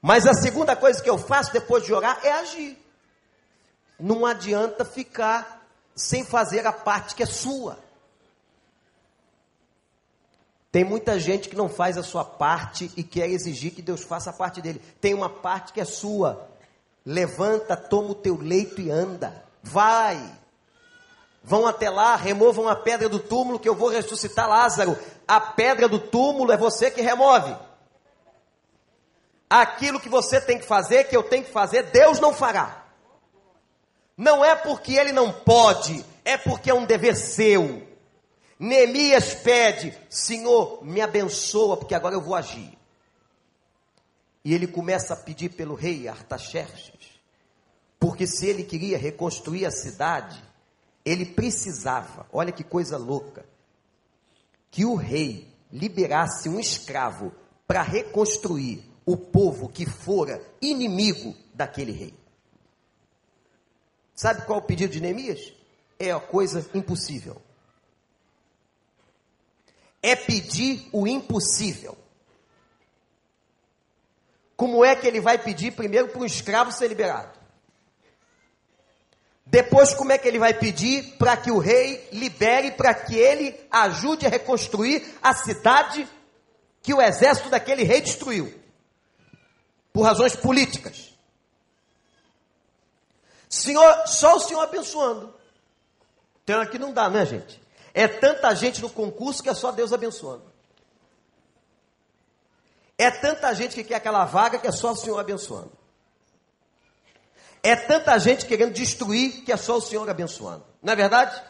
Mas 0.00 0.26
a 0.26 0.34
segunda 0.34 0.76
coisa 0.76 1.02
que 1.02 1.08
eu 1.08 1.16
faço 1.16 1.52
depois 1.52 1.84
de 1.84 1.94
orar 1.94 2.20
é 2.22 2.30
agir. 2.32 2.78
Não 3.98 4.26
adianta 4.26 4.84
ficar 4.84 5.66
sem 5.94 6.24
fazer 6.24 6.66
a 6.66 6.72
parte 6.72 7.14
que 7.14 7.22
é 7.22 7.26
sua. 7.26 7.78
Tem 10.70 10.84
muita 10.84 11.20
gente 11.20 11.48
que 11.48 11.54
não 11.54 11.68
faz 11.68 11.96
a 11.96 12.02
sua 12.02 12.24
parte 12.24 12.90
e 12.96 13.04
quer 13.04 13.30
exigir 13.30 13.72
que 13.72 13.80
Deus 13.80 14.02
faça 14.02 14.30
a 14.30 14.32
parte 14.32 14.60
dele. 14.60 14.82
Tem 15.00 15.14
uma 15.14 15.30
parte 15.30 15.72
que 15.72 15.80
é 15.80 15.84
sua. 15.84 16.50
Levanta, 17.06 17.76
toma 17.76 18.10
o 18.10 18.14
teu 18.14 18.36
leito 18.36 18.80
e 18.80 18.90
anda. 18.90 19.43
Vai. 19.64 20.22
Vão 21.42 21.66
até 21.66 21.90
lá, 21.90 22.14
removam 22.14 22.68
a 22.68 22.76
pedra 22.76 23.08
do 23.08 23.18
túmulo 23.18 23.58
que 23.58 23.68
eu 23.68 23.74
vou 23.74 23.88
ressuscitar 23.88 24.48
Lázaro. 24.48 24.96
A 25.26 25.40
pedra 25.40 25.88
do 25.88 25.98
túmulo 25.98 26.52
é 26.52 26.56
você 26.56 26.90
que 26.90 27.02
remove 27.02 27.54
aquilo 29.48 30.00
que 30.00 30.08
você 30.08 30.40
tem 30.40 30.58
que 30.58 30.66
fazer, 30.66 31.04
que 31.04 31.16
eu 31.16 31.22
tenho 31.22 31.44
que 31.44 31.52
fazer, 31.52 31.84
Deus 31.84 32.18
não 32.18 32.32
fará. 32.32 32.84
Não 34.16 34.44
é 34.44 34.54
porque 34.54 34.94
ele 34.94 35.12
não 35.12 35.32
pode, 35.32 36.04
é 36.24 36.36
porque 36.36 36.70
é 36.70 36.74
um 36.74 36.84
dever 36.84 37.16
seu. 37.16 37.86
Neemias 38.58 39.34
pede: 39.34 39.96
Senhor, 40.08 40.84
me 40.84 41.00
abençoa, 41.00 41.76
porque 41.76 41.94
agora 41.94 42.14
eu 42.14 42.20
vou 42.20 42.34
agir. 42.34 42.76
E 44.44 44.54
ele 44.54 44.66
começa 44.66 45.14
a 45.14 45.16
pedir 45.16 45.50
pelo 45.50 45.74
rei 45.74 46.06
Artaxerxes, 46.06 46.92
porque 48.04 48.26
se 48.26 48.46
ele 48.46 48.62
queria 48.62 48.98
reconstruir 48.98 49.64
a 49.64 49.70
cidade, 49.70 50.44
ele 51.06 51.24
precisava, 51.24 52.26
olha 52.30 52.52
que 52.52 52.62
coisa 52.62 52.98
louca, 52.98 53.46
que 54.70 54.84
o 54.84 54.94
rei 54.94 55.50
liberasse 55.72 56.46
um 56.50 56.60
escravo 56.60 57.32
para 57.66 57.80
reconstruir 57.80 58.84
o 59.06 59.16
povo 59.16 59.70
que 59.70 59.86
fora 59.86 60.38
inimigo 60.60 61.34
daquele 61.54 61.92
rei. 61.92 62.14
Sabe 64.14 64.44
qual 64.44 64.58
é 64.58 64.62
o 64.62 64.66
pedido 64.66 64.92
de 64.92 65.00
Neemias? 65.00 65.54
É 65.98 66.10
a 66.10 66.20
coisa 66.20 66.68
impossível. 66.74 67.40
É 70.02 70.14
pedir 70.14 70.90
o 70.92 71.06
impossível. 71.06 71.96
Como 74.54 74.84
é 74.84 74.94
que 74.94 75.06
ele 75.06 75.22
vai 75.22 75.38
pedir 75.38 75.72
primeiro 75.72 76.08
para 76.08 76.20
um 76.20 76.26
escravo 76.26 76.70
ser 76.70 76.88
liberado? 76.88 77.43
Depois, 79.46 79.92
como 79.92 80.12
é 80.12 80.18
que 80.18 80.26
ele 80.26 80.38
vai 80.38 80.54
pedir 80.54 81.16
para 81.16 81.36
que 81.36 81.50
o 81.50 81.58
rei 81.58 82.08
libere, 82.12 82.70
para 82.72 82.94
que 82.94 83.14
ele 83.14 83.54
ajude 83.70 84.26
a 84.26 84.30
reconstruir 84.30 85.18
a 85.22 85.34
cidade 85.34 86.08
que 86.82 86.94
o 86.94 87.00
exército 87.00 87.50
daquele 87.50 87.82
rei 87.82 88.00
destruiu? 88.00 88.52
Por 89.92 90.02
razões 90.02 90.34
políticas. 90.34 91.14
Senhor, 93.48 94.06
só 94.06 94.36
o 94.36 94.40
Senhor 94.40 94.62
abençoando. 94.62 95.34
Então 96.42 96.60
aqui 96.60 96.78
não 96.78 96.92
dá, 96.92 97.08
né, 97.08 97.24
gente? 97.24 97.62
É 97.92 98.08
tanta 98.08 98.52
gente 98.54 98.82
no 98.82 98.90
concurso 98.90 99.42
que 99.42 99.48
é 99.48 99.54
só 99.54 99.70
Deus 99.70 99.92
abençoando. 99.92 100.42
É 102.98 103.10
tanta 103.10 103.52
gente 103.54 103.74
que 103.74 103.84
quer 103.84 103.96
aquela 103.96 104.24
vaga 104.24 104.58
que 104.58 104.66
é 104.66 104.72
só 104.72 104.92
o 104.92 104.96
Senhor 104.96 105.18
abençoando. 105.18 105.72
É 107.64 107.74
tanta 107.74 108.18
gente 108.18 108.44
querendo 108.44 108.74
destruir 108.74 109.42
que 109.42 109.50
é 109.50 109.56
só 109.56 109.78
o 109.78 109.80
Senhor 109.80 110.06
abençoando. 110.10 110.66
Não 110.82 110.92
é 110.92 110.96
verdade? 110.96 111.42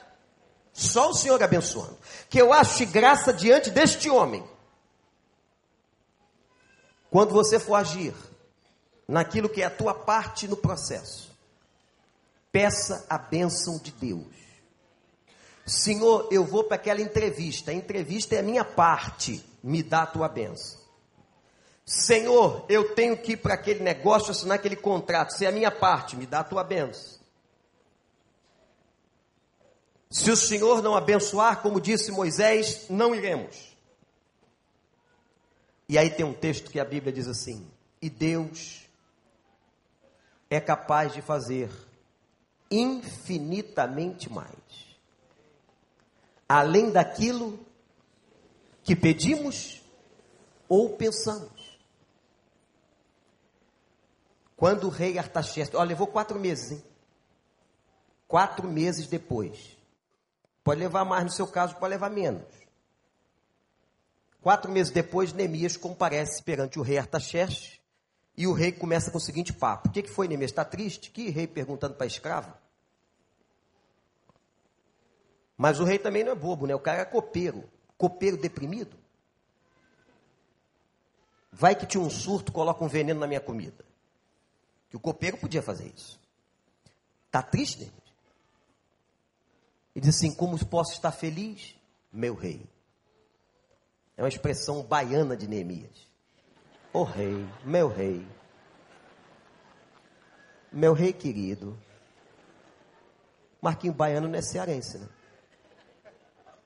Só 0.73 1.11
o 1.11 1.15
Senhor 1.15 1.43
abençoando. 1.43 1.99
Que 2.31 2.41
eu 2.41 2.53
acho 2.53 2.87
graça 2.87 3.33
diante 3.33 3.69
deste 3.69 4.09
homem. 4.09 4.49
Quando 7.11 7.33
você 7.33 7.59
for 7.59 7.75
agir 7.75 8.15
naquilo 9.09 9.49
que 9.49 9.61
é 9.61 9.65
a 9.65 9.71
tua 9.71 9.93
parte 9.93 10.47
no 10.47 10.57
processo, 10.57 11.33
peça 12.53 13.05
a 13.11 13.19
bênção 13.19 13.79
de 13.79 13.91
Deus. 13.91 14.25
Senhor, 15.67 16.29
eu 16.31 16.45
vou 16.45 16.63
para 16.63 16.77
aquela 16.77 17.01
entrevista. 17.01 17.73
A 17.73 17.75
entrevista 17.75 18.37
é 18.37 18.39
a 18.39 18.43
minha 18.43 18.65
parte. 18.65 19.45
Me 19.61 19.83
dá 19.83 20.03
a 20.03 20.07
tua 20.07 20.29
bênção. 20.29 20.79
Senhor, 21.85 22.65
eu 22.69 22.95
tenho 22.95 23.17
que 23.17 23.33
ir 23.33 23.37
para 23.37 23.55
aquele 23.55 23.81
negócio, 23.81 24.31
assinar 24.31 24.57
aquele 24.57 24.77
contrato. 24.77 25.33
Se 25.33 25.45
é 25.45 25.49
a 25.49 25.53
minha 25.53 25.71
parte, 25.71 26.17
me 26.17 26.27
dá 26.27 26.41
a 26.41 26.45
tua 26.45 26.65
bênção. 26.65 27.21
Se 30.11 30.31
o 30.31 30.37
Senhor 30.37 30.83
não 30.83 30.95
abençoar, 30.95 31.61
como 31.61 31.81
disse 31.81 32.11
Moisés, 32.11 32.87
não 32.89 33.15
iremos. 33.15 33.77
E 35.89 35.99
aí 35.99 36.09
tem 36.09 36.25
um 36.25 36.33
texto 36.33 36.71
que 36.71 36.81
a 36.81 36.85
Bíblia 36.85 37.13
diz 37.13 37.29
assim: 37.29 37.67
E 38.01 38.09
Deus 38.09 38.89
é 40.49 40.61
capaz 40.61 41.13
de 41.13 41.21
fazer 41.21 41.71
infinitamente 42.71 44.31
mais, 44.31 44.49
além 46.49 46.91
daquilo 46.91 47.59
que 48.83 48.97
pedimos 48.97 49.83
ou 50.69 50.97
pensamos. 50.97 51.54
Quando 54.57 54.87
o 54.87 54.91
rei 54.91 55.19
Artaxerxes, 55.19 55.75
olha, 55.75 55.89
levou 55.89 56.07
quatro 56.07 56.39
meses, 56.39 56.73
hein? 56.73 56.85
Quatro 58.29 58.69
meses 58.69 59.07
depois. 59.07 59.77
Pode 60.63 60.81
levar 60.81 61.05
mais 61.05 61.25
no 61.25 61.31
seu 61.31 61.47
caso, 61.47 61.77
pode 61.77 61.91
levar 61.91 62.11
menos. 62.11 62.47
Quatro 64.41 64.71
meses 64.71 64.93
depois, 64.93 65.33
Neemias 65.33 65.77
comparece 65.77 66.43
perante 66.43 66.79
o 66.79 66.83
rei 66.83 66.99
Artaxerxes 66.99 67.81
e 68.37 68.47
o 68.47 68.53
rei 68.53 68.73
começa 68.73 69.11
com 69.11 69.19
o 69.19 69.21
seguinte 69.21 69.53
papo: 69.53 69.89
O 69.89 69.93
que, 69.93 70.03
que 70.03 70.11
foi, 70.11 70.29
Neemias? 70.29 70.51
Está 70.51 70.65
triste? 70.65 71.11
Que 71.11 71.31
rei 71.31 71.47
perguntando 71.47 71.95
para 71.95 72.07
escravo? 72.07 72.53
Mas 75.57 75.81
o 75.81 75.85
rei 75.85 75.99
também 75.99 76.25
não 76.25 76.33
é 76.33 76.35
bobo, 76.35 76.67
né? 76.67 76.75
O 76.75 76.81
cara 76.81 77.03
é 77.03 77.05
copeiro. 77.05 77.65
Copeiro 77.97 78.37
deprimido. 78.37 78.97
Vai 81.53 81.77
que 81.77 81.87
tinha 81.87 82.03
um 82.03 82.11
surto, 82.11 82.51
coloca 82.51 82.83
um 82.83 82.89
veneno 82.89 83.21
na 83.21 83.27
minha 83.27 83.41
comida. 83.41 83.85
Que 84.95 84.99
o 84.99 85.01
copeiro 85.01 85.37
podia 85.37 85.61
fazer 85.61 85.93
isso. 85.93 86.21
Está 87.27 87.43
triste, 87.43 87.79
Neemias? 87.81 88.15
E 89.93 90.01
diz 90.01 90.15
assim: 90.15 90.33
Como 90.33 90.57
posso 90.65 90.93
estar 90.93 91.11
feliz, 91.11 91.75
meu 92.13 92.37
rei? 92.37 92.65
É 94.17 94.23
uma 94.23 94.29
expressão 94.29 94.85
baiana 94.85 95.37
de 95.37 95.49
Neemias. 95.49 96.07
O 96.93 97.01
oh, 97.01 97.03
rei, 97.03 97.45
meu 97.65 97.89
rei, 97.89 98.25
meu 100.71 100.93
rei 100.93 101.13
querido. 101.13 101.77
Marquinho 103.61 103.95
Baiano 103.95 104.29
não 104.29 104.39
é 104.39 104.43
cearense, 104.43 104.99
né? 104.99 105.09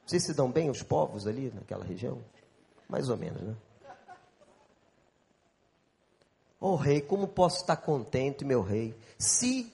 Vocês 0.04 0.26
se 0.26 0.34
dão 0.34 0.52
bem 0.52 0.68
os 0.68 0.82
povos 0.82 1.26
ali 1.26 1.50
naquela 1.54 1.82
região? 1.82 2.22
Mais 2.90 3.08
ou 3.08 3.16
menos, 3.16 3.40
né? 3.40 3.56
Oh 6.60 6.74
rei, 6.74 7.00
como 7.00 7.28
posso 7.28 7.60
estar 7.60 7.76
contente, 7.76 8.44
meu 8.44 8.62
rei, 8.62 8.96
se 9.16 9.72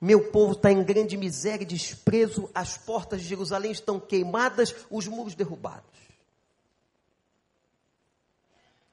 meu 0.00 0.30
povo 0.30 0.52
está 0.52 0.70
em 0.70 0.84
grande 0.84 1.16
miséria 1.16 1.64
e 1.64 1.66
desprezo, 1.66 2.48
as 2.54 2.78
portas 2.78 3.20
de 3.20 3.26
Jerusalém 3.26 3.72
estão 3.72 3.98
queimadas, 3.98 4.74
os 4.88 5.08
muros 5.08 5.34
derrubados. 5.34 5.98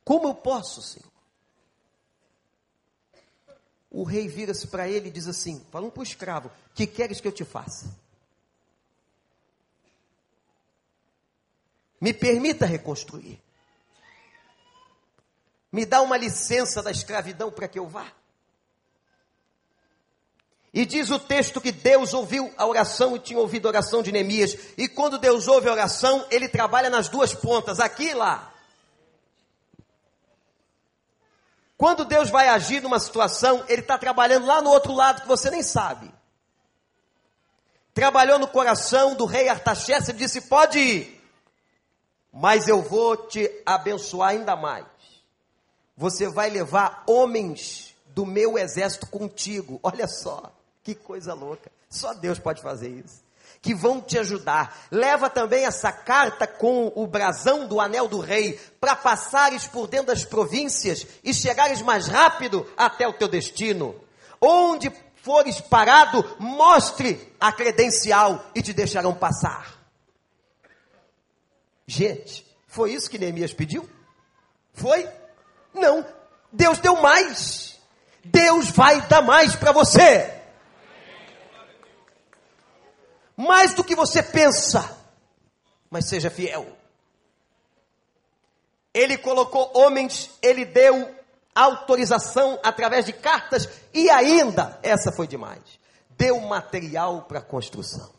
Como 0.04 0.28
eu 0.28 0.36
posso, 0.36 0.82
Senhor? 0.82 1.12
O 3.92 4.04
rei 4.04 4.28
vira-se 4.28 4.68
para 4.68 4.90
ele 4.90 5.08
e 5.10 5.12
diz 5.12 5.28
assim: 5.28 5.64
falando 5.72 5.92
para 5.92 6.02
o 6.02 6.04
escravo: 6.04 6.52
Que 6.74 6.86
queres 6.86 7.22
que 7.22 7.28
eu 7.28 7.32
te 7.32 7.46
faça? 7.46 7.96
Me 12.02 12.14
permita 12.14 12.66
reconstruir. 12.66 13.45
Me 15.76 15.86
dá 15.86 16.02
uma 16.02 16.16
licença 16.16 16.82
da 16.82 16.90
escravidão 16.90 17.52
para 17.52 17.68
que 17.68 17.78
eu 17.78 17.86
vá. 17.86 18.06
E 20.74 20.86
diz 20.86 21.10
o 21.12 21.20
texto 21.20 21.60
que 21.60 21.70
Deus 21.70 22.14
ouviu 22.14 22.50
a 22.56 22.66
oração 22.66 23.14
e 23.14 23.20
tinha 23.20 23.38
ouvido 23.38 23.66
a 23.66 23.72
oração 23.72 24.02
de 24.02 24.10
Neemias. 24.10 24.56
E 24.78 24.88
quando 24.88 25.18
Deus 25.18 25.50
ouve 25.50 25.68
a 25.68 25.74
oração, 25.74 26.26
ele 26.32 26.48
trabalha 26.48 26.90
nas 26.90 27.10
duas 27.10 27.34
pontas, 27.34 27.82
aqui 27.82 28.06
e 28.06 28.14
lá. 28.14 28.54
Quando 31.78 32.06
Deus 32.06 32.30
vai 32.30 32.48
agir 32.48 32.82
numa 32.82 32.98
situação, 32.98 33.66
Ele 33.68 33.82
está 33.82 33.98
trabalhando 33.98 34.46
lá 34.46 34.62
no 34.62 34.70
outro 34.70 34.94
lado 34.94 35.24
que 35.24 35.28
você 35.28 35.52
nem 35.52 35.62
sabe. 35.62 36.10
Trabalhou 37.94 38.40
no 38.40 38.48
coração 38.48 39.14
do 39.14 39.26
rei 39.26 39.50
Artaxerxes 39.50 40.08
e 40.08 40.14
disse: 40.14 40.48
Pode 40.48 40.80
ir, 40.80 41.22
mas 42.32 42.70
eu 42.70 42.82
vou 42.82 43.18
te 43.28 43.52
abençoar 43.66 44.30
ainda 44.30 44.56
mais. 44.56 44.95
Você 45.98 46.28
vai 46.28 46.50
levar 46.50 47.04
homens 47.08 47.96
do 48.08 48.26
meu 48.26 48.58
exército 48.58 49.08
contigo. 49.08 49.80
Olha 49.82 50.08
só, 50.08 50.52
que 50.84 50.96
coisa 50.96 51.34
louca. 51.34 51.72
Só 51.90 52.14
Deus 52.14 52.40
pode 52.40 52.62
fazer 52.62 52.90
isso 52.90 53.26
que 53.66 53.74
vão 53.74 54.00
te 54.00 54.20
ajudar. 54.20 54.78
Leva 54.92 55.28
também 55.28 55.66
essa 55.66 55.92
carta 55.92 56.46
com 56.46 56.92
o 56.96 57.08
brasão 57.08 57.68
do 57.68 57.82
anel 57.82 58.08
do 58.08 58.20
rei, 58.20 58.60
para 58.80 58.96
passares 58.96 59.66
por 59.66 59.88
dentro 59.88 60.08
das 60.08 60.24
províncias 60.24 61.08
e 61.24 61.34
chegares 61.34 61.82
mais 61.82 62.08
rápido 62.08 62.72
até 62.78 63.08
o 63.08 63.14
teu 63.14 63.28
destino. 63.28 63.96
Onde 64.40 64.94
fores 65.16 65.60
parado, 65.60 66.24
mostre 66.38 67.34
a 67.40 67.52
credencial 67.52 68.46
e 68.54 68.62
te 68.62 68.72
deixarão 68.72 69.16
passar. 69.16 69.82
Gente, 71.88 72.46
foi 72.68 72.94
isso 72.94 73.10
que 73.10 73.18
Neemias 73.18 73.52
pediu? 73.52 73.90
Foi? 74.76 75.10
Não. 75.76 76.06
Deus 76.52 76.80
deu 76.80 77.02
mais. 77.02 77.80
Deus 78.24 78.72
vai 78.72 79.02
dar 79.02 79.22
mais 79.22 79.56
para 79.56 79.72
você 79.72 80.36
mais 83.36 83.74
do 83.74 83.84
que 83.84 83.96
você 83.96 84.24
pensa, 84.24 84.98
mas 85.90 86.08
seja 86.08 86.30
fiel. 86.30 86.66
Ele 88.94 89.18
colocou 89.18 89.72
homens, 89.76 90.30
ele 90.42 90.64
deu 90.64 91.14
autorização 91.54 92.60
através 92.64 93.06
de 93.06 93.14
cartas 93.14 93.68
e 93.94 94.10
ainda, 94.10 94.80
essa 94.82 95.12
foi 95.12 95.28
demais, 95.28 95.62
deu 96.12 96.40
material 96.40 97.24
para 97.24 97.42
construção. 97.42 98.14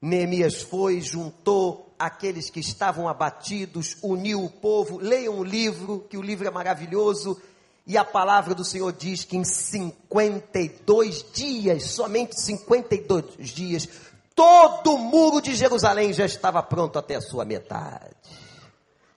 Neemias 0.00 0.62
foi, 0.62 1.00
juntou 1.00 1.87
aqueles 1.98 2.50
que 2.50 2.60
estavam 2.60 3.08
abatidos, 3.08 3.96
uniu 4.02 4.44
o 4.44 4.50
povo. 4.50 4.98
Leiam 4.98 5.38
o 5.38 5.44
livro, 5.44 6.06
que 6.08 6.16
o 6.16 6.22
livro 6.22 6.46
é 6.46 6.50
maravilhoso. 6.50 7.40
E 7.86 7.96
a 7.96 8.04
palavra 8.04 8.54
do 8.54 8.64
Senhor 8.64 8.92
diz 8.92 9.24
que 9.24 9.36
em 9.36 9.44
52 9.44 11.24
dias, 11.32 11.90
somente 11.90 12.38
52 12.40 13.48
dias, 13.48 13.88
todo 14.34 14.94
o 14.94 14.98
muro 14.98 15.40
de 15.40 15.54
Jerusalém 15.54 16.12
já 16.12 16.26
estava 16.26 16.62
pronto 16.62 16.98
até 16.98 17.16
a 17.16 17.20
sua 17.20 17.44
metade. 17.44 18.14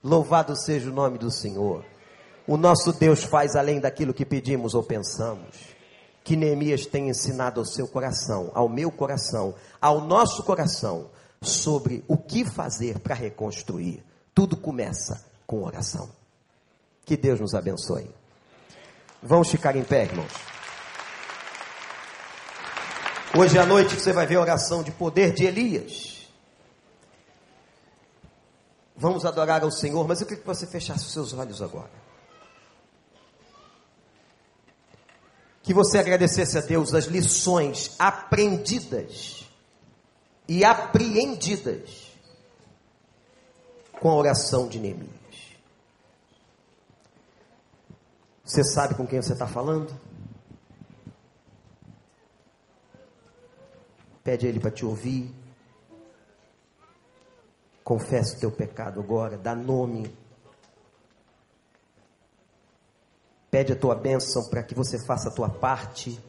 Louvado 0.03 0.55
seja 0.55 0.89
o 0.89 0.93
nome 0.93 1.17
do 1.17 1.29
Senhor. 1.29 1.85
O 2.47 2.57
nosso 2.57 2.91
Deus 2.93 3.23
faz 3.23 3.55
além 3.55 3.79
daquilo 3.79 4.13
que 4.13 4.25
pedimos 4.25 4.73
ou 4.73 4.81
pensamos. 4.81 5.55
Que 6.23 6.35
Neemias 6.35 6.85
tenha 6.85 7.11
ensinado 7.11 7.59
ao 7.59 7.65
seu 7.65 7.87
coração, 7.87 8.51
ao 8.53 8.67
meu 8.67 8.91
coração, 8.91 9.53
ao 9.79 10.01
nosso 10.01 10.43
coração, 10.43 11.09
sobre 11.41 12.03
o 12.07 12.17
que 12.17 12.45
fazer 12.45 12.99
para 12.99 13.15
reconstruir. 13.15 14.03
Tudo 14.33 14.55
começa 14.55 15.25
com 15.47 15.63
oração. 15.63 16.09
Que 17.03 17.17
Deus 17.17 17.39
nos 17.39 17.55
abençoe. 17.55 18.09
Vamos 19.21 19.49
ficar 19.49 19.75
em 19.75 19.83
pé, 19.83 20.03
irmãos. 20.03 20.31
Hoje 23.37 23.57
à 23.57 23.65
noite 23.65 23.95
você 23.95 24.13
vai 24.13 24.27
ver 24.27 24.35
a 24.35 24.41
oração 24.41 24.83
de 24.83 24.91
poder 24.91 25.33
de 25.33 25.45
Elias. 25.45 26.29
Vamos 28.95 29.25
adorar 29.25 29.63
ao 29.63 29.71
Senhor, 29.71 30.07
mas 30.07 30.21
eu 30.21 30.27
queria 30.27 30.41
que 30.41 30.47
você 30.47 30.67
fechasse 30.67 31.05
os 31.05 31.13
seus 31.13 31.33
olhos 31.33 31.61
agora. 31.61 31.89
Que 35.63 35.73
você 35.73 35.97
agradecesse 35.97 36.57
a 36.57 36.61
Deus 36.61 36.93
as 36.93 37.05
lições 37.05 37.95
aprendidas 37.97 39.40
e 40.47 40.63
apreendidas 40.65 42.11
com 43.99 44.09
a 44.09 44.15
oração 44.15 44.67
de 44.67 44.79
Neemias. 44.79 45.21
Você 48.43 48.63
sabe 48.63 48.95
com 48.95 49.07
quem 49.07 49.21
você 49.21 49.33
está 49.33 49.47
falando? 49.47 49.97
Pede 54.23 54.45
a 54.45 54.49
Ele 54.49 54.59
para 54.59 54.71
te 54.71 54.85
ouvir. 54.85 55.33
Confessa 57.83 58.35
o 58.35 58.39
teu 58.39 58.51
pecado 58.51 58.99
agora, 58.99 59.37
dá 59.37 59.55
nome. 59.55 60.15
Pede 63.49 63.73
a 63.73 63.75
tua 63.75 63.95
bênção 63.95 64.49
para 64.49 64.63
que 64.63 64.73
você 64.73 64.97
faça 65.05 65.29
a 65.29 65.31
tua 65.31 65.49
parte. 65.49 66.19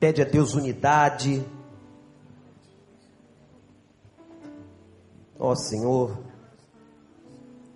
Pede 0.00 0.22
a 0.22 0.24
Deus 0.24 0.54
unidade. 0.54 1.44
Ó 5.38 5.52
oh, 5.52 5.56
Senhor, 5.56 6.18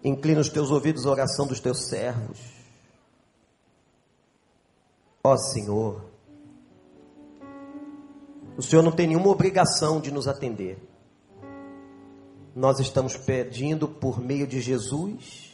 inclina 0.03 0.41
os 0.41 0.49
teus 0.49 0.71
ouvidos 0.71 1.05
à 1.07 1.11
oração 1.11 1.47
dos 1.47 1.61
teus 1.61 1.87
servos. 1.87 2.41
Ó 5.23 5.35
oh, 5.35 5.39
Senhor, 5.39 6.05
o 8.57 8.63
Senhor 8.63 8.83
não 8.83 8.93
tem 8.93 9.07
nenhuma 9.07 9.29
obrigação 9.29 10.01
de 10.01 10.11
nos 10.11 10.27
atender. 10.27 10.79
Nós 12.57 12.81
estamos 12.81 13.17
pedindo 13.19 13.87
por 13.87 14.19
meio 14.19 14.47
de 14.47 14.61
Jesus, 14.61 15.53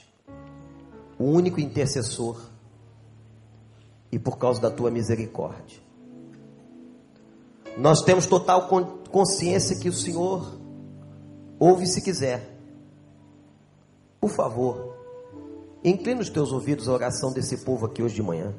o 1.19 1.25
único 1.25 1.59
intercessor, 1.59 2.41
e 4.13 4.19
por 4.19 4.39
causa 4.39 4.61
da 4.61 4.71
tua 4.71 4.91
misericórdia. 4.91 5.90
Nós 7.77 8.03
temos 8.03 8.27
total 8.27 8.69
consciência 9.11 9.79
que 9.79 9.89
o 9.89 9.93
Senhor 9.93 10.59
ouve 11.59 11.87
se 11.87 12.03
quiser. 12.03 12.49
Por 14.21 14.31
favor, 14.31 14.95
inclina 15.85 16.21
os 16.21 16.29
teus 16.29 16.53
ouvidos 16.53 16.89
à 16.89 16.93
oração 16.93 17.33
desse 17.33 17.59
povo 17.59 17.87
aqui 17.87 18.03
hoje 18.03 18.15
de 18.15 18.23
manhã. 18.23 18.55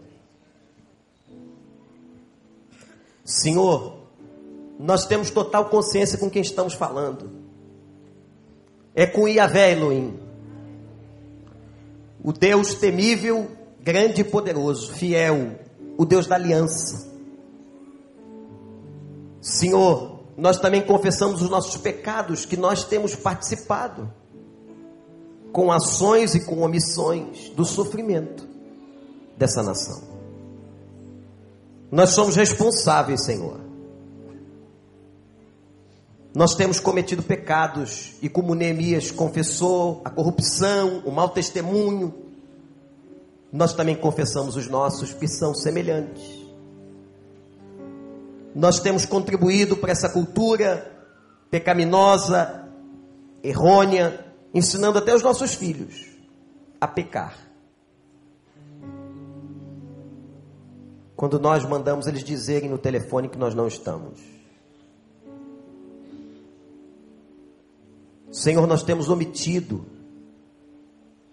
Senhor, 3.24 3.98
nós 4.80 5.06
temos 5.06 5.30
total 5.30 5.70
consciência 5.70 6.18
com 6.18 6.30
quem 6.30 6.42
estamos 6.42 6.74
falando. 6.74 7.30
É 8.96 9.06
com 9.06 9.28
Iavé 9.28 9.74
Elohim. 9.74 10.20
O 12.24 12.34
Deus 12.34 12.74
temível, 12.76 13.50
grande 13.80 14.22
e 14.22 14.24
poderoso, 14.24 14.94
fiel, 14.94 15.60
o 15.98 16.06
Deus 16.06 16.28
da 16.28 16.36
aliança. 16.36 17.11
Senhor, 19.42 20.20
nós 20.38 20.60
também 20.60 20.82
confessamos 20.82 21.42
os 21.42 21.50
nossos 21.50 21.78
pecados 21.78 22.46
que 22.46 22.56
nós 22.56 22.84
temos 22.84 23.16
participado 23.16 24.12
com 25.52 25.72
ações 25.72 26.36
e 26.36 26.46
com 26.46 26.62
omissões 26.62 27.50
do 27.50 27.66
sofrimento 27.66 28.48
dessa 29.38 29.62
nação. 29.62 30.02
Nós 31.92 32.12
somos 32.12 32.36
responsáveis, 32.36 33.26
Senhor. 33.26 33.60
Nós 36.34 36.56
temos 36.56 36.80
cometido 36.80 37.22
pecados 37.22 38.14
e 38.22 38.30
como 38.30 38.56
Neemias 38.56 39.12
confessou 39.12 40.02
a 40.06 40.10
corrupção, 40.10 41.02
o 41.06 41.12
mau 41.12 41.28
testemunho, 41.28 42.14
nós 43.52 43.74
também 43.74 43.98
confessamos 43.98 44.56
os 44.56 44.68
nossos 44.70 45.14
que 45.14 45.28
são 45.28 45.54
semelhantes. 45.54 46.41
Nós 48.54 48.80
temos 48.80 49.06
contribuído 49.06 49.78
para 49.78 49.92
essa 49.92 50.10
cultura 50.10 50.92
pecaminosa, 51.50 52.70
errônea, 53.44 54.26
ensinando 54.54 54.98
até 54.98 55.14
os 55.14 55.22
nossos 55.22 55.54
filhos 55.54 56.06
a 56.80 56.88
pecar. 56.88 57.38
Quando 61.16 61.40
nós 61.40 61.64
mandamos 61.64 62.08
eles 62.08 62.24
dizerem 62.24 62.70
no 62.70 62.78
telefone 62.78 63.30
que 63.30 63.38
nós 63.38 63.54
não 63.54 63.68
estamos. 63.68 64.20
Senhor, 68.32 68.66
nós 68.66 68.82
temos 68.82 69.10
omitido 69.10 69.86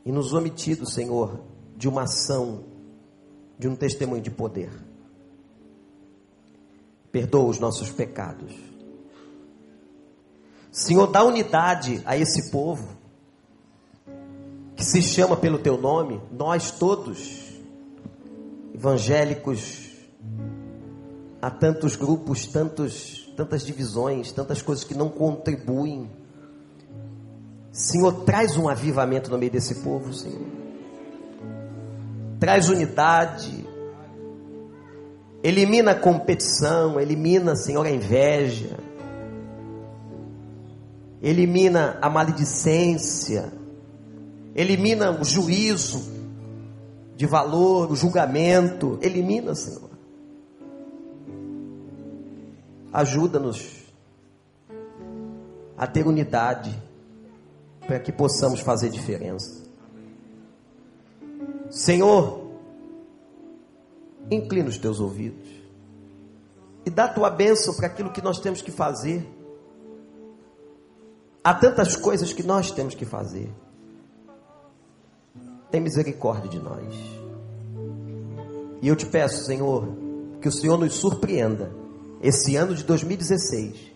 e 0.05 0.12
nos 0.12 0.33
omitido, 0.33 0.85
Senhor, 0.85 1.41
de 1.77 1.89
uma 1.89 2.03
ação, 2.03 2.64
de 3.59 3.69
um 3.69 3.77
testemunho 3.77 4.21
de 4.21 4.31
poder. 4.31 4.88
Perdoa 7.11 7.49
os 7.49 7.59
nossos 7.59 7.91
pecados. 7.91 8.53
Senhor, 10.71 11.07
dá 11.07 11.25
unidade 11.25 12.03
a 12.05 12.17
esse 12.17 12.51
povo 12.51 12.89
que 14.77 14.85
se 14.85 15.03
chama 15.03 15.37
pelo 15.37 15.59
teu 15.59 15.77
nome, 15.77 16.21
nós 16.31 16.71
todos, 16.71 17.53
evangélicos, 18.73 19.91
há 21.43 21.51
tantos 21.51 21.97
grupos, 21.97 22.47
tantos, 22.47 23.33
tantas 23.37 23.65
divisões, 23.65 24.31
tantas 24.31 24.63
coisas 24.63 24.85
que 24.85 24.95
não 24.95 25.09
contribuem. 25.09 26.09
Senhor, 27.73 28.25
traz 28.25 28.57
um 28.57 28.69
avivamento 28.69 29.31
no 29.31 29.39
meio 29.39 29.51
desse 29.51 29.83
povo, 29.83 30.15
Senhor. 30.15 30.47
Traz 32.39 32.69
unidade. 32.69 33.67
Elimina 35.49 35.92
a 35.92 35.94
competição, 35.94 37.01
elimina, 37.01 37.57
Senhor, 37.57 37.86
a 37.86 37.90
inveja. 37.90 38.78
Elimina 41.22 41.99
a 42.03 42.11
maledicência 42.11 43.59
elimina 44.59 45.12
o 45.12 45.24
juízo 45.24 46.03
de 47.14 47.26
valor, 47.26 47.92
o 47.92 47.94
julgamento, 47.94 48.99
elimina, 49.01 49.55
Senhor. 49.55 49.88
Ajuda-nos 52.92 53.86
a 55.76 55.86
ter 55.86 56.05
unidade 56.09 56.76
para 57.86 58.01
que 58.01 58.11
possamos 58.11 58.59
fazer 58.59 58.90
diferença. 58.90 59.64
Senhor, 61.70 62.47
inclina 64.31 64.68
os 64.68 64.79
teus 64.79 65.01
ouvidos 65.01 65.49
e 66.85 66.91
dá 66.91 67.09
tua 67.09 67.31
bênção 67.31 67.74
para 67.74 67.87
aquilo 67.87 68.11
que 68.11 68.22
nós 68.22 68.39
temos 68.41 68.62
que 68.62 68.70
fazer. 68.70 69.26
Há 71.43 71.55
tantas 71.55 71.97
coisas 71.97 72.33
que 72.33 72.43
nós 72.43 72.70
temos 72.70 72.95
que 72.95 73.05
fazer 73.05 73.51
tem 75.70 75.81
misericórdia 75.81 76.49
de 76.49 76.59
nós. 76.59 76.95
E 78.81 78.89
eu 78.89 78.97
te 78.97 79.07
peço, 79.07 79.45
Senhor, 79.45 79.89
que 80.41 80.49
o 80.49 80.53
Senhor 80.53 80.79
nos 80.79 80.95
surpreenda 80.95 81.70
esse 82.22 82.57
ano 82.57 82.74
de 82.74 82.85
2016, 82.85 83.93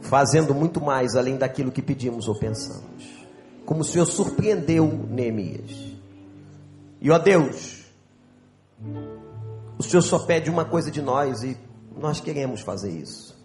fazendo 0.00 0.54
muito 0.54 0.80
mais 0.80 1.16
além 1.16 1.36
daquilo 1.36 1.72
que 1.72 1.82
pedimos 1.82 2.28
ou 2.28 2.38
pensamos. 2.38 3.24
Como 3.64 3.80
o 3.80 3.84
Senhor 3.84 4.06
surpreendeu 4.06 4.86
Neemias. 5.08 5.96
E 7.00 7.10
ó 7.10 7.18
Deus, 7.18 7.84
o 9.78 9.82
Senhor 9.82 10.02
só 10.02 10.18
pede 10.18 10.50
uma 10.50 10.64
coisa 10.64 10.90
de 10.90 11.02
nós 11.02 11.42
e 11.42 11.56
nós 11.96 12.20
queremos 12.20 12.60
fazer 12.60 12.90
isso. 12.90 13.36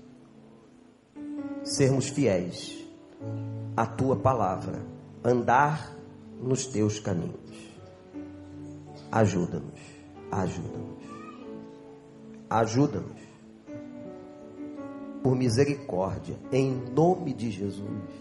Sermos 1.64 2.10
fiéis 2.10 2.86
à 3.76 3.86
tua 3.86 4.16
palavra, 4.16 4.86
andar 5.24 5.96
nos 6.42 6.66
teus 6.66 7.00
caminhos. 7.00 7.72
Ajuda-nos, 9.12 9.80
ajuda-nos, 10.32 11.04
ajuda-nos. 12.50 13.22
Por 15.22 15.36
misericórdia, 15.36 16.40
em 16.52 16.72
nome 16.96 17.34
de 17.34 17.52
Jesus. 17.52 18.21